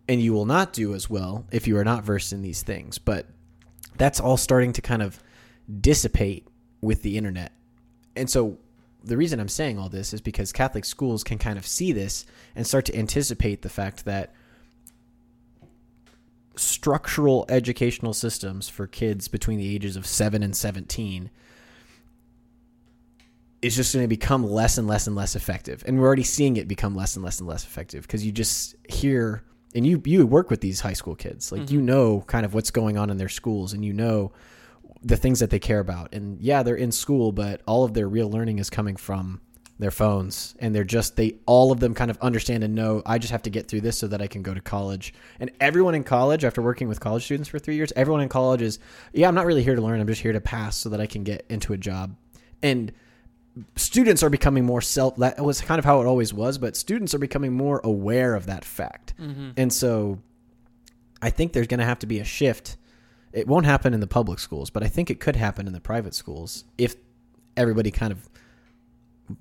And 0.07 0.21
you 0.21 0.33
will 0.33 0.45
not 0.45 0.73
do 0.73 0.93
as 0.93 1.09
well 1.09 1.45
if 1.51 1.67
you 1.67 1.77
are 1.77 1.85
not 1.85 2.03
versed 2.03 2.33
in 2.33 2.41
these 2.41 2.63
things. 2.63 2.97
But 2.97 3.27
that's 3.97 4.19
all 4.19 4.35
starting 4.37 4.73
to 4.73 4.81
kind 4.81 5.01
of 5.01 5.21
dissipate 5.79 6.47
with 6.81 7.01
the 7.03 7.17
internet. 7.17 7.53
And 8.15 8.29
so 8.29 8.57
the 9.03 9.17
reason 9.17 9.39
I'm 9.39 9.47
saying 9.47 9.79
all 9.79 9.89
this 9.89 10.13
is 10.13 10.21
because 10.21 10.51
Catholic 10.51 10.85
schools 10.85 11.23
can 11.23 11.37
kind 11.37 11.57
of 11.57 11.65
see 11.65 11.91
this 11.91 12.25
and 12.55 12.65
start 12.65 12.85
to 12.85 12.95
anticipate 12.95 13.61
the 13.61 13.69
fact 13.69 14.05
that 14.05 14.33
structural 16.55 17.45
educational 17.49 18.13
systems 18.13 18.69
for 18.69 18.85
kids 18.85 19.27
between 19.27 19.57
the 19.57 19.73
ages 19.73 19.95
of 19.95 20.05
7 20.05 20.43
and 20.43 20.55
17 20.55 21.29
is 23.61 23.75
just 23.75 23.93
going 23.93 24.03
to 24.03 24.07
become 24.07 24.43
less 24.43 24.77
and 24.77 24.87
less 24.87 25.07
and 25.07 25.15
less 25.15 25.35
effective. 25.35 25.83
And 25.85 25.99
we're 25.99 26.07
already 26.07 26.23
seeing 26.23 26.57
it 26.57 26.67
become 26.67 26.95
less 26.95 27.15
and 27.15 27.23
less 27.23 27.39
and 27.39 27.47
less 27.47 27.63
effective 27.63 28.03
because 28.03 28.25
you 28.25 28.31
just 28.31 28.75
hear 28.89 29.43
and 29.73 29.87
you 29.87 30.01
you 30.05 30.25
work 30.25 30.49
with 30.49 30.61
these 30.61 30.81
high 30.81 30.93
school 30.93 31.15
kids. 31.15 31.51
Like 31.51 31.71
you 31.71 31.77
mm-hmm. 31.77 31.85
know 31.85 32.21
kind 32.27 32.45
of 32.45 32.53
what's 32.53 32.71
going 32.71 32.97
on 32.97 33.09
in 33.09 33.17
their 33.17 33.29
schools 33.29 33.73
and 33.73 33.85
you 33.85 33.93
know 33.93 34.31
the 35.03 35.17
things 35.17 35.39
that 35.39 35.49
they 35.49 35.59
care 35.59 35.79
about. 35.79 36.13
And 36.13 36.39
yeah, 36.41 36.63
they're 36.63 36.75
in 36.75 36.91
school, 36.91 37.31
but 37.31 37.61
all 37.67 37.83
of 37.83 37.93
their 37.93 38.07
real 38.07 38.29
learning 38.29 38.59
is 38.59 38.69
coming 38.69 38.95
from 38.95 39.41
their 39.79 39.91
phones 39.91 40.55
and 40.59 40.75
they're 40.75 40.83
just 40.83 41.15
they 41.15 41.35
all 41.47 41.71
of 41.71 41.79
them 41.79 41.95
kind 41.95 42.11
of 42.11 42.17
understand 42.21 42.63
and 42.63 42.75
know 42.75 43.01
I 43.03 43.17
just 43.17 43.31
have 43.31 43.41
to 43.41 43.49
get 43.49 43.67
through 43.67 43.81
this 43.81 43.97
so 43.97 44.07
that 44.09 44.21
I 44.21 44.27
can 44.27 44.43
go 44.43 44.53
to 44.53 44.61
college. 44.61 45.11
And 45.39 45.49
everyone 45.59 45.95
in 45.95 46.03
college 46.03 46.45
after 46.45 46.61
working 46.61 46.87
with 46.87 46.99
college 46.99 47.23
students 47.23 47.49
for 47.49 47.57
3 47.57 47.75
years, 47.75 47.91
everyone 47.95 48.21
in 48.21 48.29
college 48.29 48.61
is 48.61 48.77
yeah, 49.11 49.27
I'm 49.27 49.33
not 49.33 49.47
really 49.47 49.63
here 49.63 49.75
to 49.75 49.81
learn. 49.81 49.99
I'm 49.99 50.05
just 50.05 50.21
here 50.21 50.33
to 50.33 50.41
pass 50.41 50.77
so 50.77 50.89
that 50.89 51.01
I 51.01 51.07
can 51.07 51.23
get 51.23 51.45
into 51.49 51.73
a 51.73 51.77
job. 51.77 52.15
And 52.61 52.91
students 53.75 54.21
are 54.21 54.29
becoming 54.29 54.65
more 54.65 54.81
self 54.81 55.15
that 55.17 55.43
was 55.43 55.61
kind 55.61 55.79
of 55.79 55.85
how 55.85 55.99
it 55.99 56.05
always 56.05 56.33
was 56.33 56.57
but 56.57 56.75
students 56.77 57.13
are 57.13 57.19
becoming 57.19 57.51
more 57.51 57.81
aware 57.83 58.33
of 58.33 58.45
that 58.45 58.63
fact 58.63 59.13
mm-hmm. 59.19 59.49
and 59.57 59.73
so 59.73 60.17
i 61.21 61.29
think 61.29 61.51
there's 61.51 61.67
going 61.67 61.79
to 61.79 61.85
have 61.85 61.99
to 61.99 62.07
be 62.07 62.19
a 62.19 62.23
shift 62.23 62.77
it 63.33 63.47
won't 63.47 63.65
happen 63.65 63.93
in 63.93 63.99
the 63.99 64.07
public 64.07 64.39
schools 64.39 64.69
but 64.69 64.83
i 64.83 64.87
think 64.87 65.09
it 65.09 65.19
could 65.19 65.35
happen 65.35 65.67
in 65.67 65.73
the 65.73 65.79
private 65.81 66.13
schools 66.13 66.65
if 66.77 66.95
everybody 67.57 67.91
kind 67.91 68.11
of 68.11 68.29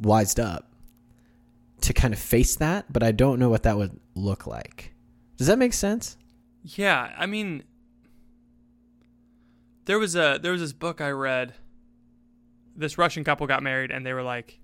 wised 0.00 0.38
up 0.40 0.72
to 1.80 1.92
kind 1.92 2.12
of 2.14 2.20
face 2.20 2.56
that 2.56 2.92
but 2.92 3.02
i 3.02 3.10
don't 3.12 3.38
know 3.38 3.48
what 3.48 3.62
that 3.62 3.76
would 3.76 3.98
look 4.14 4.46
like 4.46 4.92
does 5.36 5.46
that 5.46 5.58
make 5.58 5.72
sense 5.72 6.16
Yeah, 6.62 7.14
I 7.16 7.24
mean, 7.24 7.62
there 9.86 9.98
was 9.98 10.14
a 10.14 10.38
there 10.42 10.52
was 10.52 10.60
this 10.60 10.74
book 10.74 11.00
I 11.00 11.10
read. 11.10 11.54
This 12.76 12.98
Russian 12.98 13.24
couple 13.24 13.46
got 13.46 13.62
married, 13.62 13.90
and 13.90 14.04
they 14.04 14.12
were 14.12 14.22
like, 14.22 14.60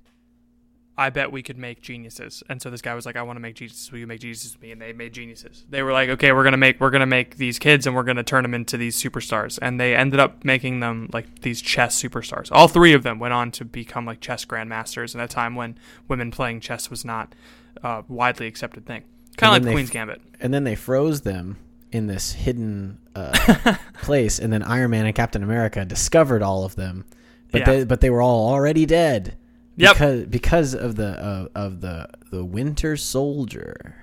"I 0.98 1.10
bet 1.10 1.30
we 1.32 1.42
could 1.42 1.58
make 1.58 1.82
geniuses." 1.82 2.42
And 2.48 2.60
so 2.62 2.70
this 2.70 2.80
guy 2.82 2.94
was 2.94 3.04
like, 3.06 3.16
"I 3.16 3.22
want 3.22 3.36
to 3.36 3.40
make 3.40 3.54
geniuses. 3.56 3.90
Will 3.92 3.98
you 3.98 4.06
make 4.06 4.20
geniuses 4.20 4.54
with 4.54 4.62
me?" 4.62 4.72
And 4.72 4.80
they 4.80 4.92
made 4.92 5.12
geniuses. 5.12 5.64
They 5.68 5.82
were 5.82 5.92
like, 5.92 6.08
"Okay, 6.08 6.32
we're 6.32 6.44
gonna 6.44 6.56
make 6.56 6.80
we're 6.80 6.90
gonna 6.90 7.06
make 7.06 7.36
these 7.36 7.58
kids, 7.58 7.86
and 7.86 7.94
we're 7.96 8.02
gonna 8.02 8.22
turn 8.22 8.42
them 8.42 8.54
into 8.54 8.76
these 8.76 8.96
superstars." 9.00 9.58
And 9.60 9.80
they 9.80 9.94
ended 9.94 10.20
up 10.20 10.44
making 10.44 10.80
them 10.80 11.08
like 11.12 11.40
these 11.42 11.60
chess 11.60 12.00
superstars. 12.02 12.48
All 12.52 12.68
three 12.68 12.92
of 12.92 13.02
them 13.02 13.18
went 13.18 13.34
on 13.34 13.50
to 13.52 13.64
become 13.64 14.06
like 14.06 14.20
chess 14.20 14.44
grandmasters 14.44 15.14
in 15.14 15.20
a 15.20 15.28
time 15.28 15.54
when 15.54 15.76
women 16.08 16.30
playing 16.30 16.60
chess 16.60 16.90
was 16.90 17.04
not 17.04 17.34
a 17.82 18.04
widely 18.08 18.46
accepted 18.46 18.86
thing. 18.86 19.02
Kind 19.36 19.56
of 19.56 19.64
like 19.64 19.74
Queen's 19.74 19.90
f- 19.90 19.92
Gambit. 19.92 20.22
and 20.40 20.54
then 20.54 20.64
they 20.64 20.74
froze 20.74 21.20
them 21.20 21.58
in 21.92 22.06
this 22.06 22.32
hidden 22.32 22.98
uh, 23.14 23.76
place, 24.02 24.38
and 24.38 24.52
then 24.52 24.62
Iron 24.62 24.90
Man 24.90 25.04
and 25.06 25.14
Captain 25.14 25.42
America 25.42 25.84
discovered 25.84 26.42
all 26.42 26.64
of 26.64 26.74
them, 26.74 27.04
but 27.52 27.60
Yeah. 27.60 27.64
they 27.66 27.84
but 27.84 28.00
they 28.00 28.08
were 28.10 28.22
all 28.22 28.48
already 28.50 28.86
dead. 28.86 29.36
Yep. 29.76 29.94
Because 29.94 30.24
because 30.26 30.74
of 30.74 30.96
the 30.96 31.22
uh, 31.22 31.48
of 31.54 31.80
the 31.80 32.08
the 32.30 32.44
Winter 32.44 32.96
Soldier. 32.96 33.96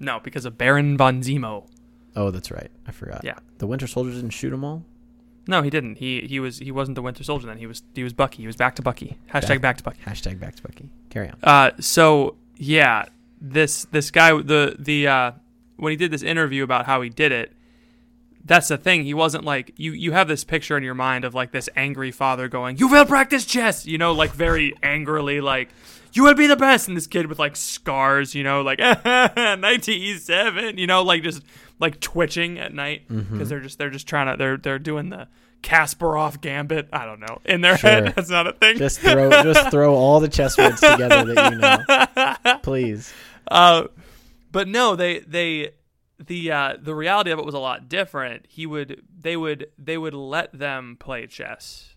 No, 0.00 0.20
because 0.20 0.44
of 0.44 0.58
Baron 0.58 0.96
von 0.96 1.22
Zemo. 1.22 1.68
Oh, 2.16 2.30
that's 2.30 2.50
right. 2.50 2.70
I 2.86 2.92
forgot. 2.92 3.22
Yeah. 3.24 3.38
The 3.58 3.66
Winter 3.66 3.86
Soldier 3.86 4.12
didn't 4.12 4.30
shoot 4.30 4.50
them 4.50 4.64
all. 4.64 4.84
No, 5.46 5.62
he 5.62 5.70
didn't. 5.70 5.96
He 5.96 6.22
he 6.22 6.40
was 6.40 6.58
he 6.58 6.70
wasn't 6.70 6.94
the 6.94 7.02
Winter 7.02 7.24
Soldier 7.24 7.46
then. 7.46 7.58
He 7.58 7.66
was 7.66 7.82
he 7.94 8.04
was 8.04 8.12
Bucky. 8.12 8.42
He 8.42 8.46
was 8.46 8.56
back 8.56 8.76
to 8.76 8.82
Bucky. 8.82 9.18
Hashtag 9.32 9.60
back, 9.60 9.76
to 9.78 9.82
Bucky. 9.82 10.00
Hashtag 10.06 10.38
back 10.38 10.56
to 10.56 10.62
Bucky. 10.62 10.88
Carry 11.10 11.28
on. 11.30 11.38
Uh, 11.42 11.70
so 11.80 12.36
yeah, 12.56 13.06
this 13.40 13.86
this 13.86 14.10
guy 14.10 14.40
the 14.40 14.76
the 14.78 15.08
uh, 15.08 15.32
when 15.76 15.90
he 15.90 15.96
did 15.96 16.10
this 16.10 16.22
interview 16.22 16.62
about 16.62 16.86
how 16.86 17.00
he 17.00 17.08
did 17.08 17.32
it, 17.32 17.52
that's 18.44 18.68
the 18.68 18.76
thing. 18.78 19.04
He 19.04 19.14
wasn't 19.14 19.44
like 19.44 19.72
you. 19.76 19.92
You 19.92 20.12
have 20.12 20.26
this 20.28 20.42
picture 20.44 20.76
in 20.76 20.82
your 20.82 20.94
mind 20.94 21.24
of 21.24 21.34
like 21.34 21.52
this 21.52 21.68
angry 21.76 22.10
father 22.10 22.48
going, 22.48 22.76
"You 22.78 22.88
will 22.88 23.04
practice 23.06 23.44
chess," 23.46 23.86
you 23.86 23.98
know, 23.98 24.12
like 24.12 24.32
very 24.32 24.74
angrily, 24.82 25.40
like 25.40 25.68
you 26.12 26.24
will 26.24 26.34
be 26.34 26.46
the 26.46 26.56
best. 26.56 26.88
And 26.88 26.96
this 26.96 27.06
kid 27.06 27.26
with 27.26 27.38
like 27.38 27.56
scars, 27.56 28.34
you 28.34 28.42
know, 28.44 28.62
like 28.62 28.78
1987, 29.62 30.78
you 30.78 30.86
know, 30.86 31.02
like 31.02 31.22
just 31.22 31.42
like 31.78 32.00
twitching 32.00 32.58
at 32.58 32.72
night 32.74 33.02
because 33.08 33.48
they're 33.48 33.60
just 33.60 33.78
they're 33.78 33.90
just 33.90 34.06
trying 34.06 34.26
to 34.30 34.36
they're 34.36 34.56
they're 34.56 34.78
doing 34.78 35.10
the 35.10 35.28
Kasparov 35.62 36.40
gambit. 36.40 36.88
I 36.92 37.04
don't 37.06 37.20
know 37.20 37.40
in 37.44 37.60
their 37.60 37.76
Sure. 37.78 37.90
head. 37.90 38.12
That's 38.16 38.30
not 38.30 38.46
a 38.46 38.52
thing. 38.52 38.76
Just 38.78 39.00
throw 39.00 39.30
just 39.30 39.70
throw 39.70 39.94
all 39.94 40.20
the 40.20 40.28
chess 40.28 40.58
words 40.58 40.80
together 40.80 41.32
that 41.34 41.52
you 42.42 42.46
know. 42.48 42.58
Please. 42.62 43.12
Uh, 43.48 43.84
but 44.50 44.68
no, 44.68 44.96
they 44.96 45.20
they 45.20 45.70
the 46.26 46.50
uh, 46.50 46.76
the 46.80 46.94
reality 46.94 47.30
of 47.30 47.38
it 47.38 47.44
was 47.44 47.54
a 47.54 47.58
lot 47.58 47.88
different. 47.88 48.46
He 48.48 48.66
would 48.66 49.02
they 49.16 49.36
would 49.36 49.68
they 49.78 49.98
would 49.98 50.14
let 50.14 50.56
them 50.56 50.96
play 50.98 51.26
chess. 51.26 51.94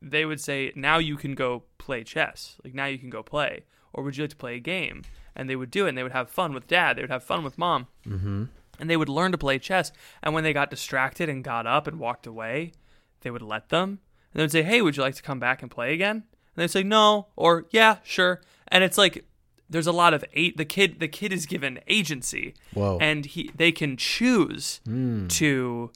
They 0.00 0.24
would 0.24 0.40
say, 0.40 0.72
"Now 0.76 0.98
you 0.98 1.16
can 1.16 1.34
go 1.34 1.64
play 1.78 2.04
chess. 2.04 2.56
Like 2.64 2.74
now 2.74 2.86
you 2.86 2.98
can 2.98 3.10
go 3.10 3.22
play, 3.22 3.64
or 3.92 4.02
would 4.04 4.16
you 4.16 4.24
like 4.24 4.30
to 4.30 4.36
play 4.36 4.56
a 4.56 4.60
game?" 4.60 5.02
And 5.34 5.48
they 5.48 5.56
would 5.56 5.70
do 5.70 5.86
it. 5.86 5.90
and 5.90 5.98
They 5.98 6.02
would 6.02 6.12
have 6.12 6.30
fun 6.30 6.52
with 6.52 6.66
dad. 6.66 6.96
They 6.96 7.02
would 7.02 7.10
have 7.10 7.22
fun 7.22 7.44
with 7.44 7.58
mom. 7.58 7.86
Mm-hmm. 8.06 8.44
And 8.80 8.90
they 8.90 8.96
would 8.96 9.08
learn 9.08 9.32
to 9.32 9.38
play 9.38 9.58
chess. 9.58 9.92
And 10.22 10.34
when 10.34 10.44
they 10.44 10.52
got 10.52 10.70
distracted 10.70 11.28
and 11.28 11.44
got 11.44 11.66
up 11.66 11.86
and 11.86 11.98
walked 11.98 12.26
away, 12.26 12.72
they 13.20 13.30
would 13.30 13.42
let 13.42 13.68
them. 13.68 14.00
And 14.32 14.40
they 14.40 14.42
would 14.42 14.52
say, 14.52 14.62
"Hey, 14.62 14.82
would 14.82 14.96
you 14.96 15.02
like 15.02 15.14
to 15.16 15.22
come 15.22 15.40
back 15.40 15.62
and 15.62 15.70
play 15.70 15.94
again?" 15.94 16.16
And 16.16 16.24
they'd 16.56 16.70
say, 16.70 16.82
"No," 16.82 17.28
or 17.36 17.66
"Yeah, 17.70 17.98
sure." 18.02 18.40
And 18.68 18.84
it's 18.84 18.98
like 18.98 19.24
there's 19.68 19.86
a 19.86 19.92
lot 19.92 20.14
of 20.14 20.24
eight 20.32 20.56
the 20.56 20.64
kid 20.64 21.00
the 21.00 21.08
kid 21.08 21.32
is 21.32 21.46
given 21.46 21.80
agency. 21.86 22.54
Whoa. 22.74 22.98
and 23.00 23.26
he 23.26 23.50
they 23.54 23.72
can 23.72 23.96
choose 23.96 24.80
hmm. 24.84 25.26
to 25.28 25.90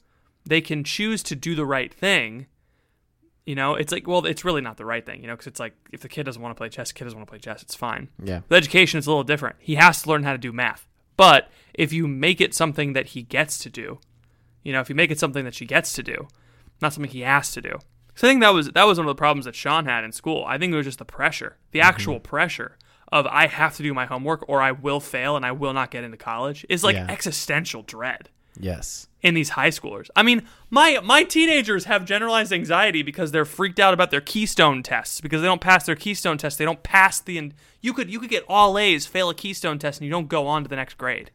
they 0.45 0.61
can 0.61 0.83
choose 0.83 1.23
to 1.23 1.35
do 1.35 1.55
the 1.55 1.65
right 1.65 1.93
thing. 1.93 2.47
You 3.45 3.55
know 3.55 3.75
it's 3.75 3.91
like 3.91 4.07
well 4.07 4.25
it's 4.25 4.45
really 4.45 4.61
not 4.61 4.77
the 4.77 4.85
right 4.85 5.05
thing 5.05 5.21
you 5.21 5.27
know 5.27 5.33
because 5.33 5.47
it's 5.47 5.59
like 5.59 5.75
if 5.91 6.01
the 6.01 6.09
kid 6.09 6.23
doesn't 6.23 6.41
want 6.41 6.55
to 6.55 6.57
play 6.57 6.69
chess 6.69 6.89
the 6.89 6.93
kid 6.93 7.05
doesn't 7.05 7.17
want 7.17 7.27
to 7.27 7.31
play 7.31 7.39
chess 7.39 7.61
it's 7.61 7.75
fine. 7.75 8.09
Yeah. 8.23 8.41
with 8.47 8.57
education 8.57 8.99
is 8.99 9.07
a 9.07 9.09
little 9.09 9.23
different. 9.23 9.57
He 9.59 9.75
has 9.75 10.03
to 10.03 10.09
learn 10.09 10.23
how 10.23 10.31
to 10.31 10.37
do 10.37 10.53
math. 10.53 10.87
But 11.17 11.49
if 11.73 11.93
you 11.93 12.07
make 12.07 12.41
it 12.41 12.53
something 12.53 12.93
that 12.93 13.07
he 13.07 13.23
gets 13.23 13.57
to 13.59 13.69
do 13.69 13.99
you 14.61 14.71
know 14.71 14.79
if 14.79 14.89
you 14.89 14.95
make 14.95 15.11
it 15.11 15.19
something 15.19 15.43
that 15.45 15.53
she 15.55 15.65
gets 15.65 15.93
to 15.93 16.03
do 16.03 16.27
not 16.81 16.93
something 16.93 17.11
he 17.11 17.21
has 17.21 17.51
to 17.51 17.61
do. 17.61 17.79
So 18.15 18.27
i 18.27 18.31
think 18.31 18.41
that 18.41 18.53
was 18.53 18.69
that 18.71 18.85
was 18.85 18.97
one 18.97 19.07
of 19.07 19.11
the 19.11 19.19
problems 19.19 19.45
that 19.45 19.55
sean 19.55 19.85
had 19.85 20.03
in 20.03 20.11
school. 20.11 20.45
I 20.47 20.57
think 20.57 20.71
it 20.71 20.77
was 20.77 20.85
just 20.85 20.99
the 20.99 21.05
pressure 21.05 21.57
the 21.71 21.79
mm-hmm. 21.79 21.89
actual 21.89 22.19
pressure 22.21 22.77
of 23.13 23.25
i 23.27 23.47
have 23.47 23.75
to 23.77 23.83
do 23.83 23.93
my 23.93 24.05
homework 24.05 24.43
or 24.49 24.61
i 24.61 24.71
will 24.71 24.99
fail 24.99 25.37
and 25.37 25.45
i 25.45 25.51
will 25.51 25.71
not 25.73 25.89
get 25.91 26.03
into 26.03 26.17
college 26.17 26.65
is 26.67 26.83
like 26.83 26.95
Yeah. 26.95 27.05
existential 27.09 27.81
dread 27.83 28.29
Yes. 28.59 29.07
in 29.23 29.33
these 29.33 29.49
high 29.49 29.69
schoolers. 29.71 30.09
I 30.15 30.21
mean, 30.21 30.43
my 30.69 30.99
my 31.03 31.23
teenagers 31.23 31.85
have 31.85 32.05
generalized 32.05 32.53
anxiety 32.53 33.01
because 33.01 33.31
they're 33.31 33.45
freaked 33.45 33.79
out 33.79 33.95
about 33.95 34.11
their 34.11 34.21
keystone 34.21 34.83
tests 34.83 35.19
because 35.21 35.41
they 35.41 35.47
don't 35.47 35.59
pass 35.59 35.87
their 35.87 35.95
keystone 35.95 36.37
test. 36.37 36.59
They 36.59 36.65
don't 36.65 36.83
pass 36.83 37.19
the 37.19 37.39
and 37.39 37.55
you 37.81 37.93
could 37.93 38.11
you 38.11 38.19
could 38.19 38.29
get 38.29 38.45
all 38.47 38.77
A's, 38.77 39.07
fail 39.07 39.31
a 39.31 39.33
keystone 39.33 39.79
test 39.79 39.99
and 40.01 40.05
you 40.05 40.11
don't 40.11 40.27
go 40.27 40.45
on 40.45 40.61
to 40.61 40.69
the 40.69 40.75
next 40.75 40.99
grade. 40.99 41.31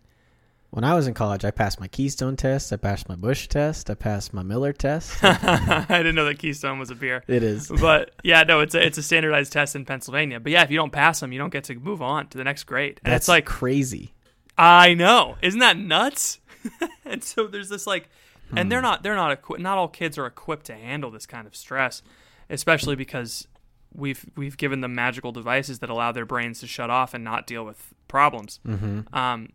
When 0.70 0.84
I 0.84 0.94
was 0.94 1.06
in 1.06 1.14
college, 1.14 1.44
I 1.46 1.50
passed 1.50 1.80
my 1.80 1.88
Keystone 1.88 2.36
test. 2.36 2.72
I 2.72 2.76
passed 2.76 3.08
my 3.08 3.14
Busch 3.14 3.48
test. 3.48 3.88
I 3.88 3.94
passed 3.94 4.34
my 4.34 4.42
Miller 4.42 4.72
test. 4.74 5.18
I 5.24 5.86
didn't 5.88 6.14
know 6.14 6.26
that 6.26 6.38
keystone 6.38 6.78
was 6.78 6.90
a 6.90 6.94
beer. 6.94 7.24
it 7.26 7.42
is. 7.42 7.70
But 7.80 8.10
yeah, 8.22 8.42
no, 8.42 8.60
it's 8.60 8.74
a 8.74 8.84
it's 8.84 8.98
a 8.98 9.02
standardized 9.02 9.50
test 9.52 9.74
in 9.74 9.86
Pennsylvania. 9.86 10.40
But 10.40 10.52
yeah, 10.52 10.62
if 10.62 10.70
you 10.70 10.76
don't 10.76 10.92
pass 10.92 11.20
them, 11.20 11.32
you 11.32 11.38
don't 11.38 11.52
get 11.52 11.64
to 11.64 11.74
move 11.76 12.02
on 12.02 12.28
to 12.28 12.38
the 12.38 12.44
next 12.44 12.64
grade. 12.64 13.00
And 13.02 13.12
That's 13.12 13.22
it's 13.24 13.28
like 13.28 13.46
crazy. 13.46 14.12
I 14.58 14.92
know. 14.94 15.36
Isn't 15.40 15.60
that 15.60 15.78
nuts? 15.78 16.40
and 17.04 17.24
so 17.24 17.46
there's 17.46 17.68
this 17.70 17.86
like 17.86 18.08
and 18.54 18.70
they're 18.70 18.82
not 18.82 19.02
they're 19.02 19.16
not 19.16 19.30
equi- 19.32 19.62
not 19.62 19.78
all 19.78 19.88
kids 19.88 20.18
are 20.18 20.26
equipped 20.26 20.66
to 20.66 20.74
handle 20.74 21.10
this 21.10 21.24
kind 21.26 21.46
of 21.46 21.56
stress, 21.56 22.02
especially 22.50 22.96
because 22.96 23.46
we've 23.94 24.26
we've 24.36 24.56
given 24.58 24.80
them 24.82 24.94
magical 24.94 25.32
devices 25.32 25.78
that 25.78 25.88
allow 25.88 26.12
their 26.12 26.26
brains 26.26 26.60
to 26.60 26.66
shut 26.66 26.90
off 26.90 27.14
and 27.14 27.24
not 27.24 27.46
deal 27.46 27.64
with 27.64 27.94
problems. 28.06 28.60
Mm-hmm. 28.66 29.14
Um 29.16 29.48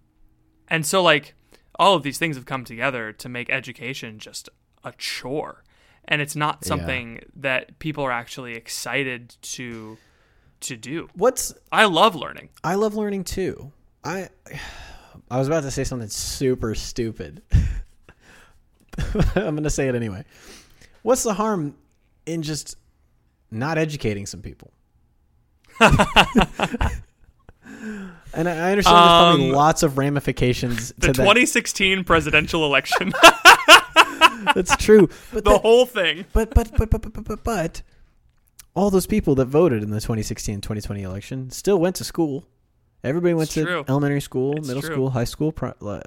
and 0.68 0.86
so 0.86 1.01
like 1.01 1.34
all 1.80 1.95
of 1.95 2.03
these 2.03 2.18
things 2.18 2.36
have 2.36 2.45
come 2.45 2.64
together 2.64 3.11
to 3.11 3.30
make 3.30 3.49
education 3.49 4.20
just 4.20 4.49
a 4.84 4.93
chore. 4.97 5.64
And 6.05 6.22
it's 6.22 6.36
not 6.36 6.66
something 6.66 7.22
that 7.36 7.80
people 7.80 8.03
are 8.03 8.11
actually 8.11 8.55
excited 8.55 9.36
to 9.41 9.97
to 10.61 10.78
do. 10.78 11.09
What's 11.14 11.53
I 11.72 11.86
love 11.86 12.16
learning. 12.16 12.49
I 12.64 12.76
love 12.76 12.95
learning 12.95 13.24
too. 13.24 13.72
I 14.03 14.30
I 15.32 15.39
was 15.39 15.47
about 15.47 15.64
to 15.64 15.72
say 15.72 15.84
something 15.84 16.09
super 16.09 16.76
stupid. 16.76 17.41
I'm 19.36 19.55
going 19.55 19.64
to 19.64 19.70
say 19.70 19.88
it 19.88 19.95
anyway. 19.95 20.24
What's 21.01 21.24
the 21.24 21.34
harm 21.34 21.76
in 22.26 22.43
just 22.43 22.78
not 23.49 23.78
educating 23.78 24.26
some 24.26 24.41
people? 24.41 24.72
and 28.34 28.49
I 28.49 28.71
understand 28.71 28.75
there's 28.75 28.86
probably 28.86 29.49
Um, 29.49 29.55
lots 29.55 29.84
of 29.84 29.97
ramifications 29.97 30.89
The 30.97 31.07
to 31.07 31.13
that. 31.13 31.23
2016 31.23 32.03
presidential 32.03 32.65
election. 32.65 33.13
That's 34.55 34.75
true. 34.77 35.09
But 35.31 35.43
the 35.43 35.51
that- 35.51 35.61
whole 35.61 35.86
thing. 35.86 36.25
but, 36.34 36.53
but 36.53 36.71
but 36.77 36.89
but 36.89 37.01
but 37.01 37.13
but 37.13 37.23
but 37.25 37.43
but 37.43 37.81
all 38.75 38.89
those 38.89 39.07
people 39.07 39.36
that 39.36 39.45
voted 39.45 39.84
in 39.84 39.89
the 39.91 40.01
2016 40.01 40.61
2020 40.61 41.03
election 41.03 41.49
still 41.49 41.77
went 41.79 41.95
to 41.97 42.03
school. 42.03 42.47
Everybody 43.03 43.34
went 43.34 43.47
It's 43.47 43.53
to 43.55 43.65
true. 43.65 43.86
elementary 43.89 44.21
school, 44.21 44.55
It's 44.57 44.67
middle 44.67 44.81
true. 44.81 44.93
school, 44.93 45.09
high 45.09 45.25
school, 45.25 45.51
pri- 45.51 45.73
uh, 45.81 45.99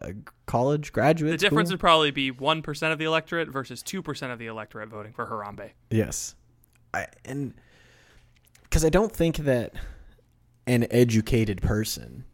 college, 0.46 0.92
graduate 0.94 1.32
The 1.32 1.36
difference 1.36 1.70
would 1.70 1.78
probably 1.78 2.10
be 2.10 2.32
1% 2.32 2.90
of 2.92 2.98
the 2.98 3.04
electorate 3.04 3.50
versus 3.50 3.82
2% 3.82 4.32
of 4.32 4.38
the 4.38 4.46
electorate 4.46 4.88
voting 4.88 5.12
for 5.12 5.26
Harambe. 5.26 5.72
Yes, 5.90 6.34
I 6.94 7.06
and 7.26 7.52
because 8.62 8.82
I 8.84 8.88
don't 8.88 9.12
think 9.12 9.36
that 9.38 9.74
an 10.66 10.86
educated 10.90 11.62
person, 11.62 12.24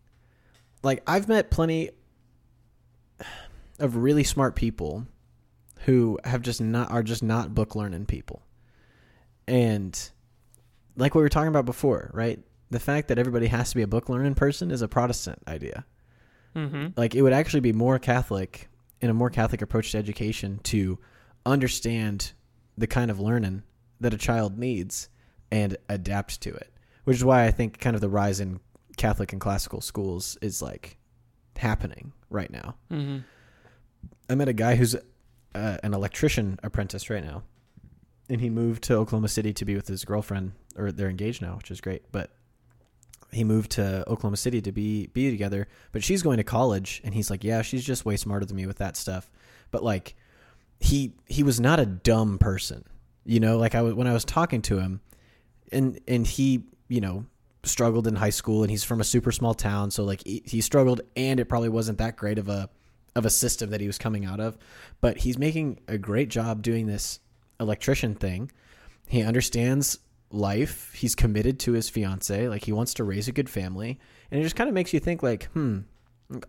like 0.83 1.03
I've 1.07 1.29
met 1.29 1.51
plenty 1.51 1.91
of 3.79 3.97
really 3.97 4.25
smart 4.25 4.57
people 4.57 5.07
who 5.81 6.19
have 6.25 6.43
just 6.43 6.61
not 6.61 6.91
are 6.91 7.03
just 7.03 7.23
not 7.23 7.55
book 7.55 7.75
learning 7.75 8.07
people, 8.07 8.43
and 9.47 10.11
like 10.97 11.15
we 11.15 11.23
were 11.23 11.29
talking 11.29 11.49
about 11.49 11.65
before, 11.65 12.11
right? 12.13 12.41
The 12.71 12.81
fact 12.81 13.09
that 13.09 13.19
everybody 13.19 13.49
has 13.49 13.71
to 13.71 13.77
be 13.77 13.83
a 13.83 13.87
book 13.87 14.09
learning 14.09 14.35
person 14.35 14.71
is 14.71 14.83
a 14.83 14.89
Protestant 14.89 15.43
idea. 15.47 15.85
Mm-hmm. 16.57 16.89
Like 16.97 17.15
it 17.15 17.23
would 17.23 17.33
actually 17.33 17.61
be 17.61 17.73
more 17.73 17.99
Catholic 17.99 18.69
in 19.01 19.11
a 19.11 19.15
more 19.15 19.31
Catholic 19.31 19.63
approach 19.63 19.93
to 19.93 19.99
education 19.99 20.61
to 20.65 20.99
understand 21.45 22.33
the 22.79 22.87
kind 22.87 23.11
of 23.11 23.21
learning 23.21 23.63
that 24.01 24.15
a 24.15 24.19
child 24.19 24.59
needs 24.59 25.09
and 25.51 25.77
adapt 25.89 26.41
to 26.43 26.55
it. 26.55 26.72
Which 27.05 27.17
is 27.17 27.25
why 27.25 27.47
I 27.47 27.51
think 27.51 27.81
kind 27.81 27.95
of 27.97 28.01
the 28.01 28.09
rise 28.09 28.41
in 28.41 28.61
Catholic 28.97 29.33
and 29.33 29.41
classical 29.41 29.81
schools 29.81 30.39
is 30.41 30.63
like 30.63 30.99
happening 31.57 32.13
right 32.31 32.51
now. 32.51 32.77
Mm-hmm. 32.91 33.19
I 34.29 34.35
met 34.35 34.49
a 34.49 34.53
guy 34.53 34.77
who's 34.77 34.95
uh, 35.55 35.79
an 35.83 35.95
electrician 35.95 36.59
apprentice 36.63 37.11
right 37.11 37.25
now, 37.25 37.43
and 38.29 38.41
he 38.41 38.51
moved 38.51 38.83
to 38.85 38.95
Oklahoma 38.95 39.29
City 39.29 39.53
to 39.53 39.65
be 39.65 39.75
with 39.75 39.89
his 39.89 40.05
girlfriend, 40.05 40.53
or 40.77 40.93
they're 40.93 41.11
engaged 41.11 41.43
now, 41.43 41.57
which 41.57 41.71
is 41.71 41.81
great. 41.81 42.11
But 42.13 42.31
he 43.33 43.45
moved 43.45 43.73
to 43.73 44.09
Oklahoma 44.09 44.37
City 44.37 44.61
to 44.63 44.73
be 44.73 45.09
be 45.09 45.31
together. 45.31 45.69
But 45.91 46.05
she's 46.05 46.23
going 46.23 46.37
to 46.37 46.45
college, 46.45 47.01
and 47.05 47.15
he's 47.15 47.31
like, 47.31 47.45
yeah, 47.45 47.63
she's 47.63 47.85
just 47.85 48.05
way 48.05 48.17
smarter 48.17 48.47
than 48.47 48.57
me 48.57 48.67
with 48.67 48.79
that 48.79 48.97
stuff. 48.97 49.31
But 49.71 49.83
like, 49.83 50.15
he 50.81 51.13
he 51.27 51.43
was 51.43 51.61
not 51.61 51.81
a 51.81 51.87
dumb 51.87 52.39
person, 52.39 52.85
you 53.25 53.41
know. 53.41 53.59
Like 53.59 53.75
I 53.75 53.83
was 53.83 53.95
when 53.95 54.07
I 54.07 54.13
was 54.13 54.25
talking 54.25 54.63
to 54.63 54.79
him, 54.79 55.01
and 55.71 55.99
and 56.07 56.27
he 56.27 56.65
you 56.93 57.01
know 57.01 57.25
struggled 57.65 58.07
in 58.07 58.17
high 58.17 58.31
school, 58.31 58.63
and 58.63 58.71
he's 58.71 58.85
from 58.85 59.01
a 59.01 59.05
super 59.05 59.33
small 59.33 59.55
town, 59.55 59.91
so 59.91 60.05
like 60.05 60.23
he, 60.25 60.61
struggled, 60.61 61.01
and 61.17 61.39
it 61.39 61.47
probably 61.47 61.69
wasn't 61.69 61.99
that 61.99 62.17
great 62.17 62.39
of 62.39 62.49
a 62.49 62.69
of 63.15 63.27
a 63.27 63.31
system 63.31 63.71
that 63.71 63.81
he 63.81 63.87
was 63.87 63.99
coming 63.99 64.25
out 64.25 64.41
of. 64.41 64.57
But 65.01 65.19
he's 65.19 65.39
making 65.39 65.81
a 65.87 65.99
great 65.99 66.29
job 66.29 66.63
doing 66.63 66.87
this 66.87 67.21
electrician 67.61 68.15
thing. 68.15 68.51
He 69.07 69.23
understands 69.23 69.99
life. 70.31 70.93
He's 70.95 71.15
committed 71.15 71.61
to 71.61 71.73
his 71.73 71.91
fiance. 71.91 72.49
Like 72.49 72.65
he 72.65 72.73
wants 72.73 72.95
to 72.95 73.05
raise 73.05 73.29
a 73.29 73.33
good 73.33 73.51
family. 73.51 74.01
And 74.31 74.41
it 74.41 74.45
just 74.45 74.57
kind 74.57 74.69
of 74.69 74.75
makes 74.75 74.95
you 74.95 75.01
think 75.01 75.23
like, 75.23 75.45
hmm, 75.53 75.81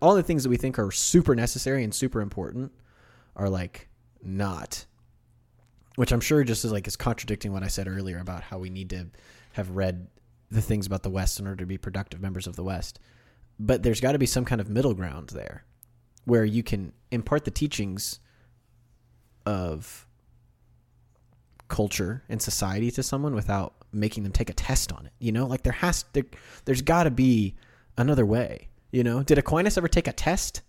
all 0.00 0.14
the 0.14 0.22
things 0.22 0.42
that 0.42 0.48
we 0.48 0.56
think 0.56 0.78
are 0.78 0.90
super 0.90 1.34
necessary 1.34 1.84
and 1.84 1.94
super 1.94 2.22
important 2.22 2.72
are 3.36 3.50
like 3.50 3.88
not. 4.22 4.86
Which 5.96 6.12
I'm 6.12 6.20
sure 6.20 6.42
just 6.44 6.64
is 6.64 6.72
like 6.72 6.88
is 6.88 6.96
contradicting 6.96 7.52
what 7.52 7.62
I 7.62 7.68
said 7.68 7.88
earlier 7.88 8.18
about 8.18 8.42
how 8.42 8.58
we 8.58 8.70
need 8.70 8.90
to 8.90 9.08
have 9.52 9.70
read 9.70 10.08
the 10.54 10.62
things 10.62 10.86
about 10.86 11.02
the 11.02 11.10
West 11.10 11.38
in 11.38 11.46
order 11.46 11.62
to 11.62 11.66
be 11.66 11.78
productive 11.78 12.20
members 12.20 12.46
of 12.46 12.56
the 12.56 12.64
West. 12.64 12.98
But 13.58 13.82
there's 13.82 14.00
got 14.00 14.12
to 14.12 14.18
be 14.18 14.26
some 14.26 14.44
kind 14.44 14.60
of 14.60 14.68
middle 14.68 14.94
ground 14.94 15.30
there 15.30 15.64
where 16.24 16.44
you 16.44 16.62
can 16.62 16.92
impart 17.10 17.44
the 17.44 17.50
teachings 17.50 18.20
of 19.46 20.06
culture 21.68 22.22
and 22.28 22.40
society 22.40 22.90
to 22.90 23.02
someone 23.02 23.34
without 23.34 23.74
making 23.92 24.22
them 24.22 24.32
take 24.32 24.50
a 24.50 24.54
test 24.54 24.92
on 24.92 25.06
it. 25.06 25.12
You 25.18 25.32
know, 25.32 25.46
like 25.46 25.62
there 25.62 25.72
has 25.72 26.04
there, 26.12 26.24
there's 26.64 26.82
got 26.82 27.04
to 27.04 27.10
be 27.10 27.54
another 27.96 28.26
way. 28.26 28.68
You 28.90 29.04
know, 29.04 29.22
did 29.22 29.38
Aquinas 29.38 29.76
ever 29.76 29.88
take 29.88 30.08
a 30.08 30.12
test? 30.12 30.62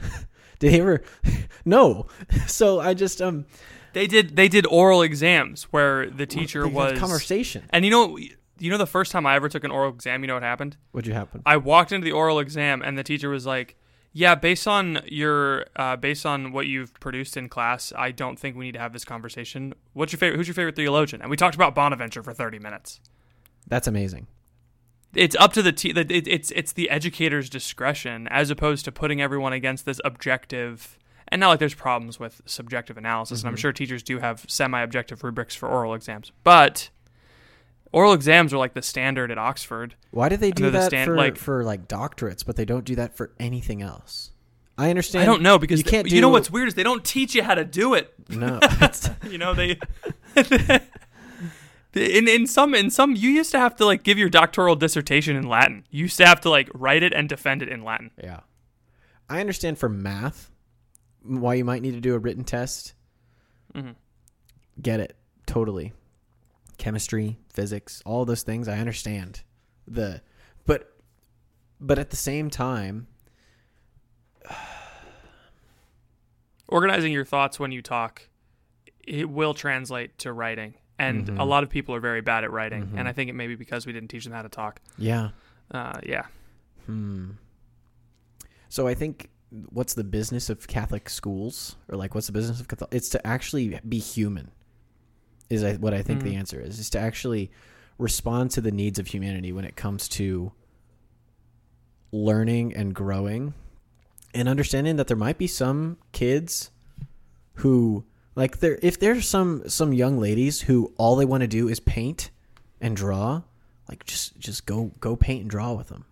did 0.58 0.72
he 0.72 0.80
ever? 0.80 1.02
no. 1.64 2.06
So 2.46 2.80
I 2.80 2.94
just 2.94 3.20
um 3.20 3.46
They 3.92 4.06
did 4.06 4.36
they 4.36 4.48
did 4.48 4.66
oral 4.66 5.02
exams 5.02 5.64
where 5.64 6.08
the 6.08 6.26
teacher 6.26 6.66
was 6.66 6.98
conversation. 6.98 7.64
And 7.70 7.84
you 7.84 7.90
know 7.90 8.18
you 8.58 8.70
know 8.70 8.78
the 8.78 8.86
first 8.86 9.12
time 9.12 9.26
I 9.26 9.34
ever 9.36 9.48
took 9.48 9.64
an 9.64 9.70
oral 9.70 9.92
exam, 9.92 10.22
you 10.22 10.26
know 10.28 10.34
what 10.34 10.42
happened? 10.42 10.76
What'd 10.92 11.06
you 11.06 11.14
happen? 11.14 11.42
I 11.46 11.56
walked 11.56 11.92
into 11.92 12.04
the 12.04 12.12
oral 12.12 12.38
exam 12.38 12.82
and 12.82 12.96
the 12.96 13.02
teacher 13.04 13.28
was 13.28 13.44
like, 13.46 13.76
"Yeah, 14.12 14.34
based 14.34 14.66
on 14.66 15.00
your 15.06 15.66
uh, 15.76 15.96
based 15.96 16.24
on 16.26 16.52
what 16.52 16.66
you've 16.66 16.92
produced 17.00 17.36
in 17.36 17.48
class, 17.48 17.92
I 17.96 18.10
don't 18.12 18.38
think 18.38 18.56
we 18.56 18.66
need 18.66 18.72
to 18.72 18.80
have 18.80 18.92
this 18.92 19.04
conversation. 19.04 19.74
What's 19.92 20.12
your 20.12 20.18
favorite? 20.18 20.36
Who's 20.36 20.48
your 20.48 20.54
favorite 20.54 20.76
theologian?" 20.76 21.20
And 21.22 21.30
we 21.30 21.36
talked 21.36 21.54
about 21.54 21.74
Bonaventure 21.74 22.22
for 22.22 22.32
thirty 22.32 22.58
minutes. 22.58 23.00
That's 23.66 23.86
amazing. 23.88 24.26
it's 25.14 25.34
up 25.36 25.52
to 25.54 25.62
the 25.62 25.72
te- 25.72 25.90
it, 25.90 26.10
it's 26.28 26.50
it's 26.52 26.72
the 26.72 26.90
educator's 26.90 27.48
discretion 27.48 28.28
as 28.28 28.50
opposed 28.50 28.84
to 28.84 28.92
putting 28.92 29.20
everyone 29.22 29.52
against 29.52 29.86
this 29.86 30.00
objective 30.04 30.98
and 31.28 31.40
not 31.40 31.48
like 31.48 31.58
there's 31.58 31.74
problems 31.74 32.20
with 32.20 32.42
subjective 32.44 32.96
analysis 32.98 33.40
and 33.40 33.48
i'm 33.48 33.56
sure 33.56 33.72
teachers 33.72 34.02
do 34.02 34.18
have 34.18 34.44
semi-objective 34.48 35.24
rubrics 35.24 35.54
for 35.56 35.68
oral 35.68 35.94
exams 35.94 36.32
but 36.44 36.90
oral 37.92 38.12
exams 38.12 38.52
are 38.52 38.58
like 38.58 38.74
the 38.74 38.82
standard 38.82 39.30
at 39.30 39.38
oxford 39.38 39.94
Why 40.10 40.28
do 40.28 40.36
they 40.36 40.50
do 40.50 40.64
they're 40.64 40.70
the 40.72 40.78
that 40.78 40.86
stand- 40.88 41.06
for 41.08 41.16
like- 41.16 41.36
for 41.36 41.64
like 41.64 41.88
doctorates, 41.88 42.44
but 42.44 42.56
they 42.56 42.64
don't 42.64 42.84
do 42.84 42.94
that 42.96 43.16
for 43.16 43.30
anything 43.40 43.82
else? 43.82 44.30
I 44.78 44.90
understand. 44.90 45.22
i 45.22 45.26
don't 45.26 45.40
know 45.40 45.58
because 45.58 45.78
you 45.80 45.84
can't. 45.84 46.06
you 46.10 46.20
know 46.20 46.28
what's 46.28 46.50
weird 46.50 46.68
is 46.68 46.74
they 46.74 46.82
don't 46.82 47.02
teach 47.04 47.34
you 47.34 47.42
how 47.42 47.54
to 47.54 47.64
do 47.64 47.94
it 47.94 48.12
No, 48.28 48.60
you 49.30 49.38
know 49.38 49.54
they 49.54 49.78
in 51.94 52.28
in 52.28 52.46
some 52.46 52.74
in 52.74 52.90
some 52.90 53.16
you 53.16 53.30
used 53.30 53.50
to 53.52 53.58
have 53.58 53.74
to 53.76 53.86
like 53.86 54.02
give 54.02 54.18
your 54.18 54.28
doctoral 54.28 54.76
dissertation 54.76 55.34
in 55.34 55.48
latin 55.48 55.84
you 55.90 56.02
used 56.02 56.18
to 56.18 56.26
have 56.26 56.42
to 56.42 56.50
like 56.50 56.68
write 56.74 57.02
it 57.02 57.14
and 57.14 57.26
defend 57.28 57.62
it 57.62 57.68
in 57.70 57.82
latin 57.84 58.10
yeah. 58.22 58.40
I 59.30 59.40
understand 59.40 59.78
for 59.78 59.88
math 59.88 60.50
why 61.22 61.54
you 61.54 61.64
might 61.64 61.82
need 61.82 61.94
to 61.94 62.00
do 62.00 62.14
a 62.14 62.18
written 62.18 62.44
test. 62.44 62.92
Mm-hmm. 63.74 63.90
Get 64.80 65.00
it 65.00 65.16
totally. 65.46 65.92
Chemistry, 66.78 67.38
physics, 67.52 68.02
all 68.04 68.24
those 68.24 68.42
things. 68.42 68.68
I 68.68 68.78
understand 68.78 69.42
the, 69.86 70.20
but, 70.66 70.92
but 71.80 71.98
at 71.98 72.10
the 72.10 72.16
same 72.16 72.50
time, 72.50 73.06
organizing 76.68 77.12
your 77.12 77.24
thoughts 77.24 77.58
when 77.60 77.72
you 77.72 77.82
talk 77.82 78.28
it 79.06 79.30
will 79.30 79.54
translate 79.54 80.18
to 80.18 80.32
writing 80.32 80.74
and 80.98 81.26
Mm-hmm. 81.26 81.38
a 81.38 81.44
lot 81.44 81.62
of 81.62 81.70
people 81.70 81.94
are 81.94 82.00
very 82.00 82.22
bad 82.22 82.42
at 82.42 82.50
writing 82.50 82.94
and 82.96 83.06
i 83.06 83.12
think 83.12 83.30
it 83.30 83.34
may 83.34 83.46
be 83.46 83.54
because 83.54 83.86
we 83.86 83.92
didn't 83.92 84.08
teach 84.08 84.24
them 84.24 84.32
how 84.32 84.42
to 84.42 84.48
talk 84.48 84.80
yeah. 84.98 85.28
uh, 85.70 85.98
yeah 86.02 86.26
Hmm. 86.86 87.32
So 88.68 88.86
I 88.86 88.94
think 88.94 89.28
what's 89.70 89.94
the 89.94 90.04
business 90.04 90.48
of 90.50 90.66
Catholic 90.66 91.08
schools, 91.08 91.76
or 91.88 91.96
like 91.96 92.14
what's 92.14 92.26
the 92.28 92.32
business 92.32 92.60
of 92.60 92.68
Catholic? 92.68 92.90
It's 92.92 93.08
to 93.10 93.26
actually 93.26 93.80
be 93.88 93.98
human. 93.98 94.50
Is 95.48 95.78
what 95.78 95.94
I 95.94 96.02
think 96.02 96.22
the 96.22 96.34
mm. 96.34 96.38
answer 96.38 96.60
is. 96.60 96.78
Is 96.78 96.90
to 96.90 96.98
actually 96.98 97.50
respond 97.98 98.50
to 98.52 98.60
the 98.60 98.72
needs 98.72 98.98
of 98.98 99.06
humanity 99.06 99.52
when 99.52 99.64
it 99.64 99.76
comes 99.76 100.08
to 100.08 100.52
learning 102.12 102.74
and 102.74 102.94
growing, 102.94 103.54
and 104.34 104.48
understanding 104.48 104.96
that 104.96 105.06
there 105.06 105.16
might 105.16 105.38
be 105.38 105.46
some 105.46 105.98
kids 106.12 106.70
who 107.56 108.04
like 108.34 108.58
there 108.58 108.78
if 108.82 109.00
there's 109.00 109.26
some 109.26 109.68
some 109.68 109.92
young 109.92 110.20
ladies 110.20 110.60
who 110.62 110.92
all 110.98 111.16
they 111.16 111.24
want 111.24 111.40
to 111.40 111.48
do 111.48 111.68
is 111.68 111.80
paint 111.80 112.30
and 112.80 112.96
draw 112.96 113.42
like 113.88 114.04
just 114.04 114.38
just 114.38 114.66
go 114.66 114.92
go 115.00 115.16
paint 115.16 115.42
and 115.42 115.50
draw 115.50 115.72
with 115.72 115.88
them 115.88 116.04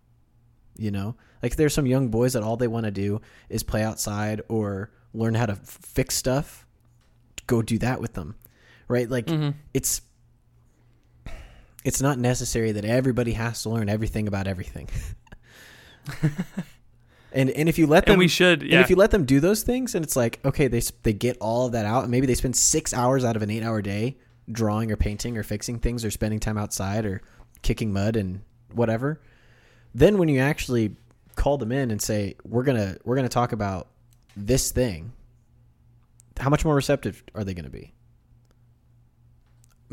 you 0.76 0.90
know 0.90 1.14
like 1.42 1.56
there's 1.56 1.74
some 1.74 1.86
young 1.86 2.08
boys 2.08 2.32
that 2.32 2.42
all 2.42 2.56
they 2.56 2.66
want 2.66 2.84
to 2.84 2.90
do 2.90 3.20
is 3.48 3.62
play 3.62 3.82
outside 3.82 4.40
or 4.48 4.90
learn 5.12 5.34
how 5.34 5.46
to 5.46 5.52
f- 5.52 5.60
fix 5.60 6.16
stuff 6.16 6.66
go 7.46 7.60
do 7.62 7.78
that 7.78 8.00
with 8.00 8.14
them 8.14 8.34
right? 8.88 9.08
Like 9.08 9.26
mm-hmm. 9.26 9.50
it's 9.72 10.02
it's 11.84 12.00
not 12.00 12.18
necessary 12.18 12.72
that 12.72 12.84
everybody 12.84 13.32
has 13.32 13.62
to 13.62 13.70
learn 13.70 13.88
everything 13.88 14.28
about 14.28 14.46
everything. 14.46 14.88
And 17.34 17.50
and 17.50 17.68
if 17.68 17.78
you 17.78 17.88
let 17.88 18.06
them 18.06 18.12
and 18.12 18.18
we 18.20 18.28
should 18.28 18.62
and 18.62 18.74
if 18.74 18.90
you 18.90 18.96
let 18.96 19.10
them 19.10 19.24
do 19.24 19.40
those 19.40 19.64
things 19.64 19.96
and 19.96 20.04
it's 20.04 20.14
like 20.14 20.38
okay 20.44 20.68
they 20.68 20.80
they 21.02 21.12
get 21.12 21.36
all 21.40 21.66
of 21.66 21.72
that 21.72 21.84
out 21.84 22.04
and 22.04 22.10
maybe 22.10 22.28
they 22.28 22.34
spend 22.34 22.54
6 22.54 22.94
hours 22.94 23.24
out 23.24 23.34
of 23.34 23.42
an 23.42 23.50
8 23.50 23.64
hour 23.64 23.82
day 23.82 24.16
drawing 24.50 24.92
or 24.92 24.96
painting 24.96 25.36
or 25.36 25.42
fixing 25.42 25.80
things 25.80 26.04
or 26.04 26.12
spending 26.12 26.38
time 26.38 26.56
outside 26.56 27.04
or 27.04 27.22
kicking 27.62 27.92
mud 27.92 28.14
and 28.14 28.42
whatever 28.72 29.20
then 29.94 30.16
when 30.16 30.28
you 30.28 30.38
actually 30.38 30.94
call 31.34 31.58
them 31.58 31.72
in 31.72 31.90
and 31.90 32.00
say 32.00 32.36
we're 32.44 32.62
going 32.62 32.78
to 32.78 33.00
we're 33.04 33.16
going 33.16 33.28
to 33.28 33.34
talk 33.34 33.50
about 33.50 33.88
this 34.36 34.70
thing 34.70 35.12
how 36.38 36.48
much 36.48 36.64
more 36.64 36.76
receptive 36.76 37.24
are 37.34 37.42
they 37.42 37.54
going 37.54 37.64
to 37.64 37.70
be 37.70 37.92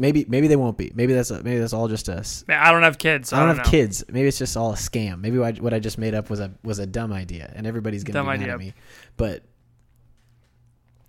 maybe 0.02 0.26
maybe 0.28 0.48
they 0.48 0.56
won't 0.56 0.78
be 0.78 0.92
maybe 0.96 1.14
that's 1.14 1.32
a, 1.32 1.42
maybe 1.44 1.60
that's 1.60 1.74
all 1.74 1.88
just 1.88 2.10
us 2.10 2.44
i 2.50 2.72
don't 2.72 2.84
have 2.84 2.98
kids 2.98 3.30
so 3.30 3.38
I 3.38 3.40
don't, 3.42 3.50
know. 3.56 3.64
have 3.64 3.72
kids. 3.72 4.04
Maybe 4.10 4.28
it's 4.28 4.38
just 4.38 4.58
all 4.58 4.72
a 4.72 4.76
scam. 4.76 5.22
Maybe 5.22 5.38
what 5.38 5.74
I, 5.74 5.80
just 5.80 5.98
made 5.98 6.14
up 6.14 6.30
was 6.30 6.40
a 6.40 6.52
was 6.64 6.80
a 6.80 6.86
dumb 6.86 7.14
idea, 7.14 7.52
and 7.56 7.66
everybody's 7.66 8.04
gonna 8.04 8.20
Dumb 8.20 8.26
be 8.26 8.32
mad 8.32 8.42
idea. 8.42 8.54
at 8.54 8.60
me. 8.60 8.74
But 9.18 9.44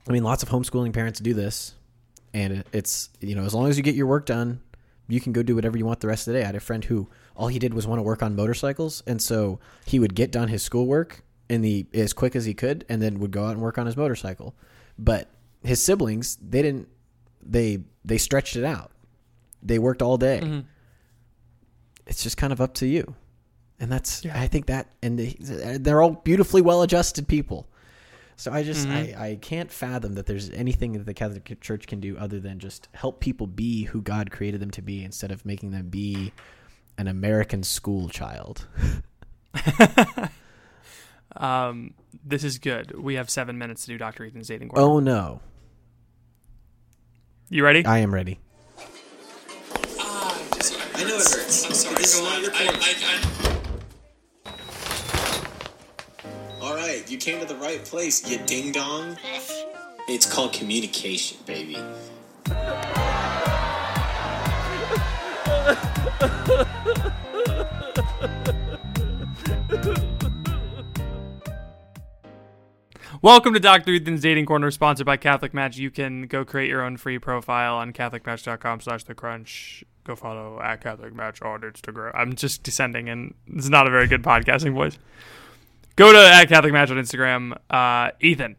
I 0.09 0.13
mean, 0.13 0.23
lots 0.23 0.43
of 0.43 0.49
homeschooling 0.49 0.93
parents 0.93 1.21
do 1.21 1.35
this, 1.35 1.75
and 2.35 2.65
it's 2.73 3.11
you 3.21 3.35
know 3.35 3.45
as 3.45 3.55
long 3.55 3.69
as 3.69 3.77
you 3.77 3.83
get 3.83 3.95
your 3.95 4.07
work 4.07 4.27
done, 4.27 4.61
you 5.09 5.21
can 5.21 5.33
go 5.33 5.43
do 5.43 5.55
whatever 5.55 5.79
you 5.79 5.87
want 5.87 6.01
the 6.01 6.09
rest 6.09 6.27
of 6.29 6.33
the 6.33 6.39
day. 6.41 6.43
I 6.45 6.47
had 6.47 6.57
a 6.57 6.61
friend 6.61 6.85
who 6.85 7.09
all 7.37 7.49
he 7.49 7.59
did 7.59 7.75
was 7.75 7.87
want 7.87 7.99
to 7.99 8.03
work 8.03 8.23
on 8.23 8.37
motorcycles, 8.37 9.03
and 9.07 9.21
so 9.21 9.59
he 9.87 9.99
would 9.99 10.15
get 10.15 10.31
done 10.31 10.49
his 10.49 10.63
schoolwork 10.63 11.25
in 11.49 11.63
the 11.63 11.87
as 11.95 12.13
quick 12.13 12.37
as 12.37 12.45
he 12.45 12.55
could, 12.55 12.85
and 12.89 13.01
then 13.01 13.19
would 13.21 13.31
go 13.31 13.47
out 13.47 13.53
and 13.53 13.61
work 13.61 13.79
on 13.79 13.87
his 13.87 13.97
motorcycle. 13.97 14.55
But 14.99 15.31
his 15.63 15.83
siblings, 15.83 16.37
they 16.37 16.63
didn't. 16.63 16.89
They 17.43 17.79
they 18.05 18.19
stretched 18.19 18.57
it 18.57 18.65
out. 18.65 18.91
They 19.63 19.79
worked 19.79 20.03
all 20.03 20.17
day 20.17 20.41
Mhm. 20.43 20.65
it's 22.07 22.23
just 22.23 22.37
kind 22.37 22.53
of 22.53 22.61
up 22.61 22.75
to 22.75 22.87
you 22.87 23.15
and 23.79 23.91
that's 23.93 24.25
Yeah. 24.25 24.39
i 24.41 24.49
think 24.49 24.67
that 24.67 24.89
and 25.03 25.17
they, 25.19 25.37
they're 25.79 26.03
all 26.03 26.11
beautifully 26.25 26.61
well 26.63 26.83
adjusted 26.83 27.29
people 27.29 27.69
so 28.35 28.51
i 28.53 28.65
just 28.65 28.89
Mhm. 28.89 29.17
I, 29.17 29.29
I 29.29 29.37
can't 29.37 29.71
fathom 29.71 30.15
that 30.15 30.27
there's 30.27 30.51
anything 30.51 30.95
that 30.95 31.07
the 31.07 31.15
catholic 31.15 31.61
church 31.61 31.87
can 31.87 32.01
do 32.01 32.17
other 32.19 32.41
than 32.41 32.59
just 32.59 32.89
help 32.95 33.21
people 33.21 33.47
be 33.47 33.85
who 33.85 34.03
god 34.03 34.33
created 34.33 34.61
them 34.61 34.73
to 34.73 34.83
be 34.83 35.05
instead 35.05 35.31
of 35.31 35.47
making 35.47 35.71
them 35.71 35.89
be 35.91 36.33
an 36.99 37.07
american 37.07 37.63
school 37.63 38.09
child 38.09 38.67
um 41.37 41.95
this 42.25 42.45
is 42.45 42.59
good 42.59 42.99
we 43.01 43.15
have 43.15 43.31
seven 43.31 43.57
minutes 43.59 43.83
to 43.83 43.93
do 43.93 43.99
dr 43.99 44.25
ethan's 44.25 44.49
dating 44.49 44.69
corner 44.69 44.87
oh 44.87 44.99
no 45.01 45.41
you 47.53 47.63
ready 47.63 47.85
i 47.85 47.99
am 47.99 48.15
ready 48.15 48.39
I 50.95 51.05
know 51.05 51.17
it 51.17 51.23
hurts. 51.23 51.67
I'm 51.67 51.73
sorry. 51.73 51.97
This 51.97 52.15
is 52.15 52.23
not 52.23 52.41
your 52.41 52.53
All 56.63 56.77
right, 56.77 57.11
you 57.11 57.19
came 57.19 57.41
to 57.41 57.47
the 57.47 57.57
right 57.57 57.85
place, 57.85 58.31
you 58.31 58.39
ding 58.47 58.71
dong. 58.71 59.17
It's 60.09 60.33
called 60.33 60.53
communication, 60.53 61.39
baby. 61.45 61.77
Welcome 73.23 73.55
to 73.55 73.61
Dr. 73.61 73.95
Ethan's 73.95 74.21
Dating 74.21 74.47
Corner, 74.47 74.73
sponsored 74.73 75.07
by 75.07 75.17
Catholic 75.17 75.55
Match. 75.55 75.77
You 75.77 75.93
can 75.93 76.23
go 76.27 76.45
create 76.45 76.69
your 76.69 76.83
own 76.83 76.97
free 76.97 77.21
profile 77.21 77.77
on 77.77 77.93
catholicmatch.com 77.93 78.81
slash 78.81 79.05
the 79.05 79.15
crunch. 79.15 79.85
Go 80.03 80.17
follow 80.17 80.61
at 80.61 80.81
Catholic 80.81 81.15
Match 81.15 81.41
on 81.41 81.61
Instagram. 81.61 82.11
I'm 82.17 82.35
just 82.35 82.65
descending, 82.65 83.09
and 83.09 83.35
it's 83.47 83.69
not 83.69 83.87
a 83.87 83.91
very 83.91 84.09
good 84.09 84.25
podcasting 84.25 84.75
voice. 84.75 84.99
Go 85.95 86.13
to 86.13 86.19
at 86.19 86.49
Catholic 86.49 86.73
Match 86.73 86.91
on 86.91 86.97
Instagram. 86.97 87.57
Uh, 87.71 88.11
Ethan, 88.21 88.57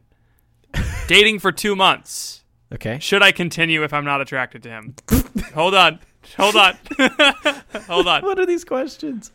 dating 1.07 1.39
for 1.39 1.51
two 1.51 1.75
months. 1.75 2.45
okay 2.73 2.99
Should 2.99 3.21
I 3.21 3.33
continue 3.33 3.83
if 3.83 3.91
I'm 3.93 4.05
not 4.05 4.21
attracted 4.21 4.63
to 4.63 4.69
him? 4.69 4.95
Hold 5.53 5.75
on. 5.75 5.99
Hold 6.37 6.55
on. 6.55 6.77
Hold 7.87 8.07
on. 8.07 8.23
what 8.23 8.39
are 8.39 8.45
these 8.45 8.63
questions 8.63 9.33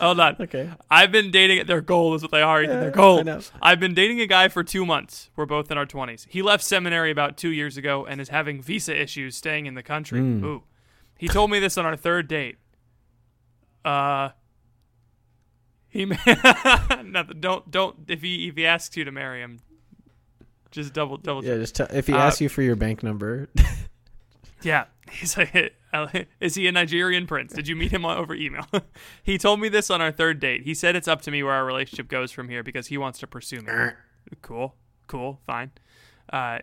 Hold 0.00 0.20
on. 0.20 0.36
okay 0.40 0.70
I've 0.90 1.10
been 1.12 1.30
dating. 1.30 1.66
Their 1.66 1.80
goal 1.80 2.14
is 2.14 2.22
what 2.22 2.30
they 2.30 2.42
are. 2.42 2.62
Yeah, 2.62 2.80
Their 2.80 2.90
goal. 2.90 3.20
I 3.20 3.22
know. 3.22 3.40
I've 3.62 3.80
been 3.80 3.94
dating 3.94 4.20
a 4.20 4.26
guy 4.26 4.48
for 4.48 4.62
two 4.62 4.84
months. 4.84 5.30
We're 5.36 5.46
both 5.46 5.70
in 5.70 5.78
our 5.78 5.86
twenties. 5.86 6.26
He 6.28 6.42
left 6.42 6.62
seminary 6.64 7.10
about 7.10 7.36
two 7.36 7.50
years 7.50 7.76
ago 7.76 8.04
and 8.04 8.20
is 8.20 8.28
having 8.28 8.60
visa 8.60 8.94
issues 9.00 9.36
staying 9.36 9.66
in 9.66 9.74
the 9.74 9.82
country. 9.82 10.20
Hmm. 10.20 10.44
Ooh. 10.44 10.62
He 11.18 11.28
told 11.28 11.50
me 11.50 11.58
this 11.60 11.78
on 11.78 11.86
our 11.86 11.96
third 11.96 12.28
date. 12.28 12.56
Uh. 13.84 14.30
He 15.88 16.04
nothing. 17.04 17.40
Don't 17.40 17.70
don't 17.70 17.96
if 18.08 18.20
he 18.20 18.48
if 18.48 18.56
he 18.56 18.66
asks 18.66 18.96
you 18.98 19.04
to 19.04 19.12
marry 19.12 19.40
him, 19.40 19.60
just 20.70 20.92
double 20.92 21.16
double 21.16 21.42
yeah 21.42 21.54
just 21.56 21.74
tell, 21.76 21.86
if 21.90 22.06
he 22.06 22.12
Uh, 22.12 22.18
asks 22.18 22.40
you 22.42 22.50
for 22.50 22.60
your 22.60 22.76
bank 22.76 23.02
number 23.02 23.48
Yeah. 24.62 24.84
He's 25.10 25.36
like, 25.36 25.76
is 26.40 26.54
he 26.56 26.66
a 26.66 26.72
Nigerian 26.72 27.26
prince? 27.26 27.52
Did 27.52 27.68
you 27.68 27.76
meet 27.76 27.92
him 27.92 28.04
over 28.04 28.34
email? 28.34 28.66
he 29.22 29.38
told 29.38 29.60
me 29.60 29.68
this 29.68 29.90
on 29.90 30.00
our 30.00 30.10
third 30.10 30.40
date. 30.40 30.62
He 30.62 30.74
said 30.74 30.96
it's 30.96 31.08
up 31.08 31.22
to 31.22 31.30
me 31.30 31.42
where 31.42 31.54
our 31.54 31.64
relationship 31.64 32.08
goes 32.08 32.32
from 32.32 32.48
here 32.48 32.62
because 32.62 32.88
he 32.88 32.98
wants 32.98 33.18
to 33.20 33.26
pursue 33.26 33.60
me. 33.60 33.72
cool. 34.42 34.74
Cool. 35.06 35.40
Fine. 35.46 35.70
Uh, 36.32 36.58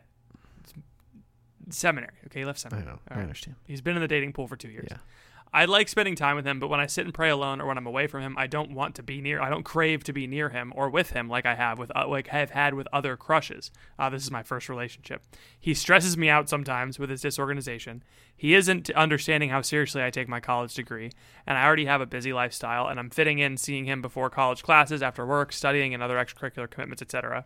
seminary. 1.70 2.14
Okay. 2.28 2.40
He 2.42 2.46
left 2.46 2.60
i 2.60 2.70
seminary. 2.70 2.86
know 2.86 2.94
All 2.94 3.00
i 3.10 3.16
right. 3.16 3.24
understand 3.24 3.56
He's 3.66 3.82
been 3.82 3.96
in 3.96 4.02
the 4.02 4.08
dating 4.08 4.34
pool 4.34 4.48
for 4.48 4.56
two 4.56 4.70
years. 4.70 4.88
Yeah. 4.92 4.98
I 5.56 5.66
like 5.66 5.88
spending 5.88 6.16
time 6.16 6.36
with 6.36 6.48
him, 6.48 6.60
but 6.60 6.70
when 6.70 6.80
I 6.80 6.88
sit 6.88 7.06
and 7.06 7.14
pray 7.14 7.30
alone 7.30 7.62
or 7.62 7.68
when 7.68 7.78
I'm 7.78 7.86
away 7.86 8.08
from 8.08 8.24
him, 8.24 8.36
I 8.40 8.48
don't 8.48 8.74
want 8.74 8.96
to 8.96 9.04
be 9.04 9.22
near. 9.22 9.40
I 9.40 9.52
don't 9.52 9.62
crave 9.62 10.04
to 10.06 10.14
be 10.14 10.26
near 10.26 10.50
him 10.50 10.74
or 10.76 10.90
with 10.90 11.12
him 11.12 11.30
like 11.30 11.46
I 11.46 11.54
have 11.54 11.78
with 11.78 11.92
uh, 11.96 12.08
like 12.08 12.28
have 12.28 12.50
had 12.50 12.74
with 12.74 12.88
other 12.92 13.16
crushes. 13.16 13.70
Uh, 14.00 14.10
this 14.10 14.24
is 14.24 14.32
my 14.32 14.42
first 14.42 14.68
relationship. 14.68 15.22
He 15.60 15.76
stresses 15.76 16.18
me 16.18 16.28
out 16.28 16.50
sometimes 16.50 16.98
with 16.98 17.12
his 17.12 17.22
disorganization. 17.22 18.02
He 18.36 18.56
isn't 18.56 18.90
understanding 18.92 19.50
how 19.50 19.62
seriously 19.62 20.04
I 20.04 20.10
take 20.10 20.28
my 20.28 20.40
college 20.40 20.74
degree, 20.74 21.12
and 21.46 21.56
I 21.56 21.66
already 21.66 21.86
have 21.86 22.02
a 22.02 22.08
busy 22.08 22.34
lifestyle, 22.34 22.88
and 22.88 23.00
I'm 23.00 23.12
fitting 23.12 23.38
in 23.38 23.58
seeing 23.58 23.86
him 23.86 24.02
before 24.02 24.32
college 24.32 24.64
classes, 24.64 25.04
after 25.04 25.24
work, 25.24 25.54
studying, 25.54 25.94
and 25.94 26.02
other 26.02 26.16
extracurricular 26.16 26.70
commitments, 26.70 27.04
etc. 27.04 27.46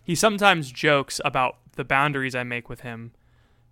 He 0.00 0.14
sometimes 0.14 0.70
jokes 0.70 1.20
about 1.24 1.56
the 1.72 1.84
boundaries 1.84 2.36
I 2.36 2.44
make 2.44 2.68
with 2.68 2.82
him 2.82 3.12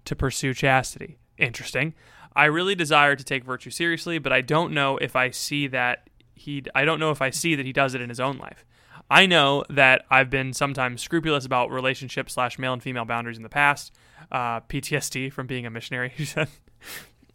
to 0.05 0.17
pursue 0.17 0.55
chastity. 0.55 1.19
Interesting. 1.39 1.95
I 2.35 2.45
really 2.47 2.75
desire 2.75 3.17
to 3.17 3.25
take 3.25 3.45
virtue 3.45 3.71
seriously, 3.71 4.19
but 4.19 4.33
I 4.33 4.41
don't 4.41 4.73
know 4.73 4.97
if 4.99 5.17
I 5.17 5.31
see 5.31 5.67
that 5.69 6.09
he 6.35 6.63
I 6.75 6.85
don't 6.85 7.01
know 7.01 7.11
if 7.11 7.21
I 7.21 7.31
see 7.31 7.55
that 7.55 7.67
he 7.67 7.73
does 7.73 7.95
it 7.95 8.01
in 8.01 8.09
his 8.09 8.21
own 8.21 8.39
life. 8.39 8.65
I 9.11 9.27
know 9.27 9.65
that 9.69 10.05
I've 10.11 10.31
been 10.31 10.53
sometimes 10.53 11.03
scrupulous 11.03 11.45
about 11.45 11.71
relationship 11.71 12.31
slash 12.31 12.59
male 12.59 12.73
and 12.73 12.83
female 12.83 13.05
boundaries 13.05 13.37
in 13.37 13.43
the 13.43 13.49
past. 13.49 13.93
Uh, 14.31 14.61
PTSD 14.61 15.33
from 15.33 15.49
being 15.49 15.67
a 15.67 15.71
missionary. 15.71 16.13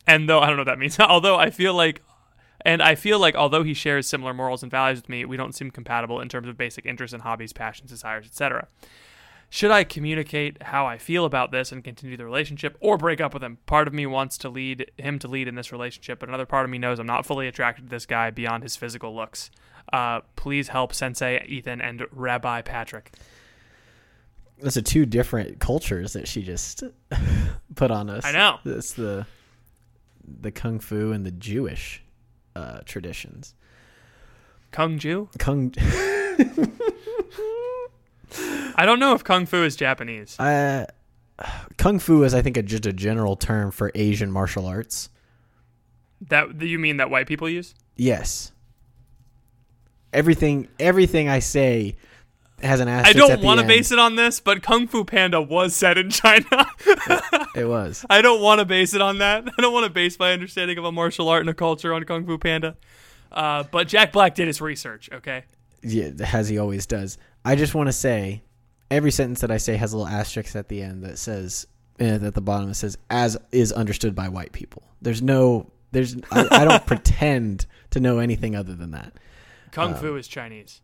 And 0.08 0.30
though 0.30 0.40
I 0.40 0.48
don't 0.48 0.56
know 0.56 0.62
what 0.62 0.68
that 0.68 0.80
means, 0.80 1.00
although 1.00 1.38
I 1.38 1.50
feel 1.50 1.74
like, 1.74 2.02
and 2.62 2.82
I 2.82 2.96
feel 2.96 3.20
like 3.20 3.36
although 3.36 3.64
he 3.64 3.74
shares 3.74 4.08
similar 4.08 4.34
morals 4.34 4.64
and 4.64 4.72
values 4.72 5.00
with 5.00 5.10
me, 5.10 5.26
we 5.26 5.38
don't 5.38 5.56
seem 5.56 5.72
compatible 5.72 6.20
in 6.22 6.30
terms 6.30 6.48
of 6.48 6.58
basic 6.58 6.86
interests 6.86 7.14
and 7.14 7.24
hobbies, 7.24 7.54
passions, 7.54 7.92
desires, 7.92 8.26
etc. 8.26 8.68
Should 9.56 9.72
I 9.72 9.86
communicate 9.86 10.62
how 10.62 10.86
I 10.86 10.98
feel 10.98 11.24
about 11.24 11.52
this 11.52 11.72
and 11.72 11.82
continue 11.82 12.18
the 12.18 12.26
relationship 12.26 12.76
or 12.82 12.98
break 12.98 13.22
up 13.22 13.34
with 13.34 13.42
him? 13.42 13.58
Part 13.68 13.88
of 13.88 13.94
me 13.94 14.06
wants 14.06 14.38
to 14.40 14.50
lead 14.50 14.92
him 14.98 15.18
to 15.20 15.30
lead 15.30 15.48
in 15.48 15.56
this 15.56 15.72
relationship, 15.72 16.20
but 16.20 16.28
another 16.28 16.46
part 16.46 16.66
of 16.66 16.70
me 16.70 16.78
knows 16.78 17.00
I'm 17.00 17.08
not 17.08 17.26
fully 17.26 17.48
attracted 17.48 17.84
to 17.84 17.90
this 17.90 18.06
guy 18.06 18.32
beyond 18.32 18.64
his 18.64 18.76
physical 18.76 19.16
looks. 19.16 19.50
Uh, 19.94 20.20
please 20.36 20.68
help 20.68 20.94
Sensei 20.94 21.42
Ethan 21.48 21.80
and 21.80 22.06
Rabbi 22.12 22.64
Patrick. 22.64 23.14
Those 24.60 24.76
are 24.76 24.82
two 24.82 25.06
different 25.06 25.60
cultures 25.60 26.12
that 26.12 26.28
she 26.28 26.44
just 26.44 26.84
put 27.76 27.92
on 27.92 28.10
us. 28.10 28.26
I 28.26 28.34
know. 28.34 28.60
It's 28.66 28.92
the 28.92 29.26
the 30.42 30.52
kung 30.52 30.80
fu 30.80 31.14
and 31.14 31.26
the 31.26 31.32
Jewish 31.32 32.04
uh, 32.58 32.80
traditions. 32.84 33.54
Kung 34.72 35.00
Ju? 35.00 35.30
Kung 35.40 35.74
I 38.76 38.86
don't 38.86 39.00
know 39.00 39.14
if 39.14 39.24
Kung 39.24 39.46
Fu 39.46 39.64
is 39.64 39.76
Japanese. 39.76 40.40
uh, 40.40 40.86
kung 41.78 42.00
fu 42.00 42.24
is, 42.24 42.34
I 42.34 42.42
think, 42.42 42.58
a, 42.58 42.64
just 42.64 42.86
a 42.86 42.94
general 42.94 43.36
term 43.36 43.72
for 43.72 43.92
Asian 43.96 44.32
martial 44.32 44.66
arts. 44.66 45.10
That 46.30 46.62
you 46.62 46.80
mean 46.80 46.98
that 46.98 47.10
white 47.10 47.28
people 47.28 47.50
use? 47.50 47.76
Yes. 47.96 48.52
Everything, 50.14 50.70
everything 50.80 51.28
I 51.28 51.40
say 51.40 51.98
has 52.62 52.80
an 52.80 52.88
asterisk. 52.88 53.18
I 53.18 53.20
don't 53.20 53.44
want 53.44 53.60
to 53.60 53.66
base 53.68 53.92
it 53.92 54.00
on 54.00 54.16
this, 54.16 54.40
but 54.40 54.64
Kung 54.64 54.88
Fu 54.88 55.04
Panda 55.04 55.42
was 55.42 55.76
set 55.76 55.98
in 55.98 56.10
China. 56.10 56.46
It 57.56 57.70
was. 57.70 58.06
I 58.10 58.22
don't 58.22 58.42
want 58.42 58.60
to 58.60 58.66
base 58.66 58.94
it 58.94 59.00
on 59.02 59.20
that. 59.20 59.48
I 59.58 59.62
don't 59.62 59.72
want 59.72 59.86
to 59.86 59.90
base 59.90 60.20
my 60.20 60.34
understanding 60.34 60.78
of 60.78 60.84
a 60.84 60.92
martial 60.92 61.30
art 61.30 61.40
and 61.40 61.50
a 61.50 61.54
culture 61.54 61.94
on 61.94 62.04
Kung 62.04 62.26
Fu 62.26 62.38
Panda. 62.38 62.76
Uh, 63.32 63.64
but 63.72 63.88
Jack 63.88 64.12
Black 64.12 64.36
did 64.36 64.48
his 64.48 64.60
research. 64.60 65.10
Okay. 65.14 65.46
Yeah, 65.82 66.10
as 66.34 66.50
he 66.50 66.58
always 66.58 66.86
does. 66.86 67.18
I 67.46 67.56
just 67.56 67.74
want 67.74 67.88
to 67.88 67.94
say, 67.94 68.44
every 68.92 69.12
sentence 69.12 69.42
that 69.42 69.52
I 69.52 69.58
say 69.58 69.76
has 69.78 69.94
a 69.94 69.98
little 69.98 70.12
asterisk 70.12 70.56
at 70.56 70.68
the 70.70 70.82
end 70.82 71.04
that 71.04 71.18
says, 71.18 71.68
uh, 72.00 72.04
at 72.04 72.34
the 72.34 72.42
bottom 72.42 72.70
it 72.70 72.76
says, 72.76 72.98
"as 73.10 73.38
is 73.52 73.72
understood 73.72 74.16
by 74.16 74.30
white 74.30 74.52
people." 74.52 74.84
There's 75.02 75.22
no, 75.22 75.72
there's, 75.92 76.16
I, 76.32 76.48
I 76.52 76.66
don't 76.66 76.86
pretend 76.88 77.66
to 77.92 78.00
know 78.00 78.20
anything 78.20 78.56
other 78.56 78.74
than 78.76 78.92
that. 78.92 79.14
Kung 79.72 79.94
Fu 79.96 80.16
is 80.16 80.28
Chinese. 80.28 80.82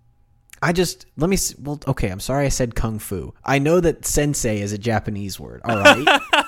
I 0.61 0.73
just 0.73 1.05
let 1.17 1.29
me. 1.29 1.35
s- 1.37 1.55
Well, 1.57 1.79
okay. 1.87 2.09
I'm 2.09 2.19
sorry 2.19 2.45
I 2.45 2.49
said 2.49 2.75
kung 2.75 2.99
fu. 2.99 3.33
I 3.43 3.57
know 3.57 3.79
that 3.79 4.05
sensei 4.05 4.61
is 4.61 4.71
a 4.73 4.77
Japanese 4.77 5.39
word. 5.39 5.61
All 5.65 5.75
right. 5.77 6.21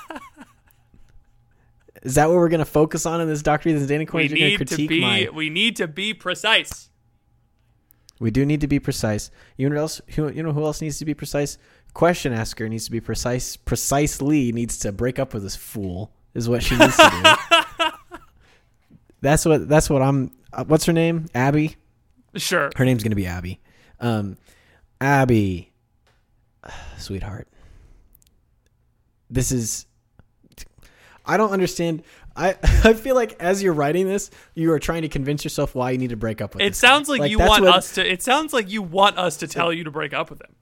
is 2.03 2.15
that 2.15 2.27
what 2.27 2.35
we're 2.35 2.49
gonna 2.49 2.65
focus 2.65 3.05
on 3.05 3.21
in 3.21 3.27
this 3.27 3.41
Doctor 3.41 3.69
Ethan's 3.69 3.87
Danny 3.87 4.01
We 4.01 4.05
Coins? 4.05 4.31
You're 4.31 4.37
gonna 4.39 4.49
need 4.51 4.57
to 4.59 4.65
critique 4.65 4.89
be. 4.89 5.01
my. 5.01 5.29
We 5.33 5.49
need 5.49 5.77
to 5.77 5.87
be 5.87 6.13
precise. 6.13 6.89
We 8.23 8.31
do 8.31 8.45
need 8.45 8.61
to 8.61 8.67
be 8.67 8.79
precise. 8.79 9.31
You 9.57 9.67
know 9.67 9.75
who 9.75 9.81
else? 9.81 10.01
Who, 10.15 10.31
you 10.31 10.43
know 10.43 10.53
who 10.53 10.63
else 10.63 10.79
needs 10.79 10.97
to 10.99 11.03
be 11.03 11.13
precise? 11.13 11.57
Question 11.93 12.31
asker 12.31 12.69
needs 12.69 12.85
to 12.85 12.91
be 12.91 13.01
precise. 13.01 13.57
Precisely 13.57 14.53
needs 14.53 14.79
to 14.79 14.93
break 14.93 15.19
up 15.19 15.33
with 15.33 15.43
this 15.43 15.57
fool. 15.57 16.13
Is 16.33 16.47
what 16.47 16.63
she 16.63 16.77
needs 16.77 16.95
to 16.95 17.35
do. 17.77 17.85
that's 19.21 19.43
what. 19.43 19.67
That's 19.67 19.89
what 19.89 20.01
I'm. 20.01 20.31
Uh, 20.53 20.63
what's 20.63 20.85
her 20.85 20.93
name? 20.93 21.25
Abby. 21.35 21.75
Sure. 22.37 22.71
Her 22.77 22.85
name's 22.85 23.03
gonna 23.03 23.13
be 23.13 23.27
Abby. 23.27 23.59
Um, 23.99 24.37
Abby, 25.01 25.73
sweetheart. 26.97 27.49
This 29.29 29.51
is. 29.51 29.85
I 31.25 31.35
don't 31.35 31.51
understand. 31.51 32.03
I 32.35 32.55
I 32.83 32.93
feel 32.93 33.15
like 33.15 33.35
as 33.39 33.61
you're 33.63 33.73
writing 33.73 34.07
this, 34.07 34.31
you 34.55 34.71
are 34.71 34.79
trying 34.79 35.03
to 35.03 35.09
convince 35.09 35.43
yourself 35.43 35.75
why 35.75 35.91
you 35.91 35.97
need 35.97 36.09
to 36.09 36.17
break 36.17 36.41
up 36.41 36.53
with. 36.55 36.61
It 36.63 36.69
this 36.69 36.81
guy. 36.81 36.87
sounds 36.87 37.09
like, 37.09 37.29
you 37.29 37.39
want 37.39 37.63
what- 37.63 37.75
us 37.75 37.93
to. 37.93 38.11
It 38.11 38.21
sounds 38.21 38.53
like 38.53 38.69
you 38.71 38.81
want 38.81 39.17
us 39.17 39.37
to 39.37 39.47
tell 39.47 39.71
you 39.73 39.83
to 39.83 39.91
break 39.91 40.13
up 40.13 40.29
with 40.29 40.41
him. 40.41 40.55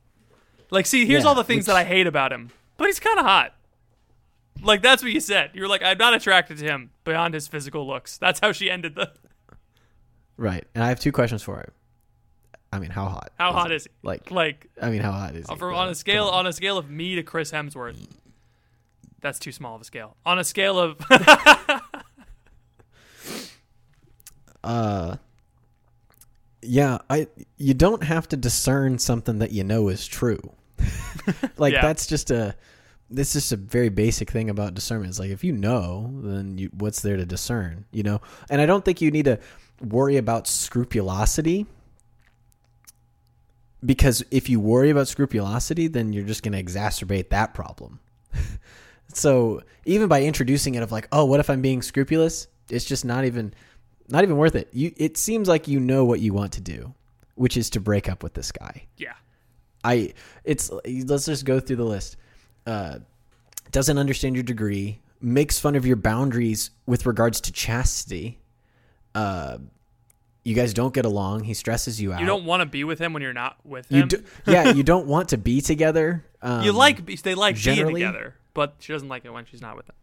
Like, 0.69 0.85
see, 0.85 1.05
here's 1.05 1.23
Yeah, 1.23 1.29
all 1.29 1.35
the 1.35 1.43
things 1.43 1.59
which- 1.61 1.67
that 1.67 1.75
I 1.75 1.83
hate 1.83 2.07
about 2.07 2.31
him, 2.31 2.49
but 2.77 2.87
he's 2.87 2.99
kind 2.99 3.19
of 3.19 3.25
hot. 3.25 3.53
Like 4.63 4.81
that's 4.81 5.01
what 5.01 5.11
you 5.11 5.19
said. 5.19 5.51
You're 5.53 5.67
like, 5.67 5.81
I'm 5.81 5.97
not 5.97 6.13
attracted 6.13 6.57
to 6.59 6.65
him 6.65 6.91
beyond 7.03 7.33
his 7.33 7.47
physical 7.47 7.87
looks. 7.87 8.17
That's 8.17 8.39
how 8.39 8.51
she 8.51 8.69
ended 8.69 8.95
the. 8.95 9.11
Right, 10.37 10.65
and 10.73 10.83
I 10.83 10.87
have 10.89 10.99
two 10.99 11.11
questions 11.11 11.43
for 11.43 11.55
her. 11.57 11.73
I 12.73 12.79
mean, 12.79 12.89
how 12.89 13.05
hot? 13.05 13.31
How 13.37 13.51
hot 13.51 13.71
is 13.71 13.83
he? 13.83 13.89
Like, 14.01 14.31
Like 14.31 14.67
I 14.81 14.89
mean, 14.89 15.01
how 15.01 15.11
hot 15.11 15.35
is 15.35 15.45
he? 15.47 15.55
for, 15.55 15.71
on 15.71 15.89
a 15.89 15.93
scale 15.95 16.25
come 16.27 16.33
on 16.35 16.47
a 16.47 16.53
scale 16.53 16.77
of 16.79 16.89
me 16.89 17.15
to 17.15 17.21
Chris 17.23 17.51
Hemsworth. 17.51 17.97
That's 19.21 19.39
too 19.39 19.51
small 19.51 19.75
of 19.75 19.81
a 19.81 19.83
scale. 19.85 20.17
On 20.25 20.37
a 20.39 20.43
scale 20.43 20.79
of 20.79 20.97
Uh, 24.63 25.17
yeah, 26.61 26.99
I. 27.09 27.27
You 27.57 27.73
don't 27.73 28.03
have 28.03 28.27
to 28.29 28.37
discern 28.37 28.99
something 28.99 29.39
that 29.39 29.51
you 29.51 29.63
know 29.63 29.87
is 29.89 30.05
true. 30.05 30.39
like 31.57 31.73
Yeah. 31.73 31.81
that's 31.81 32.05
just 32.07 32.29
a. 32.31 32.55
This 33.09 33.35
is 33.35 33.51
a 33.51 33.57
very 33.57 33.89
basic 33.89 34.29
thing 34.31 34.49
about 34.49 34.73
discernment. 34.73 35.09
It's 35.09 35.19
like 35.19 35.31
if 35.31 35.43
you 35.43 35.51
know, 35.51 36.11
then 36.23 36.57
you, 36.57 36.69
what's 36.77 37.01
there 37.01 37.17
to 37.17 37.25
discern? 37.25 37.85
You 37.91 38.03
know, 38.03 38.21
and 38.49 38.61
I 38.61 38.65
don't 38.65 38.85
think 38.85 39.01
you 39.01 39.11
need 39.11 39.25
to 39.25 39.39
worry 39.81 40.17
about 40.17 40.47
scrupulosity 40.47 41.65
because 43.83 44.23
if 44.31 44.47
you 44.47 44.59
worry 44.59 44.91
about 44.91 45.07
scrupulosity, 45.07 45.87
then 45.87 46.13
you're 46.13 46.23
just 46.23 46.43
going 46.43 46.53
to 46.53 46.63
exacerbate 46.63 47.29
that 47.29 47.53
problem. 47.53 47.99
so 49.13 49.61
even 49.85 50.07
by 50.07 50.23
introducing 50.23 50.75
it 50.75 50.83
of 50.83 50.91
like, 50.91 51.07
oh, 51.11 51.25
what 51.25 51.39
if 51.39 51.49
I'm 51.49 51.61
being 51.61 51.81
scrupulous? 51.81 52.47
It's 52.69 52.85
just 52.85 53.03
not 53.05 53.25
even 53.25 53.53
not 54.07 54.23
even 54.23 54.37
worth 54.37 54.55
it. 54.55 54.69
You 54.71 54.91
it 54.97 55.17
seems 55.17 55.47
like 55.47 55.67
you 55.67 55.79
know 55.79 56.05
what 56.05 56.19
you 56.19 56.33
want 56.33 56.53
to 56.53 56.61
do, 56.61 56.93
which 57.35 57.57
is 57.57 57.69
to 57.71 57.79
break 57.79 58.09
up 58.09 58.23
with 58.23 58.33
this 58.33 58.51
guy. 58.51 58.83
yeah. 58.97 59.13
I 59.83 60.13
it's 60.43 60.69
let's 60.85 61.25
just 61.25 61.43
go 61.43 61.59
through 61.59 61.77
the 61.77 61.83
list. 61.85 62.15
Uh, 62.67 62.99
doesn't 63.71 63.97
understand 63.97 64.35
your 64.35 64.43
degree, 64.43 64.99
makes 65.21 65.57
fun 65.59 65.75
of 65.75 65.85
your 65.87 65.95
boundaries 65.95 66.69
with 66.85 67.05
regards 67.07 67.41
to 67.41 67.51
chastity. 67.51 68.37
Uh, 69.15 69.57
you 70.43 70.53
guys 70.55 70.73
don't 70.73 70.93
get 70.93 71.05
along. 71.05 71.45
He 71.45 71.53
stresses 71.55 71.99
you 72.01 72.13
out. 72.13 72.19
You 72.19 72.25
don't 72.27 72.45
want 72.45 72.61
to 72.61 72.65
be 72.67 72.83
with 72.83 72.99
him 72.99 73.13
when 73.13 73.21
you're 73.23 73.33
not 73.33 73.57
with 73.65 73.91
You 73.91 74.01
him. 74.03 74.07
do, 74.09 74.23
yeah, 74.47 74.71
you 74.73 74.83
don't 74.83 75.07
want 75.07 75.29
to 75.29 75.37
be 75.37 75.61
together. 75.61 76.25
Um, 76.43 76.63
you 76.63 76.71
like 76.73 77.03
be- 77.05 77.15
they 77.15 77.33
like 77.35 77.61
being 77.63 77.87
together, 77.87 78.35
but 78.53 78.75
she 78.79 78.93
doesn't 78.93 79.07
like 79.09 79.25
it 79.25 79.31
when 79.33 79.45
she's 79.45 79.61
not 79.61 79.75
with 79.77 79.87
him. 79.89 79.95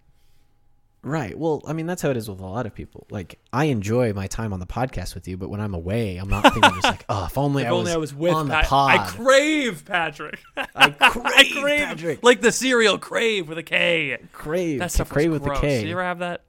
right? 1.03 1.39
Well, 1.39 1.63
I 1.67 1.73
mean 1.73 1.87
that's 1.87 2.03
how 2.03 2.11
it 2.11 2.17
is 2.17 2.29
with 2.29 2.41
a 2.41 2.45
lot 2.47 2.67
of 2.67 2.75
people. 2.75 3.07
Like 3.11 3.39
I 3.53 3.65
enjoy 3.67 4.13
my 4.13 4.27
time 4.27 4.53
on 4.53 4.61
the 4.61 4.67
podcast 4.67 5.15
with 5.15 5.27
you, 5.29 5.37
but 5.37 5.49
when 5.51 5.61
I'm 5.61 5.75
away, 5.75 6.17
I'm 6.17 6.29
not 6.29 6.43
thinking 6.53 6.63
just 6.73 6.85
like, 6.85 7.05
oh, 7.09 7.27
if 7.27 7.39
only, 7.39 7.63
If 7.63 7.69
I, 7.69 7.73
was 7.73 7.89
I 7.91 7.97
was 7.97 8.15
with 8.15 8.33
on 8.35 8.49
Pat- 8.49 8.65
the 8.65 8.69
pod. 8.69 8.91
I 9.01 9.07
crave 9.07 9.85
Patrick. 9.85 10.41
I 10.57 10.91
crave, 10.91 11.25
I 11.25 11.61
crave 11.61 11.81
Patrick. 11.89 12.23
like 12.23 12.41
the 12.41 12.53
cereal 12.53 12.99
crave 12.99 13.49
with 13.49 13.59
a 13.59 13.63
K. 13.63 14.19
crave. 14.33 14.79
That 14.81 14.87
to 14.91 14.95
stuff 14.95 15.11
crave 15.11 15.31
with 15.31 15.43
gross. 15.43 15.61
the 15.61 15.67
K. 15.67 15.81
Did 15.81 15.87
you 15.89 15.93
ever 15.93 16.03
have 16.03 16.19
that? 16.21 16.43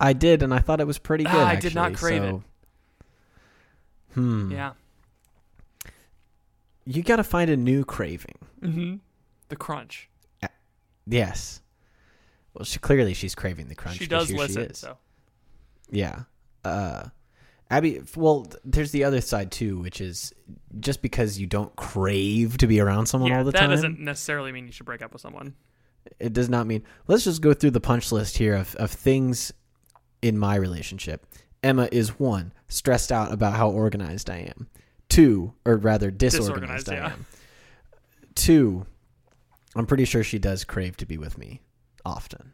I 0.00 0.12
did, 0.12 0.42
and 0.44 0.54
I 0.54 0.60
thought 0.60 0.80
it 0.80 0.86
was 0.86 0.98
pretty 0.98 1.24
good. 1.24 1.34
Ah, 1.34 1.48
I 1.48 1.56
did 1.56 1.74
not 1.74 1.92
crave 1.94 2.22
it. 2.22 2.40
Hmm. 4.14 4.52
Yeah. 4.52 4.72
You 6.84 7.02
got 7.02 7.16
to 7.16 7.24
find 7.24 7.50
a 7.50 7.56
new 7.56 7.84
craving. 7.84 8.36
Mm-hmm. 8.62 8.96
The 9.48 9.56
crunch. 9.56 10.08
Yes. 11.08 11.60
Well, 12.54 12.64
she 12.64 12.78
clearly 12.78 13.14
she's 13.14 13.34
craving 13.34 13.68
the 13.68 13.74
crunch. 13.74 13.98
she 13.98 14.06
does 14.06 14.30
listen. 14.32 14.68
She. 14.68 14.74
So 14.74 14.96
Yeah. 15.90 16.22
Uh, 16.64 17.04
Abby. 17.70 18.00
Well, 18.16 18.46
there's 18.64 18.90
the 18.92 19.04
other 19.04 19.20
side 19.20 19.50
too, 19.52 19.78
which 19.78 20.00
is 20.00 20.32
just 20.80 21.02
because 21.02 21.38
you 21.38 21.46
don't 21.46 21.74
crave 21.76 22.58
to 22.58 22.66
be 22.66 22.80
around 22.80 23.06
someone 23.06 23.30
yeah, 23.30 23.38
all 23.38 23.44
the 23.44 23.52
that 23.52 23.58
time, 23.60 23.70
That 23.70 23.76
doesn't 23.76 24.00
necessarily 24.00 24.52
mean 24.52 24.66
you 24.66 24.72
should 24.72 24.86
break 24.86 25.02
up 25.02 25.12
with 25.12 25.22
someone. 25.22 25.54
it 26.18 26.32
does 26.32 26.48
not 26.48 26.66
mean. 26.66 26.82
Let's 27.06 27.24
just 27.24 27.42
go 27.42 27.52
through 27.54 27.72
the 27.72 27.80
punch 27.80 28.10
list 28.12 28.38
here 28.38 28.54
of 28.54 28.74
of 28.76 28.90
things 28.90 29.52
in 30.22 30.36
my 30.38 30.56
relationship. 30.56 31.26
Emma 31.62 31.88
is 31.92 32.18
one, 32.18 32.52
stressed 32.68 33.10
out 33.12 33.32
about 33.32 33.54
how 33.54 33.70
organized 33.70 34.30
I 34.30 34.38
am. 34.56 34.68
Two, 35.08 35.52
or 35.64 35.76
rather 35.76 36.10
disorganized, 36.10 36.86
Disorganized, 36.86 36.88
I 36.90 36.94
yeah. 36.94 37.12
am. 37.12 37.26
Two, 38.34 38.86
I'm 39.78 39.86
pretty 39.86 40.04
sure 40.04 40.22
she 40.24 40.38
does 40.38 40.64
crave 40.64 40.96
to 40.98 41.06
be 41.06 41.16
with 41.18 41.38
me 41.38 41.60
often. 42.04 42.52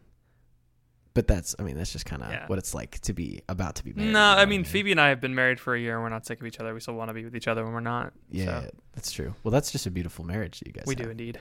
But 1.14 1.28
that's, 1.28 1.54
I 1.58 1.62
mean, 1.62 1.76
that's 1.76 1.92
just 1.92 2.06
kind 2.06 2.22
of 2.22 2.30
Yeah. 2.30 2.46
what 2.48 2.58
it's 2.58 2.74
like 2.74 2.98
to 3.02 3.12
be 3.12 3.40
about 3.48 3.76
to 3.76 3.84
be 3.84 3.92
married. 3.92 4.12
No, 4.12 4.20
I 4.20 4.46
mean 4.46 4.64
Phoebe 4.64 4.90
and 4.90 5.00
I 5.00 5.10
have 5.10 5.20
been 5.20 5.34
married 5.34 5.60
for 5.60 5.74
a 5.74 5.80
year 5.80 5.94
and 5.94 6.02
we're 6.02 6.08
not 6.08 6.26
sick 6.26 6.40
of 6.40 6.46
each 6.46 6.58
other. 6.58 6.74
We 6.74 6.80
still 6.80 6.94
want 6.94 7.08
to 7.10 7.14
be 7.14 7.24
with 7.24 7.36
each 7.36 7.46
other 7.46 7.62
when 7.64 7.72
we're 7.72 7.78
not. 7.80 8.12
Yeah, 8.30 8.62
So, 8.62 8.70
that's 8.94 9.12
true. 9.12 9.34
Well, 9.44 9.52
that's 9.52 9.70
just 9.70 9.86
a 9.86 9.90
beautiful 9.92 10.24
marriage 10.24 10.58
that 10.58 10.66
you 10.66 10.72
guys 10.72 10.84
we 10.86 10.94
have. 10.96 11.04
do 11.04 11.10
indeed. 11.10 11.38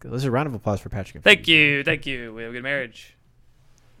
There's 0.00 0.24
a 0.24 0.30
round 0.30 0.46
of 0.46 0.54
applause 0.54 0.80
for 0.80 0.88
Patrick. 0.90 1.16
And 1.16 1.24
Thank 1.24 1.40
Phoebe. 1.40 1.52
you, 1.52 1.82
thank 1.84 2.06
you. 2.06 2.32
We 2.32 2.42
have 2.42 2.50
a 2.52 2.54
good 2.54 2.62
marriage. 2.62 3.16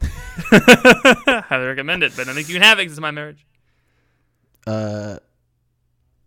Highly 0.00 1.66
recommend 1.66 2.02
it, 2.04 2.12
but 2.16 2.28
I 2.28 2.34
think 2.34 2.48
you 2.48 2.54
can 2.54 2.62
have 2.62 2.78
it 2.78 2.84
'cause 2.84 2.92
it's 2.92 3.00
my 3.00 3.10
marriage. 3.10 3.44
Uh, 4.66 5.18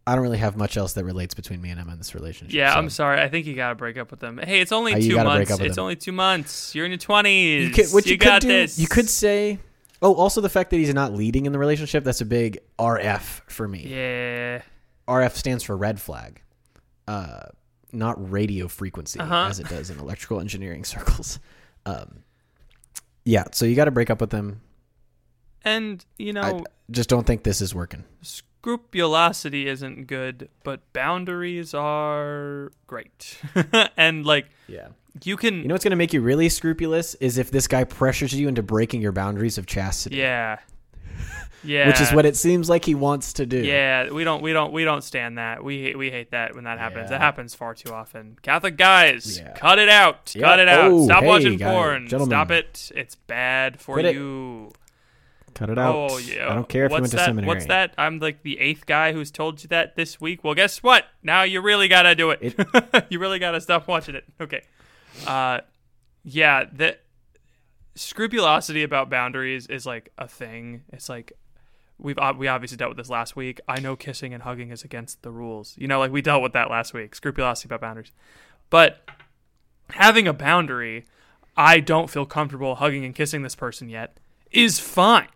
I 0.06 0.16
don't 0.16 0.24
really 0.24 0.38
have 0.38 0.58
much 0.58 0.76
else 0.76 0.94
that 0.94 1.06
relates 1.06 1.34
between 1.34 1.62
me 1.62 1.70
and 1.70 1.80
Emma 1.80 1.94
in 1.94 1.98
this 1.98 2.14
relationship. 2.14 2.54
Yeah, 2.54 2.74
so- 2.74 2.80
I'm 2.80 2.90
sorry. 2.90 3.22
I 3.22 3.30
think 3.30 3.46
you 3.46 3.56
gotta 3.56 3.76
break 3.76 3.98
up 3.98 4.12
with 4.12 4.20
them. 4.20 4.38
Hey, 4.38 4.60
it's 4.60 4.72
only 4.74 4.94
Oh, 4.94 5.00
two 5.00 5.16
months. 5.24 5.52
It's 5.52 5.76
them. 5.76 5.84
only 5.84 5.96
two 5.96 6.12
months. 6.12 6.76
You're 6.76 6.86
in 6.86 6.92
your 6.92 6.98
twenties. 6.98 7.68
You 7.70 7.74
could, 7.74 7.94
what 7.94 8.06
you, 8.06 8.18
got 8.18 8.42
could 8.42 8.48
do, 8.48 8.54
this. 8.54 8.78
you 8.78 8.88
could 8.88 9.10
say. 9.10 9.60
Oh, 10.02 10.14
also 10.16 10.42
the 10.42 10.50
fact 10.50 10.72
that 10.72 10.78
he's 10.78 10.94
not 10.94 11.14
leading 11.14 11.46
in 11.46 11.54
the 11.54 11.60
relationship. 11.60 12.04
That's 12.04 12.20
a 12.20 12.26
big 12.26 12.60
RF 12.78 13.42
for 13.50 13.66
me. 13.68 13.88
Yeah. 13.88 14.62
RF 15.08 15.36
stands 15.36 15.64
for 15.64 15.78
red 15.78 16.02
flag, 16.02 16.42
uh, 17.08 17.44
not 17.94 18.30
radio 18.32 18.68
frequency, 18.68 19.22
Uh-huh. 19.22 19.46
as 19.50 19.60
it 19.62 19.70
does 19.70 19.90
in 19.90 20.00
electrical 20.00 20.42
engineering 20.42 20.84
circles. 20.94 21.40
Um, 21.86 22.24
yeah, 23.24 23.46
so 23.54 23.66
you 23.66 23.76
got 23.78 23.86
to 23.86 23.92
break 23.92 24.10
up 24.10 24.20
with 24.20 24.32
them. 24.32 24.60
And 25.64 26.04
you 26.18 26.34
know, 26.34 26.42
I 26.42 26.62
just 26.92 27.08
don't 27.08 27.26
think 27.26 27.44
this 27.44 27.62
is 27.62 27.74
working. 27.74 28.04
Scrupulosity 28.64 29.68
isn't 29.68 30.08
good, 30.08 30.48
but 30.64 30.80
boundaries 30.94 31.74
are 31.74 32.72
great. 32.88 33.38
and 33.98 34.26
like 34.26 34.46
Yeah. 34.70 34.88
you 35.24 35.36
can 35.36 35.56
You 35.56 35.68
know 35.68 35.74
what's 35.74 35.84
going 35.84 35.92
to 35.92 35.98
make 35.98 36.14
you 36.14 36.22
really 36.22 36.48
scrupulous 36.48 37.16
is 37.16 37.38
if 37.38 37.52
this 37.52 37.68
guy 37.68 37.84
pressures 37.84 38.34
you 38.34 38.48
into 38.48 38.64
breaking 38.64 39.02
your 39.02 39.12
boundaries 39.12 39.58
of 39.58 39.66
chastity. 39.66 40.16
Yeah. 40.16 40.60
Yeah. 41.62 41.88
Which 41.90 42.00
is 42.00 42.14
what 42.14 42.26
it 42.26 42.38
seems 42.38 42.70
like 42.70 42.86
he 42.86 42.96
wants 42.96 43.34
to 43.34 43.46
do. 43.46 43.58
Yeah, 43.58 44.10
we 44.12 44.24
don't 44.24 44.42
we 44.42 44.54
don't 44.54 44.72
we 44.72 44.86
don't 44.86 45.04
stand 45.04 45.38
that. 45.38 45.62
We 45.62 45.82
hate- 45.84 45.98
we 45.98 46.10
hate 46.10 46.32
that 46.32 46.56
when 46.56 46.64
that 46.64 46.80
happens. 46.80 47.06
Yeah. 47.12 47.18
That 47.18 47.22
happens 47.22 47.54
far 47.54 47.74
too 47.74 47.94
often. 47.94 48.38
Catholic 48.44 48.78
guys, 48.78 49.40
Yeah. 49.40 49.52
cut 49.56 49.78
it 49.78 49.90
out. 49.90 50.34
Yeah. 50.36 50.44
Cut 50.48 50.60
it 50.60 50.70
out. 50.70 50.90
Oh, 50.90 51.04
Stop 51.06 51.24
hey, 51.24 51.28
watching 51.28 51.60
porn. 51.60 52.08
Stop 52.08 52.50
it. 52.52 52.92
It's 52.96 53.16
bad 53.16 53.82
for 53.82 53.96
Quit 53.96 54.06
it. 54.06 54.16
Cut 55.54 55.70
it 55.70 55.78
out. 55.78 56.12
Oh 56.12 56.18
yeah. 56.18 56.50
I 56.50 56.56
don't 56.56 56.68
care 56.68 56.86
if 56.86 56.92
what's 56.92 57.00
you 57.00 57.02
went 57.04 57.12
to 57.12 57.18
seminary. 57.18 57.48
What's 57.48 57.66
that? 57.68 57.94
I'm 57.98 58.20
like 58.20 58.44
the 58.44 58.60
eighth 58.60 58.86
guy 58.86 59.14
who's 59.14 59.32
told 59.32 59.62
you 59.64 59.68
that 59.70 59.96
this 59.96 60.20
week. 60.20 60.44
Well, 60.44 60.54
guess 60.54 60.82
what? 60.82 61.06
Now 61.22 61.44
you 61.44 61.62
really 61.62 61.88
gotta 61.88 62.16
do 62.16 62.32
it. 62.32 62.56
you 63.10 63.20
really 63.20 63.40
gotta 63.40 63.62
stop 63.62 63.88
watching 63.88 64.16
it. 64.16 64.26
Okay. 64.42 64.64
Uh, 65.28 65.60
yeah. 66.24 66.66
The 66.72 66.98
scrupulosity 67.96 68.84
about 68.84 69.10
boundaries 69.10 69.68
is 69.68 69.86
like 69.86 70.12
a 70.18 70.28
thing. 70.28 70.84
It's 70.92 71.10
like 71.10 71.34
we've 71.98 72.18
we 72.38 72.48
obviously 72.48 72.78
dealt 72.78 72.90
with 72.90 72.98
this 72.98 73.10
last 73.10 73.36
week. 73.36 73.62
I 73.68 73.80
know 73.80 73.96
kissing 73.96 74.34
and 74.34 74.44
hugging 74.44 74.72
is 74.72 74.84
against 74.84 75.22
the 75.22 75.32
rules. 75.32 75.76
You 75.78 75.88
know, 75.88 76.00
like 76.00 76.12
we 76.12 76.22
dealt 76.22 76.44
with 76.44 76.54
that 76.54 76.70
last 76.70 76.94
week. 76.94 77.16
Scrupulosity 77.16 77.68
about 77.68 77.82
boundaries, 77.82 78.12
but 78.70 79.10
having 79.92 80.28
a 80.28 80.34
boundary, 80.34 81.06
I 81.56 81.80
don't 81.80 82.10
feel 82.10 82.26
comfortable 82.26 82.76
hugging 82.76 83.06
and 83.06 83.14
kissing 83.14 83.44
this 83.44 83.56
person 83.56 83.90
yet, 83.90 84.20
is 84.52 84.80
fine. 84.80 85.28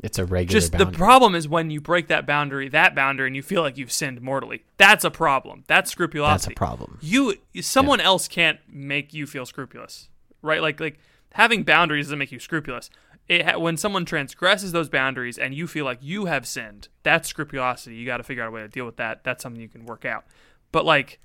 It's 0.00 0.18
a 0.18 0.24
regular 0.24 0.60
Just 0.60 0.72
boundary. 0.72 0.92
the 0.92 0.96
problem 0.96 1.34
is 1.34 1.48
when 1.48 1.70
you 1.70 1.80
break 1.80 2.06
that 2.08 2.24
boundary, 2.26 2.68
that 2.68 2.94
boundary, 2.94 3.26
and 3.26 3.34
you 3.34 3.42
feel 3.42 3.62
like 3.62 3.76
you've 3.76 3.90
sinned 3.90 4.22
mortally. 4.22 4.64
That's 4.76 5.04
a 5.04 5.10
problem. 5.10 5.64
That's 5.66 5.90
scrupulosity. 5.90 6.50
That's 6.50 6.56
a 6.56 6.58
problem. 6.58 6.98
You, 7.00 7.34
someone 7.60 8.00
else 8.00 8.28
can't 8.28 8.60
make 8.68 9.12
you 9.12 9.26
feel 9.26 9.44
scrupulous, 9.44 10.08
right? 10.40 10.62
Like, 10.62 10.78
like 10.78 10.98
having 11.32 11.64
boundaries 11.64 12.06
doesn't 12.06 12.18
make 12.18 12.30
you 12.30 12.38
scrupulous. 12.38 12.90
It, 13.28 13.44
ha- 13.44 13.58
when 13.58 13.76
someone 13.76 14.04
transgresses 14.04 14.72
those 14.72 14.88
boundaries 14.88 15.36
and 15.36 15.52
you 15.52 15.66
feel 15.66 15.84
like 15.84 15.98
you 16.00 16.26
have 16.26 16.46
sinned, 16.46 16.88
that's 17.02 17.28
scrupulosity. 17.28 17.96
You 17.96 18.06
got 18.06 18.18
to 18.18 18.22
figure 18.22 18.44
out 18.44 18.48
a 18.48 18.52
way 18.52 18.62
to 18.62 18.68
deal 18.68 18.86
with 18.86 18.96
that. 18.96 19.24
That's 19.24 19.42
something 19.42 19.60
you 19.60 19.68
can 19.68 19.84
work 19.84 20.04
out. 20.04 20.24
But 20.70 20.84
like, 20.84 21.18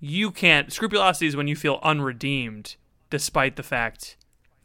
you 0.00 0.30
can't. 0.30 0.72
Scrupulosity 0.72 1.26
is 1.26 1.36
when 1.36 1.48
you 1.48 1.56
feel 1.56 1.80
unredeemed, 1.82 2.76
despite 3.10 3.56
the 3.56 3.62
fact 3.62 4.16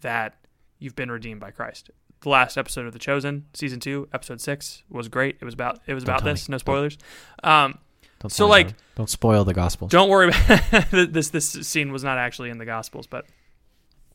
that 0.02 0.36
you've 0.80 0.96
been 0.96 1.12
redeemed 1.12 1.40
by 1.40 1.52
Christ. 1.52 1.92
The 2.22 2.30
last 2.30 2.58
episode 2.58 2.86
of 2.86 2.94
The 2.94 3.00
Chosen, 3.00 3.46
season 3.54 3.80
two, 3.80 4.08
episode 4.14 4.40
six, 4.42 4.84
was 4.90 5.08
great. 5.08 5.38
It 5.42 5.46
was 5.46 5.54
about 5.54 5.80
it 5.88 5.94
was 5.94 6.04
about 6.04 6.24
this. 6.24 6.48
me. 6.48 6.54
No 6.54 6.58
spoilers. 6.60 6.98
Um, 7.44 7.80
Don't 8.20 8.30
so, 8.32 8.46
spoil 8.46 8.48
like- 8.50 8.70
it. 8.70 8.76
don't 8.96 9.10
spoil 9.10 9.44
the 9.44 9.54
gospel. 9.56 9.88
don't 9.88 10.10
worry 10.10 10.28
about 10.30 10.92
this. 10.92 11.30
This 11.30 11.50
scene 11.50 11.92
was 11.92 12.04
not 12.04 12.18
actually 12.20 12.50
in 12.52 12.58
the 12.60 12.66
Gospels, 12.66 13.08
but 13.08 13.26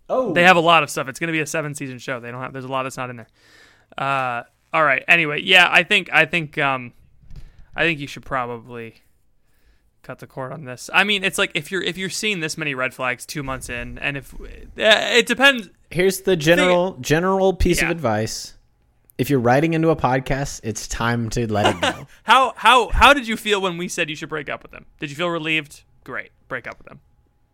Oh, 0.09 0.33
they 0.33 0.45
have 0.45 0.57
a 0.57 0.61
lot 0.61 0.85
of 0.85 0.91
stuff. 0.91 1.09
It's 1.09 1.19
going 1.19 1.27
to 1.29 1.33
be 1.33 1.41
a 1.41 1.47
seven 1.47 1.75
season 1.75 1.99
show. 1.99 2.21
They 2.21 2.31
don't 2.31 2.41
have. 2.41 2.53
There's 2.53 2.65
a 2.65 2.69
lot 2.69 2.85
that's 2.85 2.97
not 2.97 3.11
in 3.11 3.17
there. 3.17 3.27
Uh, 3.99 4.45
all 4.73 4.85
right. 4.85 5.03
Anyway, 5.09 5.41
yeah, 5.43 5.67
I 5.69 5.83
think 5.83 6.09
I 6.13 6.27
think 6.27 6.57
um, 6.59 6.93
I 7.75 7.83
think 7.83 7.99
you 7.99 8.07
should 8.07 8.25
probably 8.25 9.03
cut 10.07 10.19
the 10.21 10.27
cord 10.27 10.53
on 10.53 10.65
this. 10.65 10.89
I 10.95 11.05
mean, 11.05 11.25
it's 11.25 11.39
like 11.39 11.51
if 11.55 11.71
you're 11.73 11.83
if 11.83 11.97
you're 11.99 12.11
seeing 12.11 12.41
this 12.41 12.57
many 12.57 12.75
red 12.75 12.95
flags 12.95 13.27
two 13.27 13.43
months 13.43 13.69
in, 13.69 13.99
and 13.99 14.17
if 14.17 14.33
uh, 14.35 14.45
it 14.79 15.27
depends. 15.27 15.69
Here's 15.91 16.21
the 16.23 16.37
general 16.37 16.97
general 17.01 17.53
piece 17.53 17.81
Yeah. 17.81 17.87
of 17.87 17.91
advice. 17.93 18.55
If 19.19 19.31
you're 19.31 19.41
writing 19.41 19.73
into 19.75 19.89
a 19.91 19.97
podcast, 19.97 20.61
it's 20.63 20.87
time 20.87 21.31
to 21.31 21.51
let 21.51 21.75
it 21.75 21.81
go. 21.81 22.07
How 22.25 22.53
how 22.57 22.89
how 22.91 23.15
did 23.15 23.27
you 23.27 23.37
feel 23.37 23.61
when 23.61 23.79
we 23.79 23.89
said 23.89 24.11
you 24.11 24.17
should 24.17 24.29
break 24.29 24.49
up 24.51 24.63
with 24.63 24.73
them? 24.73 24.87
Did 25.01 25.11
you 25.11 25.17
feel 25.17 25.29
relieved? 25.29 25.83
Great, 26.05 26.31
break 26.49 26.67
up 26.67 26.77
with 26.79 26.87
them. 26.87 27.01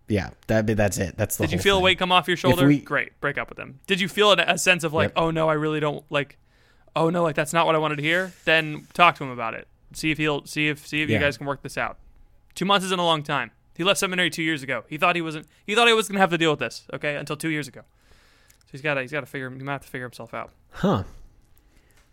yeah, 0.09 0.31
that 0.49 0.67
that's 0.67 0.99
it. 0.99 1.17
That's 1.17 1.37
the 1.37 1.45
Did 1.47 1.53
you 1.53 1.59
feel 1.61 1.77
a 1.77 1.79
thing. 1.79 1.85
weight 1.85 1.99
come 1.99 2.11
off 2.13 2.27
your 2.29 2.37
shoulder? 2.37 2.67
we- 2.67 2.81
Great, 2.81 3.19
break 3.21 3.39
up 3.39 3.49
with 3.49 3.57
them. 3.59 3.79
Did 3.87 4.01
you 4.01 4.09
feel 4.09 4.33
a, 4.33 4.37
a 4.47 4.59
sense 4.59 4.83
of 4.85 4.93
like, 4.93 5.11
Yep. 5.11 5.13
oh 5.17 5.31
no, 5.31 5.49
I 5.49 5.55
really 5.55 5.79
don't 5.81 6.05
like, 6.11 6.37
oh 6.97 7.09
no, 7.11 7.23
like 7.23 7.37
that's 7.37 7.53
not 7.53 7.65
what 7.67 7.75
I 7.75 7.79
wanted 7.79 7.97
to 7.97 8.03
hear? 8.03 8.33
Then 8.45 8.89
talk 8.93 9.15
to 9.17 9.25
him 9.25 9.31
about 9.31 9.55
it. 9.55 9.69
See 9.95 10.11
if 10.11 10.19
he'll 10.19 10.45
see 10.47 10.69
if 10.69 10.85
see 10.87 11.01
if 11.03 11.09
you 11.11 11.19
guys 11.19 11.37
can 11.39 11.47
work 11.47 11.63
this 11.63 11.79
out. 11.79 11.97
Two 12.55 12.65
months 12.65 12.85
isn't 12.87 12.99
a 12.99 13.05
long 13.05 13.23
time. 13.23 13.51
He 13.77 13.85
left 13.85 13.99
seminary 14.01 14.31
two 14.31 14.43
years 14.43 14.63
ago. 14.63 14.85
He 14.89 14.99
thought 14.99 15.17
he 15.17 15.23
wasn't. 15.23 15.47
He 15.67 15.75
thought 15.75 15.89
he 15.89 15.95
was 15.95 16.09
gonna 16.09 16.21
have 16.21 16.31
to 16.31 16.39
deal 16.39 16.51
with 16.51 16.61
this. 16.61 16.87
Okay, 16.93 17.17
until 17.17 17.37
two 17.37 17.49
years 17.51 17.69
ago. 17.69 17.81
So 17.81 18.69
he's 18.73 18.83
got 18.83 18.95
to 18.95 19.01
he's 19.03 19.13
got 19.13 19.21
to 19.21 19.27
figure. 19.27 19.51
He 19.51 19.57
might 19.63 19.73
have 19.73 19.83
to 19.83 19.89
figure 19.89 20.07
himself 20.07 20.35
out. 20.35 20.51
Huh. 20.71 21.05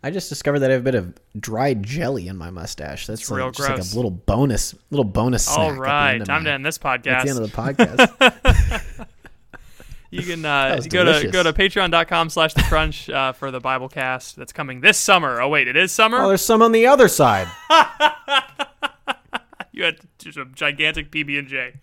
I 0.01 0.11
just 0.11 0.29
discovered 0.29 0.59
that 0.59 0.69
I 0.69 0.73
have 0.73 0.81
a 0.81 0.83
bit 0.85 0.95
of 0.95 1.13
dried 1.37 1.83
jelly 1.83 2.29
in 2.29 2.37
my 2.37 2.49
mustache. 2.51 3.05
That's 3.07 3.21
It's 3.21 3.29
like, 3.29 3.37
real 3.37 3.51
just 3.51 3.67
like 3.67 3.75
gross. 3.75 3.91
a 3.93 3.95
little 3.97 4.11
bonus, 4.11 4.73
little 4.91 5.03
bonus. 5.03 5.49
All 5.49 5.73
right, 5.73 6.23
time 6.23 6.43
my- 6.43 6.49
to 6.49 6.53
end 6.53 6.65
this 6.65 6.79
At 6.81 7.03
the 7.03 7.09
end 7.11 7.29
of 7.29 7.35
the 7.35 7.47
podcast. 7.49 9.05
You 10.11 10.23
can 10.23 10.43
uh, 10.43 10.81
go 10.89 11.03
to 11.21 11.29
go 11.29 11.43
to 11.43 11.53
patreon.com 11.53 12.31
slash 12.31 12.55
the 12.55 12.63
crunch 12.63 13.11
uh, 13.11 13.31
for 13.31 13.51
the 13.51 13.59
Bible 13.59 13.87
cast 13.89 14.37
that's 14.37 14.51
coming 14.51 14.81
this 14.81 14.97
summer. 14.97 15.39
Oh 15.39 15.49
wait, 15.49 15.67
it 15.67 15.75
is 15.77 15.91
summer? 15.91 16.17
oh, 16.17 16.29
there's 16.29 16.41
some 16.43 16.63
on 16.63 16.71
the 16.71 16.87
other 16.87 17.07
side. 17.07 17.47
You 19.79 19.85
had 19.85 19.97
just 20.17 20.37
a 20.37 20.43
gigantic 20.45 21.09
PB 21.09 21.39
and 21.39 21.47
J. 21.47 21.73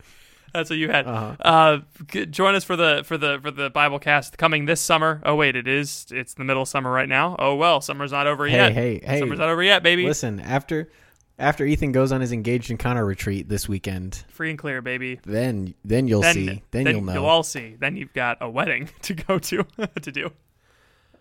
That's 0.52 0.68
what 0.70 0.78
you 0.78 0.90
had. 0.90 1.06
Uh-huh. 1.06 1.36
Uh, 1.40 2.24
join 2.30 2.54
us 2.54 2.62
for 2.62 2.76
the 2.76 3.02
for 3.06 3.16
the 3.18 3.38
for 3.42 3.50
the 3.50 3.70
Bible 3.70 3.98
cast 3.98 4.36
coming 4.38 4.66
this 4.66 4.80
summer. 4.82 5.20
Oh 5.24 5.34
wait, 5.34 5.56
it 5.56 5.66
is. 5.66 6.06
It's 6.10 6.34
the 6.34 6.44
middle 6.44 6.62
of 6.62 6.68
summer 6.68 6.90
right 6.90 7.08
now. 7.08 7.36
Oh 7.38 7.54
well, 7.56 7.80
summer's 7.80 8.12
not 8.12 8.26
over 8.26 8.46
Hey, 8.46 8.56
yet. 8.56 8.72
hey, 8.72 9.00
hey. 9.02 9.18
Summer's 9.18 9.38
not 9.38 9.48
over 9.48 9.62
yet, 9.62 9.82
baby. 9.82 10.04
Listen, 10.04 10.40
after 10.40 10.90
after 11.38 11.64
Ethan 11.66 11.92
goes 11.92 12.12
on 12.12 12.20
his 12.20 12.32
engaged 12.32 12.70
encounter 12.70 13.04
retreat 13.04 13.48
this 13.48 13.68
weekend, 13.68 14.24
Free 14.28 14.50
and 14.50 14.58
clear, 14.58 14.80
baby. 14.82 15.20
then 15.24 15.74
then 15.84 16.06
you'll 16.08 16.20
Then, 16.22 16.34
see. 16.34 16.62
Then, 16.70 16.86
you'll 16.86 17.00
know. 17.02 17.14
You'll 17.14 17.26
all 17.26 17.42
see. 17.42 17.76
Then 17.78 17.96
you've 17.96 18.12
got 18.14 18.38
a 18.40 18.48
wedding 18.48 18.88
to 19.02 19.14
go 19.14 19.38
to 19.38 19.64
to 20.02 20.12
do. 20.12 20.30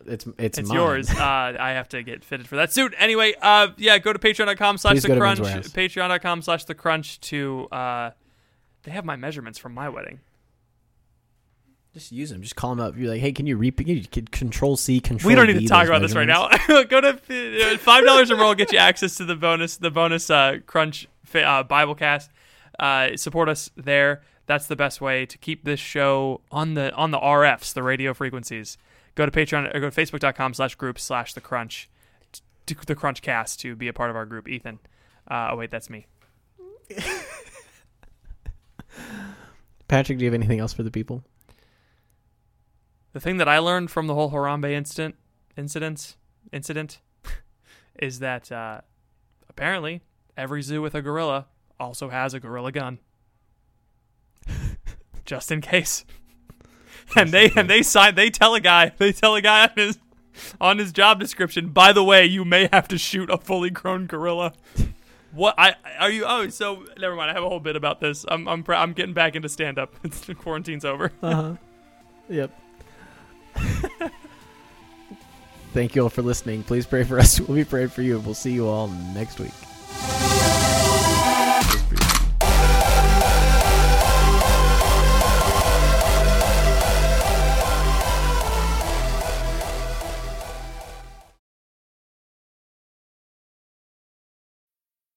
It's 0.05 0.25
it's, 0.37 0.57
It's 0.57 0.69
mine. 0.69 0.77
yours. 0.77 1.09
Uh, 1.15 1.55
I 1.59 1.71
have 1.71 1.89
to 1.89 2.03
get 2.03 2.23
fitted 2.23 2.47
for 2.47 2.55
that 2.57 2.71
suit. 2.71 2.93
Anyway, 2.97 3.33
uh, 3.41 3.69
yeah, 3.77 3.97
go 3.97 4.13
to 4.13 4.19
patreon.com 4.19 4.77
slash 4.77 5.01
the 5.01 5.15
crunch. 5.15 5.39
Patreon.com 5.39 6.41
slash 6.41 6.65
the 6.65 6.75
crunch 6.75 7.19
to 7.21 7.67
uh, 7.71 8.11
they 8.83 8.91
have 8.91 9.05
my 9.05 9.15
measurements 9.15 9.57
from 9.57 9.73
my 9.73 9.89
wedding. 9.89 10.19
Just 11.93 12.11
use 12.11 12.29
them. 12.29 12.41
Just 12.41 12.57
call 12.57 12.75
them 12.75 12.85
up. 12.85 12.97
You're 12.97 13.09
like, 13.09 13.21
hey, 13.21 13.31
can 13.31 13.47
you 13.47 13.55
repeat? 13.55 13.87
You 13.87 14.03
could 14.05 14.29
control 14.29 14.75
C, 14.75 14.99
control. 14.99 15.29
We 15.29 15.35
don't 15.35 15.47
need 15.47 15.53
V 15.53 15.61
to 15.61 15.67
talk 15.67 15.87
about 15.87 16.01
this 16.01 16.13
right 16.13 16.27
now. 16.27 16.49
Go 16.67 16.99
to 16.99 17.07
uh, 17.09 17.77
five 17.77 18.03
dollars 18.03 18.29
or 18.29 18.35
more 18.35 18.47
will 18.47 18.55
get 18.55 18.73
you 18.73 18.77
access 18.77 19.15
to 19.15 19.25
the 19.25 19.35
bonus, 19.35 19.77
the 19.77 19.89
bonus 19.89 20.29
uh, 20.29 20.57
crunch 20.65 21.07
uh, 21.33 21.63
Bible 21.63 21.95
cast. 21.95 22.29
Uh, 22.77 23.15
support 23.15 23.47
us 23.47 23.69
there. 23.77 24.21
That's 24.45 24.67
the 24.67 24.75
best 24.75 24.99
way 24.99 25.25
to 25.25 25.37
keep 25.37 25.63
this 25.63 25.79
show 25.79 26.41
on 26.51 26.73
the 26.73 26.93
on 26.93 27.11
the 27.11 27.17
RFs, 27.19 27.73
the 27.73 27.81
radio 27.81 28.13
frequencies. 28.13 28.77
Go 29.15 29.25
to 29.25 29.31
Patreon 29.31 29.73
or 29.73 29.79
go 29.79 29.89
to 29.89 30.01
Facebook.com 30.01 30.53
slash 30.53 30.75
group 30.75 30.99
slash 30.99 31.33
the 31.33 31.41
crunch, 31.41 31.89
the 32.65 32.95
crunch 32.95 33.21
cast 33.21 33.59
to 33.61 33.75
be 33.75 33.87
a 33.87 33.93
part 33.93 34.09
of 34.09 34.15
our 34.15 34.25
group. 34.25 34.47
Ethan. 34.47 34.79
Uh, 35.29 35.49
oh 35.51 35.55
wait, 35.55 35.71
that's 35.71 35.89
me. 35.89 36.05
Patrick, 39.87 40.17
do 40.17 40.25
you 40.25 40.31
have 40.31 40.35
anything 40.35 40.59
else 40.59 40.73
for 40.73 40.83
the 40.83 40.91
people? 40.91 41.23
The 43.13 43.19
thing 43.19 43.37
that 43.37 43.47
I 43.47 43.59
learned 43.59 43.91
from 43.91 44.07
the 44.07 44.13
whole 44.13 44.31
Harambe 44.31 44.69
incident 44.71 45.15
incident 45.55 46.17
incident 46.51 46.99
is 47.99 48.19
that 48.19 48.51
uh, 48.51 48.81
apparently 49.49 50.01
every 50.35 50.61
zoo 50.61 50.81
with 50.81 50.93
a 50.95 51.01
gorilla 51.01 51.47
also 51.79 52.09
has 52.09 52.33
a 52.33 52.39
gorilla 52.39 52.73
gun, 52.73 52.99
just 55.25 55.51
in 55.51 55.61
case. 55.61 56.03
and 57.15 57.31
they 57.31 57.51
and 57.55 57.69
they 57.69 57.81
sign. 57.83 58.15
They 58.15 58.29
tell 58.29 58.55
a 58.55 58.59
guy. 58.59 58.91
They 58.97 59.11
tell 59.11 59.35
a 59.35 59.41
guy 59.41 59.63
on 59.63 59.69
his 59.75 59.97
on 60.59 60.77
his 60.77 60.91
job 60.91 61.19
description. 61.19 61.69
By 61.69 61.93
the 61.93 62.03
way, 62.03 62.25
you 62.25 62.43
may 62.45 62.69
have 62.73 62.87
to 62.89 62.97
shoot 62.97 63.29
a 63.29 63.37
fully 63.37 63.69
grown 63.69 64.05
gorilla. 64.07 64.53
What 65.31 65.55
I 65.57 65.75
are 65.99 66.09
you? 66.09 66.23
Oh, 66.25 66.47
so 66.49 66.85
never 66.97 67.15
mind. 67.15 67.29
I 67.31 67.33
have 67.33 67.43
a 67.43 67.49
whole 67.49 67.59
bit 67.59 67.75
about 67.75 67.99
this. 67.99 68.25
I'm 68.27 68.47
I'm 68.47 68.63
pr- 68.63 68.73
I'm 68.73 68.93
getting 68.93 69.13
back 69.13 69.35
into 69.35 69.49
stand 69.49 69.77
up. 69.77 69.93
It's 70.03 70.25
quarantine's 70.39 70.85
over. 70.85 71.11
Uh 71.21 71.33
huh. 71.35 71.55
yep. 72.29 72.51
Thank 75.73 75.93
you 75.95 76.03
all 76.03 76.09
for 76.09 76.21
listening. 76.21 76.63
Please 76.63 76.85
pray 76.85 77.03
for 77.03 77.19
us. 77.19 77.39
We'll 77.47 77.55
be 77.57 77.65
praying 77.65 77.89
for 77.89 78.01
you. 78.01 78.15
and 78.15 78.25
We'll 78.25 78.33
see 78.33 78.51
you 78.53 78.67
all 78.67 78.87
next 78.87 79.39
week. 79.39 80.34